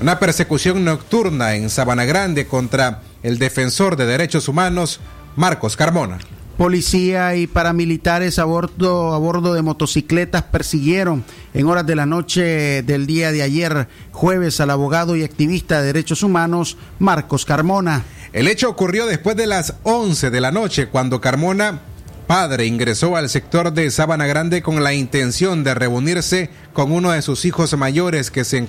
Una 0.00 0.18
persecución 0.18 0.82
nocturna 0.82 1.56
en 1.56 1.68
Sabana 1.68 2.06
Grande 2.06 2.46
contra 2.46 3.02
el 3.22 3.38
defensor 3.38 3.96
de 3.96 4.06
derechos 4.06 4.48
humanos, 4.48 4.98
Marcos 5.36 5.76
Carmona. 5.76 6.16
Policía 6.56 7.36
y 7.36 7.46
paramilitares 7.46 8.38
a 8.38 8.44
bordo, 8.44 9.12
a 9.12 9.18
bordo 9.18 9.52
de 9.52 9.60
motocicletas 9.60 10.42
persiguieron 10.44 11.22
en 11.52 11.66
horas 11.66 11.86
de 11.86 11.96
la 11.96 12.06
noche 12.06 12.82
del 12.82 13.06
día 13.06 13.30
de 13.30 13.42
ayer, 13.42 13.88
jueves, 14.12 14.60
al 14.60 14.70
abogado 14.70 15.16
y 15.16 15.22
activista 15.22 15.80
de 15.80 15.88
derechos 15.88 16.22
humanos 16.22 16.78
Marcos 16.98 17.44
Carmona. 17.44 18.02
El 18.32 18.48
hecho 18.48 18.70
ocurrió 18.70 19.04
después 19.04 19.36
de 19.36 19.46
las 19.46 19.74
11 19.82 20.30
de 20.30 20.40
la 20.40 20.50
noche, 20.50 20.86
cuando 20.86 21.20
Carmona, 21.20 21.80
padre, 22.30 22.64
ingresó 22.64 23.16
al 23.16 23.28
sector 23.28 23.72
de 23.72 23.90
Sabana 23.90 24.24
Grande 24.24 24.62
con 24.62 24.84
la 24.84 24.94
intención 24.94 25.64
de 25.64 25.74
reunirse 25.74 26.48
con 26.72 26.92
uno 26.92 27.10
de 27.10 27.22
sus 27.22 27.44
hijos 27.44 27.76
mayores 27.76 28.30
que 28.30 28.44
se, 28.44 28.64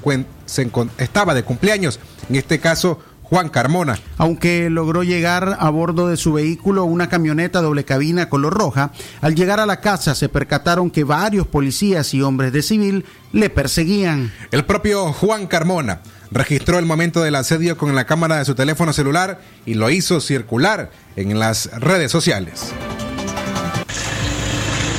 estaba 0.98 1.36
de 1.36 1.44
cumpleaños, 1.44 2.00
en 2.28 2.38
este 2.38 2.60
caso 2.60 2.98
Juan 3.22 3.50
Carmona. 3.50 4.00
Aunque 4.18 4.72
logró 4.72 5.04
llegar 5.04 5.58
a 5.60 5.70
bordo 5.70 6.08
de 6.08 6.18
su 6.18 6.34
vehículo 6.34 6.86
una 6.86 7.08
camioneta 7.08 7.62
doble 7.62 7.86
cabina 7.86 8.30
color 8.30 8.56
roja, 8.56 8.94
al 9.22 9.36
llegar 9.36 9.60
a 9.60 9.68
la 9.68 9.80
casa 9.80 10.16
se 10.16 10.28
percataron 10.28 10.90
que 10.90 11.04
varios 11.04 11.46
policías 11.46 12.16
y 12.16 12.24
hombres 12.24 12.54
de 12.54 12.64
civil 12.64 13.06
le 13.32 13.52
perseguían. 13.52 14.34
El 14.50 14.66
propio 14.66 15.14
Juan 15.14 15.46
Carmona 15.46 16.02
registró 16.32 16.80
el 16.80 16.88
momento 16.88 17.22
del 17.22 17.36
asedio 17.36 17.78
con 17.78 17.94
la 17.94 18.08
cámara 18.08 18.40
de 18.40 18.46
su 18.46 18.56
teléfono 18.56 18.92
celular 18.92 19.40
y 19.68 19.76
lo 19.76 19.92
hizo 19.92 20.20
circular 20.20 20.90
en 21.16 21.38
las 21.38 21.70
redes 21.80 22.12
sociales. 22.12 22.74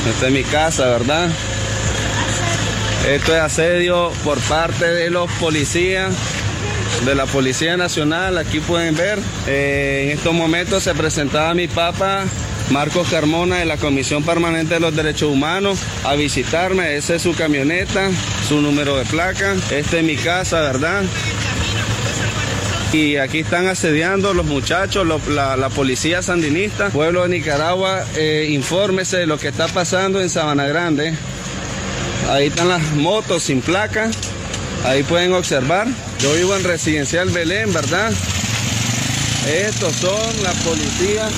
Esta 0.08 0.26
es 0.26 0.32
mi 0.32 0.42
casa, 0.42 0.86
¿verdad? 0.86 1.28
Esto 3.08 3.34
es 3.34 3.40
asedio 3.40 4.10
por 4.24 4.38
parte 4.40 4.86
de 4.86 5.10
los 5.10 5.30
policías, 5.32 6.12
de 7.04 7.14
la 7.14 7.26
Policía 7.26 7.76
Nacional. 7.76 8.38
Aquí 8.38 8.60
pueden 8.60 8.96
ver, 8.96 9.18
eh, 9.46 10.04
en 10.04 10.18
estos 10.18 10.34
momentos 10.34 10.82
se 10.82 10.94
presentaba 10.94 11.54
mi 11.54 11.68
papá, 11.68 12.24
Marcos 12.70 13.08
Carmona, 13.08 13.58
de 13.58 13.64
la 13.64 13.76
Comisión 13.76 14.24
Permanente 14.24 14.74
de 14.74 14.80
los 14.80 14.94
Derechos 14.94 15.30
Humanos, 15.30 15.78
a 16.04 16.14
visitarme. 16.14 16.96
Esa 16.96 17.14
es 17.14 17.22
su 17.22 17.34
camioneta, 17.34 18.08
su 18.48 18.60
número 18.60 18.96
de 18.96 19.04
placa. 19.04 19.54
Esta 19.70 19.98
es 19.98 20.04
mi 20.04 20.16
casa, 20.16 20.60
¿verdad? 20.60 21.02
Y 22.92 23.16
aquí 23.16 23.38
están 23.38 23.68
asediando 23.68 24.34
los 24.34 24.44
muchachos, 24.44 25.06
la 25.28 25.68
policía 25.70 26.20
sandinista, 26.20 26.90
pueblo 26.90 27.22
de 27.22 27.30
Nicaragua, 27.30 28.04
eh, 28.16 28.48
infórmese 28.50 29.16
de 29.16 29.26
lo 29.26 29.38
que 29.38 29.48
está 29.48 29.66
pasando 29.66 30.20
en 30.20 30.28
Sabana 30.28 30.66
Grande. 30.66 31.14
Ahí 32.28 32.48
están 32.48 32.68
las 32.68 32.82
motos 32.92 33.44
sin 33.44 33.62
placa, 33.62 34.10
ahí 34.84 35.02
pueden 35.04 35.32
observar. 35.32 35.88
Yo 36.20 36.34
vivo 36.34 36.54
en 36.54 36.64
Residencial 36.64 37.30
Belén, 37.30 37.72
¿verdad? 37.72 38.12
Estos 39.48 39.94
son 39.94 40.42
la 40.42 40.52
policía 40.52 41.30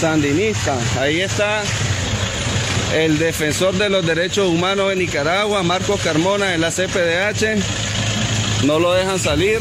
sandinista. 0.00 0.74
Ahí 0.98 1.20
está 1.20 1.62
el 2.94 3.18
defensor 3.18 3.74
de 3.74 3.90
los 3.90 4.06
derechos 4.06 4.48
humanos 4.48 4.88
de 4.88 4.96
Nicaragua, 4.96 5.62
Marcos 5.62 6.00
Carmona, 6.00 6.46
de 6.46 6.58
la 6.58 6.70
CPDH. 6.70 8.64
No 8.64 8.78
lo 8.78 8.94
dejan 8.94 9.18
salir. 9.18 9.60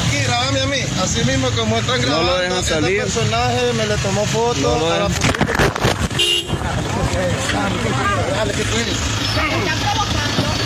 Aquí, 0.00 0.18
grabame 0.26 0.60
a 0.60 0.66
mí, 0.66 0.80
así 1.02 1.24
mismo 1.24 1.50
como 1.50 1.78
están 1.78 2.00
No 2.02 2.06
grabando. 2.06 2.32
lo 2.32 2.38
dejan 2.38 2.58
este 2.58 2.74
salir. 2.74 3.02
personaje 3.02 3.72
me 3.74 3.86
le 3.86 3.96
tomó 3.98 4.24
foto 4.26 4.60
No. 4.60 5.08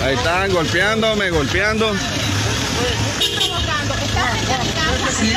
Ahí 0.04 0.14
están 0.14 0.52
golpeándome, 0.52 1.30
golpeando. 1.30 1.92
Sí, 5.18 5.32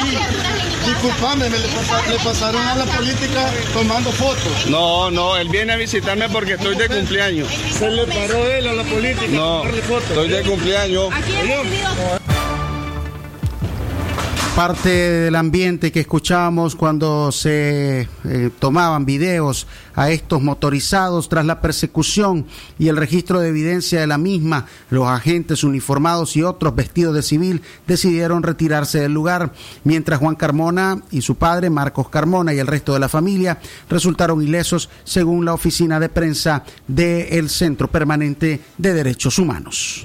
disculpame, 0.85 1.49
me 1.49 1.57
le, 1.57 1.67
pasa- 1.69 2.03
le 2.09 2.19
pasaron 2.19 2.61
a 2.67 2.75
la 2.75 2.85
política 2.85 3.49
tomando 3.73 4.11
fotos. 4.11 4.65
No, 4.67 5.09
no, 5.09 5.37
él 5.37 5.47
viene 5.49 5.73
a 5.73 5.77
visitarme 5.77 6.27
porque 6.29 6.53
estoy 6.53 6.75
de 6.75 6.87
cumpleaños. 6.89 7.47
Se 7.77 7.89
le 7.89 8.05
paró 8.05 8.45
él 8.47 8.67
a 8.67 8.73
la 8.73 8.83
política 8.83 9.27
No, 9.29 9.63
estoy 9.63 10.27
de 10.29 10.41
cumpleaños. 10.43 11.09
Parte 14.59 14.89
del 14.89 15.37
ambiente 15.37 15.89
que 15.89 16.01
escuchábamos 16.01 16.75
cuando 16.75 17.31
se 17.31 18.09
eh, 18.25 18.49
tomaban 18.59 19.05
videos 19.05 19.67
a 19.95 20.11
estos 20.11 20.41
motorizados 20.41 21.29
tras 21.29 21.45
la 21.45 21.61
persecución 21.61 22.45
y 22.77 22.89
el 22.89 22.97
registro 22.97 23.39
de 23.39 23.47
evidencia 23.47 24.01
de 24.01 24.07
la 24.07 24.17
misma, 24.17 24.65
los 24.89 25.07
agentes 25.07 25.63
uniformados 25.63 26.35
y 26.35 26.43
otros 26.43 26.75
vestidos 26.75 27.15
de 27.15 27.21
civil 27.21 27.61
decidieron 27.87 28.43
retirarse 28.43 28.99
del 28.99 29.13
lugar, 29.13 29.53
mientras 29.85 30.19
Juan 30.19 30.35
Carmona 30.35 31.03
y 31.09 31.21
su 31.21 31.35
padre, 31.35 31.69
Marcos 31.69 32.09
Carmona, 32.09 32.53
y 32.53 32.59
el 32.59 32.67
resto 32.67 32.91
de 32.91 32.99
la 32.99 33.07
familia 33.07 33.59
resultaron 33.89 34.41
ilesos 34.41 34.89
según 35.05 35.45
la 35.45 35.53
oficina 35.53 36.01
de 36.01 36.09
prensa 36.09 36.65
del 36.85 37.49
Centro 37.49 37.87
Permanente 37.87 38.59
de 38.77 38.93
Derechos 38.93 39.39
Humanos. 39.39 40.03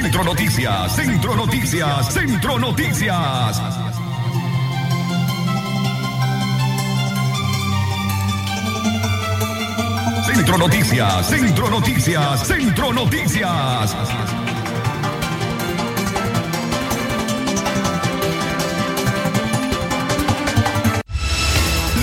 Centro 0.00 0.22
Noticias, 0.22 0.94
Centro 0.94 1.34
Noticias, 1.34 2.14
Centro 2.14 2.56
Noticias. 2.56 3.60
Centro 10.24 10.56
Noticias, 10.56 11.26
Centro 11.26 11.68
Noticias, 11.68 12.46
Centro 12.46 12.92
Noticias. 12.92 13.96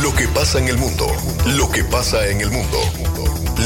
Lo 0.02 0.14
que 0.14 0.28
pasa 0.28 0.60
en 0.60 0.68
el 0.68 0.78
mundo, 0.78 1.08
lo 1.56 1.72
que 1.72 1.86
pasa 1.86 2.28
en 2.28 2.42
el 2.42 2.52
mundo. 2.52 2.78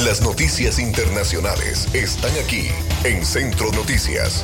Las 0.06 0.22
noticias 0.22 0.78
internacionales 0.78 1.88
están 1.96 2.32
aquí 2.46 2.70
en 3.04 3.26
Centro 3.26 3.72
Noticias. 3.72 4.44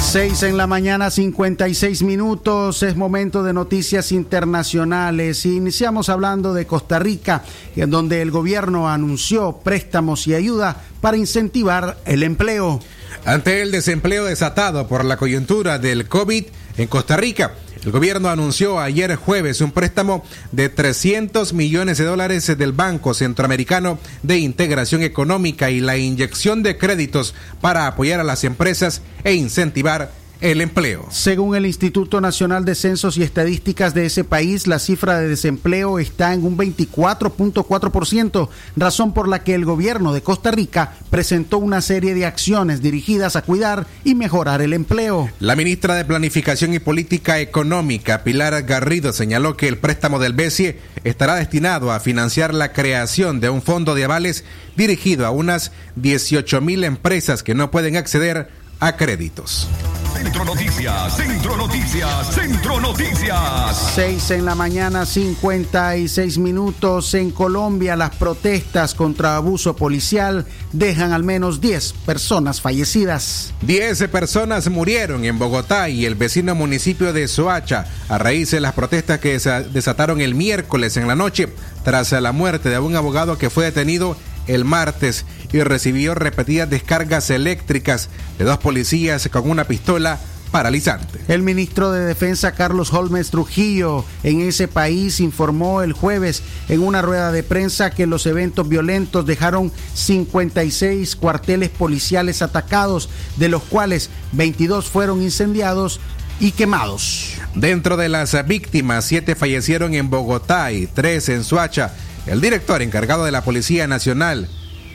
Seis 0.00 0.42
en 0.42 0.56
la 0.56 0.66
mañana, 0.66 1.10
56 1.10 2.02
minutos. 2.02 2.82
Es 2.82 2.96
momento 2.96 3.42
de 3.42 3.52
noticias 3.52 4.12
internacionales. 4.12 5.46
Iniciamos 5.46 6.08
hablando 6.08 6.52
de 6.52 6.66
Costa 6.66 6.98
Rica, 6.98 7.44
en 7.76 7.90
donde 7.90 8.20
el 8.20 8.30
gobierno 8.30 8.90
anunció 8.90 9.60
préstamos 9.64 10.26
y 10.26 10.34
ayuda 10.34 10.82
para 11.00 11.16
incentivar 11.16 11.98
el 12.04 12.24
empleo. 12.24 12.80
Ante 13.24 13.62
el 13.62 13.70
desempleo 13.70 14.24
desatado 14.24 14.88
por 14.88 15.04
la 15.04 15.16
coyuntura 15.16 15.78
del 15.78 16.08
COVID 16.08 16.44
en 16.76 16.88
Costa 16.88 17.16
Rica, 17.16 17.52
el 17.84 17.90
gobierno 17.90 18.28
anunció 18.28 18.78
ayer 18.78 19.16
jueves 19.16 19.60
un 19.60 19.72
préstamo 19.72 20.24
de 20.52 20.68
300 20.68 21.52
millones 21.52 21.98
de 21.98 22.04
dólares 22.04 22.46
del 22.56 22.72
Banco 22.72 23.12
Centroamericano 23.12 23.98
de 24.22 24.38
Integración 24.38 25.02
Económica 25.02 25.70
y 25.70 25.80
la 25.80 25.96
inyección 25.96 26.62
de 26.62 26.78
créditos 26.78 27.34
para 27.60 27.88
apoyar 27.88 28.20
a 28.20 28.24
las 28.24 28.44
empresas 28.44 29.02
e 29.24 29.34
incentivar 29.34 30.12
el 30.42 30.60
empleo. 30.60 31.06
Según 31.10 31.54
el 31.54 31.66
Instituto 31.66 32.20
Nacional 32.20 32.64
de 32.64 32.74
Censos 32.74 33.16
y 33.16 33.22
Estadísticas 33.22 33.94
de 33.94 34.06
ese 34.06 34.24
país, 34.24 34.66
la 34.66 34.80
cifra 34.80 35.20
de 35.20 35.28
desempleo 35.28 36.00
está 36.00 36.34
en 36.34 36.44
un 36.44 36.58
24.4%, 36.58 38.48
razón 38.76 39.14
por 39.14 39.28
la 39.28 39.44
que 39.44 39.54
el 39.54 39.64
gobierno 39.64 40.12
de 40.12 40.22
Costa 40.22 40.50
Rica 40.50 40.94
presentó 41.10 41.58
una 41.58 41.80
serie 41.80 42.14
de 42.14 42.26
acciones 42.26 42.82
dirigidas 42.82 43.36
a 43.36 43.42
cuidar 43.42 43.86
y 44.02 44.16
mejorar 44.16 44.62
el 44.62 44.72
empleo. 44.72 45.30
La 45.38 45.54
ministra 45.54 45.94
de 45.94 46.04
Planificación 46.04 46.74
y 46.74 46.80
Política 46.80 47.38
Económica, 47.38 48.24
Pilar 48.24 48.60
Garrido, 48.64 49.12
señaló 49.12 49.56
que 49.56 49.68
el 49.68 49.78
préstamo 49.78 50.18
del 50.18 50.32
BESIE 50.32 50.80
estará 51.04 51.36
destinado 51.36 51.92
a 51.92 52.00
financiar 52.00 52.52
la 52.52 52.72
creación 52.72 53.38
de 53.38 53.48
un 53.48 53.62
fondo 53.62 53.94
de 53.94 54.04
avales 54.04 54.44
dirigido 54.76 55.24
a 55.24 55.30
unas 55.30 55.70
18 55.94 56.60
mil 56.60 56.82
empresas 56.82 57.44
que 57.44 57.54
no 57.54 57.70
pueden 57.70 57.96
acceder 57.96 58.61
a 58.82 58.96
créditos. 58.96 59.68
Centro 60.12 60.44
Noticias, 60.44 61.16
Centro 61.16 61.56
Noticias, 61.56 62.34
Centro 62.34 62.80
Noticias. 62.80 63.92
6 63.94 64.30
en 64.32 64.44
la 64.44 64.56
mañana, 64.56 65.06
56 65.06 66.38
minutos. 66.38 67.14
En 67.14 67.30
Colombia, 67.30 67.94
las 67.94 68.16
protestas 68.16 68.94
contra 68.94 69.36
abuso 69.36 69.76
policial 69.76 70.46
dejan 70.72 71.12
al 71.12 71.22
menos 71.22 71.60
10 71.60 71.92
personas 72.04 72.60
fallecidas. 72.60 73.54
10 73.62 74.08
personas 74.08 74.68
murieron 74.68 75.24
en 75.24 75.38
Bogotá 75.38 75.88
y 75.88 76.04
el 76.04 76.16
vecino 76.16 76.56
municipio 76.56 77.12
de 77.12 77.28
Soacha 77.28 77.86
a 78.08 78.18
raíz 78.18 78.50
de 78.50 78.60
las 78.60 78.72
protestas 78.72 79.20
que 79.20 79.38
se 79.38 79.62
desataron 79.64 80.20
el 80.20 80.34
miércoles 80.34 80.96
en 80.96 81.06
la 81.06 81.14
noche 81.14 81.48
tras 81.84 82.10
la 82.12 82.32
muerte 82.32 82.68
de 82.68 82.80
un 82.80 82.96
abogado 82.96 83.38
que 83.38 83.48
fue 83.48 83.64
detenido 83.64 84.16
el 84.46 84.64
martes 84.64 85.24
y 85.52 85.60
recibió 85.60 86.14
repetidas 86.14 86.68
descargas 86.68 87.30
eléctricas 87.30 88.08
de 88.38 88.44
dos 88.44 88.58
policías 88.58 89.28
con 89.28 89.48
una 89.48 89.64
pistola 89.64 90.18
paralizante. 90.52 91.18
El 91.28 91.42
ministro 91.42 91.90
de 91.90 92.04
Defensa 92.04 92.52
Carlos 92.52 92.92
Holmes 92.92 93.30
Trujillo 93.30 94.04
en 94.22 94.42
ese 94.42 94.68
país 94.68 95.18
informó 95.18 95.82
el 95.82 95.94
jueves 95.94 96.42
en 96.68 96.82
una 96.82 97.02
rueda 97.02 97.32
de 97.32 97.42
prensa 97.42 97.90
que 97.90 98.06
los 98.06 98.26
eventos 98.26 98.68
violentos 98.68 99.26
dejaron 99.26 99.72
56 99.94 101.16
cuarteles 101.16 101.70
policiales 101.70 102.42
atacados, 102.42 103.08
de 103.38 103.48
los 103.48 103.62
cuales 103.62 104.10
22 104.32 104.88
fueron 104.88 105.22
incendiados 105.22 106.00
y 106.38 106.52
quemados. 106.52 107.34
Dentro 107.54 107.96
de 107.96 108.08
las 108.08 108.36
víctimas, 108.46 109.06
siete 109.06 109.34
fallecieron 109.34 109.94
en 109.94 110.10
Bogotá 110.10 110.70
y 110.72 110.86
tres 110.86 111.28
en 111.28 111.44
Suacha. 111.44 111.94
El 112.26 112.40
director 112.40 112.82
encargado 112.82 113.24
de 113.24 113.32
la 113.32 113.42
Policía 113.42 113.86
Nacional, 113.86 114.48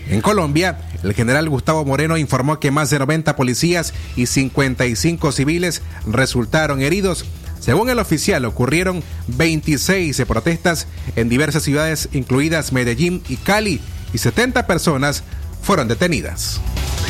en 0.09 0.21
Colombia, 0.21 0.78
el 1.03 1.13
general 1.13 1.49
Gustavo 1.49 1.84
Moreno 1.84 2.17
informó 2.17 2.59
que 2.59 2.71
más 2.71 2.89
de 2.89 2.99
90 2.99 3.36
policías 3.36 3.93
y 4.15 4.28
55 4.28 5.34
civiles 5.34 5.82
resultaron 6.05 6.82
heridos. 6.82 7.25
Según 7.59 7.89
el 7.89 7.99
oficial, 7.99 8.45
ocurrieron 8.45 9.03
26 9.28 10.23
protestas 10.25 10.88
en 11.17 11.28
diversas 11.28 11.63
ciudades, 11.63 12.07
incluidas 12.13 12.71
Medellín 12.71 13.21
y 13.28 13.36
Cali, 13.36 13.82
y 14.13 14.17
70 14.19 14.65
personas 14.65 15.23
fueron 15.61 15.89
detenidas. 15.89 16.61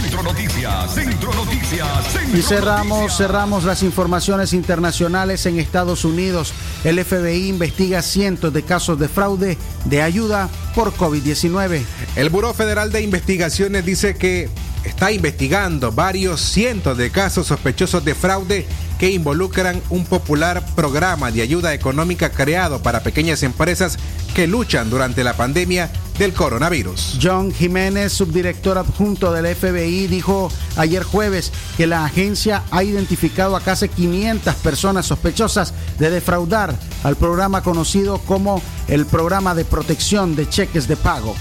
Centro 0.02 0.22
Noticias, 0.24 0.94
Centro 0.94 1.34
Noticias, 1.34 2.08
Centro 2.12 2.38
Y 2.38 2.42
cerramos, 2.42 3.00
Noticias. 3.00 3.18
cerramos 3.18 3.64
las 3.64 3.84
informaciones 3.84 4.54
internacionales 4.54 5.46
en 5.46 5.60
Estados 5.60 6.06
Unidos. 6.06 6.54
El 6.84 7.04
FBI 7.04 7.48
investiga 7.48 8.02
cientos 8.02 8.54
de 8.54 8.64
casos 8.64 9.00
de 9.00 9.08
fraude 9.08 9.58
de 9.86 10.02
ayuda 10.02 10.50
por 10.76 10.94
COVID-19. 10.94 11.82
El 12.16 12.30
Buró 12.30 12.54
Federal 12.54 12.92
de 12.92 13.02
Investigaciones 13.02 13.86
dice 13.86 14.16
que 14.16 14.50
está 14.84 15.12
investigando 15.12 15.92
varios 15.92 16.42
cientos 16.42 16.98
de 16.98 17.10
casos 17.10 17.48
sospechosos 17.48 18.06
de 18.06 18.14
fraude 18.16 18.66
que 19.00 19.12
involucran 19.12 19.82
un 19.90 20.06
popular 20.06 20.66
programa 20.76 21.32
de 21.32 21.42
ayuda 21.42 21.74
económica 21.74 22.32
creado 22.32 22.82
para 22.82 23.04
pequeñas 23.04 23.44
empresas 23.44 23.98
que 24.34 24.48
luchan 24.48 24.90
durante 24.90 25.24
la 25.24 25.36
pandemia 25.36 25.92
del 26.18 26.34
coronavirus. 26.34 27.20
John 27.22 27.52
Jiménez, 27.52 28.12
subdirector 28.14 28.78
adjunto 28.78 29.32
del 29.32 29.56
FBI, 29.56 30.08
dijo 30.08 30.52
ayer 30.76 31.04
jueves 31.04 31.52
que 31.76 31.88
la 31.88 32.06
agencia 32.06 32.64
ha 32.72 32.84
identificado 32.84 33.56
a 33.56 33.62
casi 33.62 33.88
500 33.90 34.56
personas 34.56 35.06
sospechosas 35.06 35.74
de 36.00 36.10
defraudar 36.10 36.76
al 37.04 37.16
programa 37.16 37.62
conocido 37.62 38.18
como 38.20 38.62
el 38.88 39.06
Programa 39.06 39.54
de 39.54 39.66
Protección 39.66 40.36
de 40.36 40.50
Cheques 40.50 40.88
de 40.88 40.98
Pago. 40.98 41.36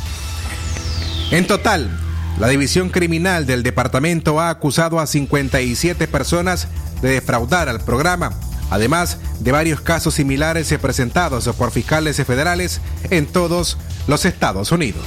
En 1.31 1.47
total, 1.47 1.91
la 2.39 2.49
División 2.49 2.91
Criminal 2.91 3.47
del 3.47 3.63
Departamento 3.63 4.41
ha 4.41 4.51
acusado 4.51 5.01
a 5.01 5.07
57 5.07 6.07
personas 6.09 6.69
de 7.01 7.11
defraudar 7.11 7.69
al 7.69 7.81
programa, 7.81 8.33
además 8.71 9.19
de 9.41 9.53
varios 9.53 9.81
casos 9.81 10.15
similares 10.15 10.75
presentados 10.81 11.49
por 11.57 11.71
fiscales 11.71 12.17
federales 12.17 12.81
en 13.11 13.27
todos 13.27 13.79
los 14.07 14.25
Estados 14.25 14.73
Unidos. 14.73 15.05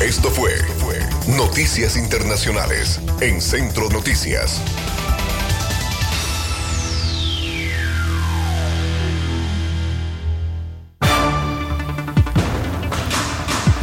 Esto 0.00 0.30
fue, 0.30 0.52
Noticias 1.36 1.96
Internacionales 1.96 3.00
en 3.20 3.40
Centro 3.40 3.88
Noticias. 3.88 4.60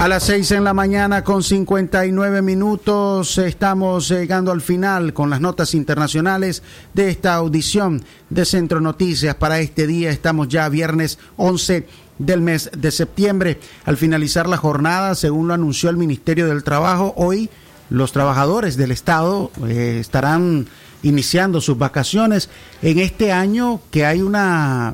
A 0.04 0.10
las 0.10 0.24
6 0.24 0.52
en 0.52 0.66
la 0.66 0.74
mañana 0.74 1.24
con 1.24 1.44
59 1.44 2.42
minutos 2.42 3.38
estamos 3.38 4.10
llegando 4.10 4.52
al 4.52 4.60
final 4.60 5.14
con 5.14 5.30
las 5.30 5.40
notas 5.40 5.74
internacionales 5.74 6.62
de 6.94 7.10
esta 7.10 7.36
audición 7.36 8.04
de 8.30 8.44
Centro 8.44 8.82
Noticias. 8.82 9.34
Para 9.36 9.62
este 9.62 9.88
día 9.88 10.12
estamos 10.12 10.50
ya 10.50 10.68
viernes 10.68 11.20
11 11.38 11.88
del 12.20 12.42
mes 12.42 12.70
de 12.78 12.92
septiembre. 12.92 13.62
Al 13.86 13.96
finalizar 13.96 14.50
la 14.50 14.58
jornada, 14.58 15.16
según 15.16 15.48
lo 15.48 15.54
anunció 15.54 15.90
el 15.90 15.96
Ministerio 15.96 16.48
del 16.48 16.66
Trabajo, 16.66 17.14
hoy 17.16 17.50
los 17.90 18.12
trabajadores 18.12 18.76
del 18.76 18.92
Estado 18.92 19.52
eh, 19.70 20.00
estarán 20.02 20.68
iniciando 21.04 21.62
sus 21.62 21.78
vacaciones 21.78 22.50
en 22.82 23.00
este 23.00 23.32
año 23.32 23.80
que 23.90 24.06
hay 24.06 24.22
una, 24.22 24.94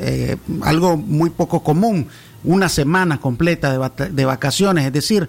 eh, 0.00 0.36
algo 0.60 0.98
muy 0.98 1.30
poco 1.30 1.62
común 1.62 2.08
una 2.44 2.68
semana 2.68 3.20
completa 3.20 3.76
de, 3.76 4.10
de 4.10 4.24
vacaciones, 4.24 4.86
es 4.86 4.92
decir, 4.92 5.28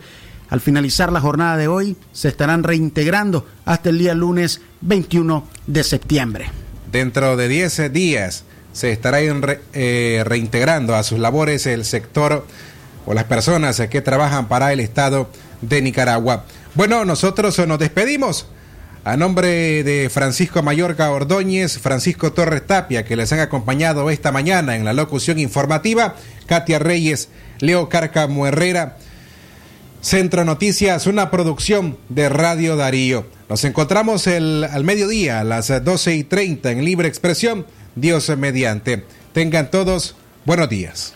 al 0.50 0.60
finalizar 0.60 1.12
la 1.14 1.22
jornada 1.22 1.56
de 1.56 1.70
hoy 1.70 1.96
se 2.12 2.28
estarán 2.28 2.64
reintegrando 2.64 3.46
hasta 3.64 3.90
el 3.90 3.98
día 3.98 4.14
lunes 4.14 4.62
21 4.82 5.48
de 5.66 5.84
septiembre. 5.84 6.50
Dentro 6.92 7.38
de 7.38 7.48
10 7.48 7.94
días 7.94 8.44
se 8.74 8.92
estará 8.92 9.20
eh, 9.22 10.24
reintegrando 10.26 10.96
a 10.96 11.04
sus 11.04 11.20
labores 11.20 11.66
el 11.68 11.86
sector 11.86 12.46
o 13.06 13.14
las 13.14 13.24
personas 13.24 13.82
que 13.90 14.02
trabajan 14.02 14.50
para 14.50 14.74
el 14.74 14.82
Estado 14.82 15.30
de 15.62 15.82
Nicaragua. 15.82 16.46
Bueno, 16.76 17.06
nosotros 17.06 17.58
nos 17.66 17.80
despedimos. 17.80 18.46
A 19.04 19.18
nombre 19.18 19.84
de 19.84 20.12
Francisco 20.12 20.62
Mayorga 20.62 21.10
Ordóñez, 21.10 21.80
Francisco 21.80 22.34
Torres 22.34 22.68
Tapia, 22.68 23.04
que 23.04 23.16
les 23.16 23.34
han 23.34 23.40
acompañado 23.40 24.12
esta 24.12 24.32
mañana 24.32 24.76
en 24.76 24.86
la 24.86 24.94
locución 24.94 25.40
informativa, 25.40 26.16
Katia 26.46 26.78
Reyes, 26.78 27.30
Leo 27.60 27.90
Cárcamo 27.90 28.46
Herrera, 28.46 28.98
Centro 30.02 30.46
Noticias, 30.46 31.08
una 31.08 31.32
producción 31.32 31.98
de 32.10 32.30
Radio 32.30 32.76
Darío. 32.76 33.26
Nos 33.50 33.64
encontramos 33.64 34.28
el, 34.28 34.66
al 34.66 34.84
mediodía, 34.84 35.40
a 35.40 35.44
las 35.44 35.84
12 35.84 36.16
y 36.16 36.24
30 36.24 36.70
en 36.70 36.86
Libre 36.86 37.08
Expresión, 37.08 37.66
Dios 37.96 38.30
mediante. 38.38 39.04
Tengan 39.34 39.72
todos 39.72 40.16
buenos 40.46 40.70
días. 40.70 41.16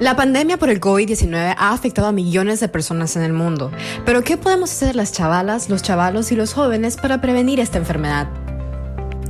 La 0.00 0.16
pandemia 0.16 0.56
por 0.56 0.70
el 0.70 0.80
COVID-19 0.80 1.54
ha 1.56 1.72
afectado 1.72 2.08
a 2.08 2.12
millones 2.12 2.58
de 2.58 2.68
personas 2.68 3.14
en 3.14 3.22
el 3.22 3.32
mundo. 3.32 3.70
Pero 4.04 4.24
¿qué 4.24 4.36
podemos 4.36 4.72
hacer 4.72 4.96
las 4.96 5.12
chavalas, 5.12 5.70
los 5.70 5.82
chavalos 5.82 6.32
y 6.32 6.36
los 6.36 6.52
jóvenes 6.52 6.96
para 6.96 7.20
prevenir 7.20 7.60
esta 7.60 7.78
enfermedad? 7.78 8.28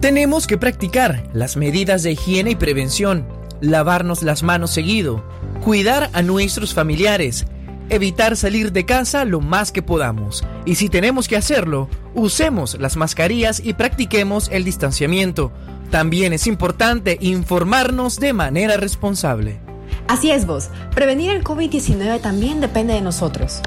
Tenemos 0.00 0.46
que 0.46 0.56
practicar 0.56 1.22
las 1.34 1.58
medidas 1.58 2.02
de 2.02 2.12
higiene 2.12 2.52
y 2.52 2.56
prevención, 2.56 3.26
lavarnos 3.60 4.22
las 4.22 4.42
manos 4.42 4.70
seguido, 4.70 5.22
cuidar 5.62 6.08
a 6.14 6.22
nuestros 6.22 6.72
familiares, 6.72 7.44
evitar 7.90 8.34
salir 8.34 8.72
de 8.72 8.86
casa 8.86 9.26
lo 9.26 9.42
más 9.42 9.70
que 9.70 9.82
podamos. 9.82 10.44
Y 10.64 10.76
si 10.76 10.88
tenemos 10.88 11.28
que 11.28 11.36
hacerlo, 11.36 11.90
usemos 12.14 12.80
las 12.80 12.96
mascarillas 12.96 13.60
y 13.62 13.74
practiquemos 13.74 14.48
el 14.50 14.64
distanciamiento. 14.64 15.52
También 15.90 16.32
es 16.32 16.46
importante 16.46 17.18
informarnos 17.20 18.18
de 18.18 18.32
manera 18.32 18.78
responsable. 18.78 19.63
Así 20.08 20.30
es 20.30 20.46
vos, 20.46 20.70
prevenir 20.94 21.30
el 21.30 21.42
COVID-19 21.42 22.20
también 22.20 22.60
depende 22.60 22.94
de 22.94 23.00
nosotros. 23.00 23.60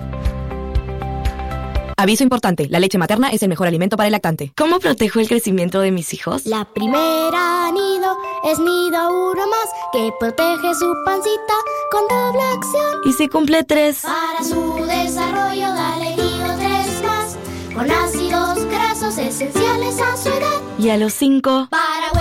Aviso 1.99 2.21
importante, 2.21 2.67
la 2.69 2.79
leche 2.79 2.99
materna 2.99 3.29
es 3.29 3.41
el 3.41 3.49
mejor 3.49 3.67
alimento 3.67 3.97
para 3.97 4.05
el 4.05 4.11
lactante. 4.11 4.53
¿Cómo 4.55 4.77
protejo 4.79 5.19
el 5.19 5.27
crecimiento 5.27 5.79
de 5.79 5.91
mis 5.91 6.13
hijos? 6.13 6.45
La 6.45 6.63
primera 6.63 7.71
nido 7.71 8.15
es 8.43 8.59
nido 8.59 9.31
uno 9.31 9.47
más 9.47 9.69
que 9.91 10.11
protege 10.19 10.75
su 10.75 10.93
pancita 11.03 11.53
con 11.91 12.07
doble 12.07 12.43
acción. 12.53 13.01
¿Y 13.03 13.13
si 13.13 13.27
cumple 13.27 13.63
tres? 13.63 14.03
Para 14.03 14.43
su 14.43 14.75
desarrollo 14.85 15.73
dale 15.73 16.15
nido 16.17 16.55
tres 16.59 17.03
más 17.03 17.35
con 17.73 17.89
ácidos 17.89 18.63
grasos 18.65 19.17
esenciales 19.17 19.99
a 19.99 20.17
su 20.17 20.29
edad. 20.29 20.61
¿Y 20.77 20.89
a 20.89 20.97
los 20.97 21.13
cinco? 21.13 21.67
Para 21.71 22.11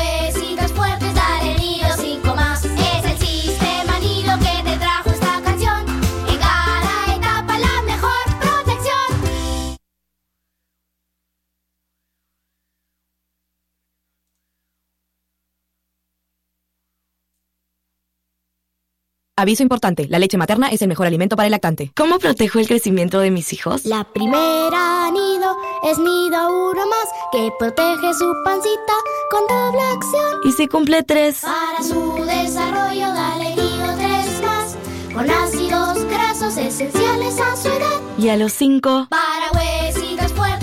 Aviso 19.38 19.62
importante, 19.62 20.06
la 20.08 20.18
leche 20.18 20.38
materna 20.38 20.68
es 20.68 20.80
el 20.80 20.88
mejor 20.88 21.06
alimento 21.06 21.36
para 21.36 21.46
el 21.46 21.50
lactante. 21.50 21.92
¿Cómo 21.94 22.18
protejo 22.18 22.58
el 22.58 22.66
crecimiento 22.66 23.20
de 23.20 23.30
mis 23.30 23.52
hijos? 23.52 23.84
La 23.84 24.02
primera 24.04 25.10
nido 25.10 25.58
es 25.84 25.98
nido 25.98 26.70
uno 26.70 26.86
más 26.86 27.08
que 27.30 27.52
protege 27.58 28.14
su 28.14 28.32
pancita 28.46 28.94
con 29.30 29.46
doble 29.46 29.82
acción. 29.92 30.40
¿Y 30.42 30.52
si 30.52 30.66
cumple 30.68 31.02
tres? 31.02 31.40
Para 31.42 31.82
su 31.82 32.14
desarrollo 32.24 33.08
dale 33.12 33.50
nido 33.56 33.94
tres 33.98 34.42
más 34.42 34.74
con 35.12 35.28
ácidos 35.28 36.02
grasos 36.06 36.56
esenciales 36.56 37.38
a 37.38 37.56
su 37.56 37.68
edad. 37.68 38.00
¿Y 38.16 38.30
a 38.30 38.38
los 38.38 38.54
cinco? 38.54 39.06
Para 39.10 39.52
huesitos 39.52 40.32
fuertes 40.32 40.55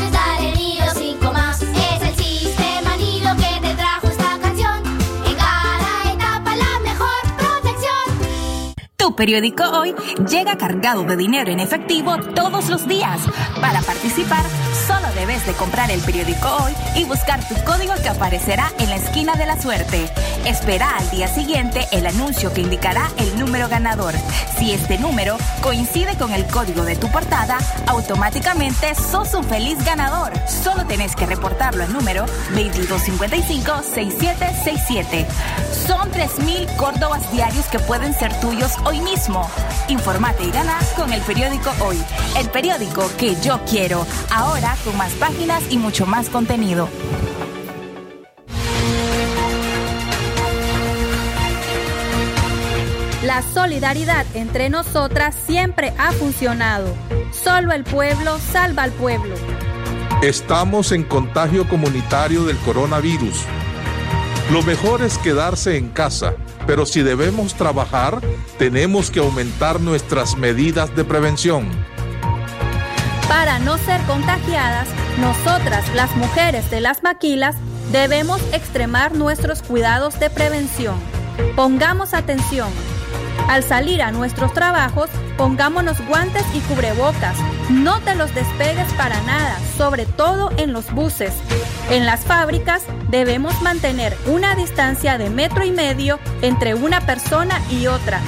Tu 9.03 9.13
periódico 9.13 9.65
hoy 9.65 9.93
llega 10.29 10.57
cargado 10.57 11.03
de 11.03 11.17
dinero 11.17 11.51
en 11.51 11.59
efectivo 11.59 12.17
todos 12.33 12.69
los 12.69 12.87
días. 12.87 13.19
Para 13.59 13.81
participar, 13.81 14.45
solo 14.87 15.09
debes 15.13 15.45
de 15.45 15.51
comprar 15.51 15.91
el 15.91 15.99
periódico 15.99 16.47
hoy 16.63 16.71
y 16.95 17.03
buscar 17.03 17.45
tu 17.45 17.53
código 17.65 17.93
que 18.01 18.07
aparecerá 18.07 18.71
en 18.79 18.89
la 18.89 18.95
esquina 18.95 19.35
de 19.35 19.45
la 19.45 19.61
suerte. 19.61 20.09
Espera 20.45 20.95
al 20.97 21.11
día 21.11 21.27
siguiente 21.27 21.85
el 21.91 22.05
anuncio 22.05 22.53
que 22.53 22.61
indicará 22.61 23.11
el 23.17 23.37
número 23.37 23.67
ganador. 23.67 24.13
Si 24.57 24.71
este 24.71 24.97
número 24.97 25.35
coincide 25.61 26.15
con 26.17 26.31
el 26.31 26.47
código 26.47 26.85
de 26.85 26.95
tu 26.95 27.11
portada, 27.11 27.57
automáticamente 27.87 28.95
sos 28.95 29.33
un 29.33 29.43
feliz 29.43 29.83
ganador. 29.83 30.31
Solo 30.47 30.85
tenés 30.85 31.17
que 31.17 31.25
reportarlo 31.25 31.83
al 31.83 31.91
número 31.91 32.25
2255-6767. 32.53 35.25
Son 35.87 36.09
3.000 36.09 36.73
Córdobas 36.77 37.29
diarios 37.33 37.65
que 37.65 37.79
pueden 37.79 38.13
ser 38.13 38.33
tuyos 38.39 38.71
hoy 38.93 39.01
mismo. 39.01 39.49
Informate 39.87 40.43
y 40.43 40.51
gana 40.51 40.77
con 40.95 41.11
el 41.11 41.21
periódico 41.21 41.71
Hoy. 41.81 41.97
El 42.37 42.49
periódico 42.49 43.09
que 43.17 43.35
yo 43.41 43.59
quiero. 43.69 44.05
Ahora 44.31 44.75
con 44.85 44.95
más 44.97 45.11
páginas 45.13 45.63
y 45.69 45.77
mucho 45.77 46.05
más 46.05 46.29
contenido. 46.29 46.87
La 53.23 53.41
solidaridad 53.41 54.25
entre 54.33 54.69
nosotras 54.69 55.35
siempre 55.45 55.93
ha 55.97 56.11
funcionado. 56.11 56.93
Solo 57.31 57.71
el 57.71 57.83
pueblo 57.83 58.37
salva 58.37 58.83
al 58.83 58.91
pueblo. 58.91 59.35
Estamos 60.21 60.91
en 60.91 61.03
contagio 61.03 61.67
comunitario 61.67 62.43
del 62.45 62.57
coronavirus. 62.57 63.45
Lo 64.51 64.61
mejor 64.61 65.01
es 65.01 65.17
quedarse 65.17 65.77
en 65.77 65.89
casa, 65.89 66.35
pero 66.65 66.85
si 66.85 67.01
debemos 67.01 67.55
trabajar, 67.55 68.21
tenemos 68.57 69.11
que 69.11 69.19
aumentar 69.19 69.79
nuestras 69.79 70.37
medidas 70.37 70.95
de 70.95 71.03
prevención. 71.03 71.69
Para 73.27 73.59
no 73.59 73.77
ser 73.77 74.01
contagiadas, 74.01 74.87
nosotras, 75.19 75.83
las 75.95 76.15
mujeres 76.15 76.69
de 76.69 76.81
las 76.81 77.03
maquilas, 77.03 77.55
debemos 77.91 78.41
extremar 78.53 79.15
nuestros 79.15 79.61
cuidados 79.61 80.19
de 80.19 80.29
prevención. 80.29 80.95
Pongamos 81.55 82.13
atención. 82.13 82.69
Al 83.49 83.63
salir 83.63 84.01
a 84.01 84.11
nuestros 84.11 84.53
trabajos, 84.53 85.09
pongámonos 85.37 85.97
guantes 86.07 86.43
y 86.53 86.59
cubrebocas. 86.61 87.37
No 87.69 87.99
te 88.01 88.15
los 88.15 88.33
despegues 88.33 88.91
para 88.93 89.19
nada, 89.23 89.57
sobre 89.77 90.05
todo 90.05 90.51
en 90.57 90.73
los 90.73 90.91
buses. 90.93 91.33
En 91.89 92.05
las 92.05 92.21
fábricas 92.21 92.83
debemos 93.09 93.61
mantener 93.61 94.17
una 94.25 94.55
distancia 94.55 95.17
de 95.17 95.29
metro 95.29 95.63
y 95.63 95.71
medio 95.71 96.19
entre 96.41 96.73
una 96.75 97.01
persona 97.01 97.61
y 97.69 97.87
otra. 97.87 98.19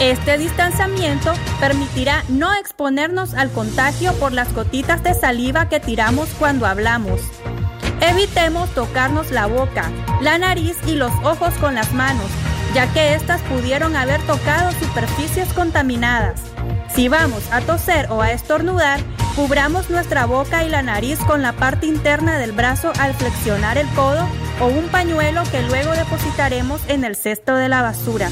Este 0.00 0.38
distanciamiento 0.38 1.32
permitirá 1.60 2.24
no 2.28 2.52
exponernos 2.54 3.34
al 3.34 3.52
contagio 3.52 4.12
por 4.14 4.32
las 4.32 4.52
gotitas 4.52 5.02
de 5.04 5.14
saliva 5.14 5.68
que 5.68 5.78
tiramos 5.78 6.28
cuando 6.38 6.66
hablamos. 6.66 7.20
Evitemos 8.00 8.68
tocarnos 8.74 9.30
la 9.30 9.46
boca, 9.46 9.90
la 10.20 10.36
nariz 10.38 10.76
y 10.86 10.94
los 10.94 11.12
ojos 11.22 11.54
con 11.54 11.76
las 11.76 11.92
manos, 11.92 12.26
ya 12.74 12.92
que 12.92 13.14
éstas 13.14 13.40
pudieron 13.42 13.94
haber 13.94 14.20
tocado 14.22 14.72
superficies 14.72 15.52
contaminadas. 15.52 16.40
Si 16.92 17.08
vamos 17.08 17.44
a 17.52 17.60
toser 17.60 18.10
o 18.10 18.20
a 18.20 18.32
estornudar, 18.32 19.00
cubramos 19.34 19.90
nuestra 19.90 20.26
boca 20.26 20.64
y 20.64 20.68
la 20.68 20.82
nariz 20.82 21.18
con 21.26 21.42
la 21.42 21.52
parte 21.52 21.86
interna 21.86 22.38
del 22.38 22.52
brazo 22.52 22.92
al 23.00 23.14
flexionar 23.14 23.78
el 23.78 23.88
codo 23.90 24.26
o 24.60 24.66
un 24.66 24.86
pañuelo 24.88 25.42
que 25.50 25.62
luego 25.62 25.92
depositaremos 25.92 26.80
en 26.88 27.04
el 27.04 27.16
cesto 27.16 27.56
de 27.56 27.68
la 27.68 27.82
basura. 27.82 28.30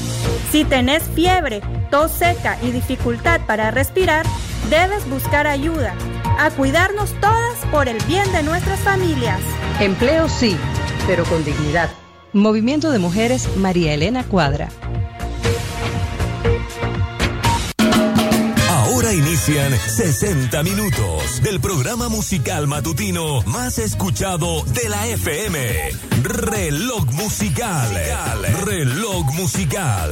Si 0.51 0.63
tenés 0.63 1.03
fiebre, 1.03 1.61
tos 1.91 2.11
seca 2.11 2.57
y 2.61 2.71
dificultad 2.71 3.41
para 3.45 3.71
respirar, 3.71 4.25
debes 4.69 5.07
buscar 5.09 5.47
ayuda. 5.47 5.93
A 6.39 6.49
cuidarnos 6.51 7.11
todas 7.19 7.57
por 7.71 7.87
el 7.87 7.97
bien 8.05 8.31
de 8.31 8.43
nuestras 8.43 8.79
familias. 8.79 9.39
Empleo 9.79 10.29
sí, 10.29 10.57
pero 11.05 11.25
con 11.25 11.43
dignidad. 11.43 11.89
Movimiento 12.31 12.91
de 12.91 12.99
Mujeres 12.99 13.55
María 13.57 13.93
Elena 13.93 14.23
Cuadra. 14.23 14.69
Inician 19.13 19.71
60 19.77 20.63
minutos 20.63 21.43
del 21.43 21.61
programa 21.61 22.09
musical 22.09 22.65
matutino 22.65 23.43
más 23.43 23.77
escuchado 23.77 24.63
de 24.63 24.89
la 24.89 25.05
FM. 25.05 25.59
Reloj 26.23 27.05
musical. 27.11 27.91
Reloj 28.65 29.25
musical. 29.35 30.11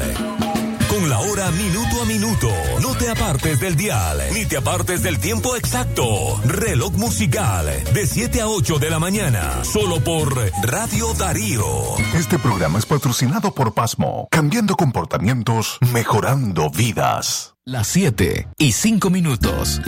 Con 0.88 1.10
la 1.10 1.18
hora 1.18 1.50
minuto 1.50 2.04
a 2.04 2.06
minuto. 2.06 2.52
No 2.84 2.94
te 2.94 3.10
apartes 3.10 3.60
del 3.60 3.76
dial, 3.76 4.22
ni 4.36 4.46
te 4.46 4.58
apartes 4.58 5.02
del 5.02 5.18
tiempo 5.18 5.56
exacto. 5.56 6.40
Reloj 6.46 6.92
musical. 6.92 7.66
De 7.96 8.06
7 8.06 8.42
a 8.42 8.50
8 8.50 8.78
de 8.78 8.90
la 8.92 9.00
mañana. 9.00 9.64
Solo 9.64 10.00
por 10.04 10.38
Radio 10.62 11.12
Darío. 11.16 11.66
Este 12.14 12.38
programa 12.38 12.78
es 12.78 12.86
patrocinado 12.86 13.52
por 13.56 13.74
Pasmo, 13.74 14.28
cambiando 14.30 14.76
comportamientos, 14.76 15.80
mejorando 15.92 16.70
vidas. 16.70 17.51
Las 17.64 17.90
7 17.90 18.48
y 18.58 18.72
5 18.72 19.12
minutos. 19.12 19.80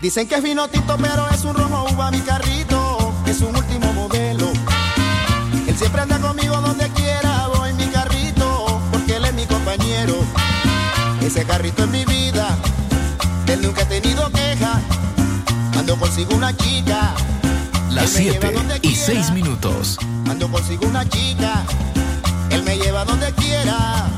Dicen 0.00 0.26
que 0.26 0.36
es 0.36 0.42
vino 0.42 0.68
tinto, 0.68 0.96
pero 0.96 1.28
es 1.28 1.44
un 1.44 1.54
rojo 1.54 1.86
uva 1.92 2.10
mi 2.10 2.20
carrito, 2.20 3.12
es 3.26 3.42
un 3.42 3.54
último 3.54 3.92
modelo. 3.92 4.50
Él 5.66 5.76
siempre 5.76 6.00
anda 6.00 6.18
conmigo 6.18 6.56
donde 6.62 6.88
quiera, 6.92 6.97
Ese 11.28 11.44
carrito 11.44 11.84
es 11.84 11.90
mi 11.90 12.06
vida, 12.06 12.56
él 13.48 13.60
nunca 13.60 13.82
ha 13.82 13.84
tenido 13.84 14.30
queja, 14.32 14.80
cuando 15.74 15.94
consigo 15.98 16.34
una 16.34 16.56
chica. 16.56 17.12
Las 17.90 18.16
él 18.16 18.24
me 18.24 18.30
lleva 18.32 18.48
7 18.48 18.56
donde 18.56 18.76
y 18.76 18.80
quiera. 18.80 19.04
6 19.04 19.30
minutos. 19.32 19.98
Cuando 20.24 20.50
consigo 20.50 20.86
una 20.86 21.06
chica, 21.06 21.64
él 22.48 22.62
me 22.62 22.78
lleva 22.78 23.04
donde 23.04 23.30
quiera. 23.32 24.08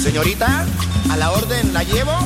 Señorita, 0.00 0.64
a 1.10 1.16
la 1.16 1.32
orden 1.32 1.74
la 1.74 1.82
llevo. 1.82 2.16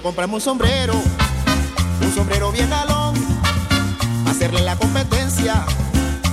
A 0.00 0.02
comprarme 0.02 0.34
un 0.34 0.40
sombrero, 0.40 0.94
un 0.94 2.14
sombrero 2.14 2.50
bien 2.52 2.70
galón, 2.70 3.14
hacerle 4.26 4.62
la 4.62 4.76
competencia 4.76 5.64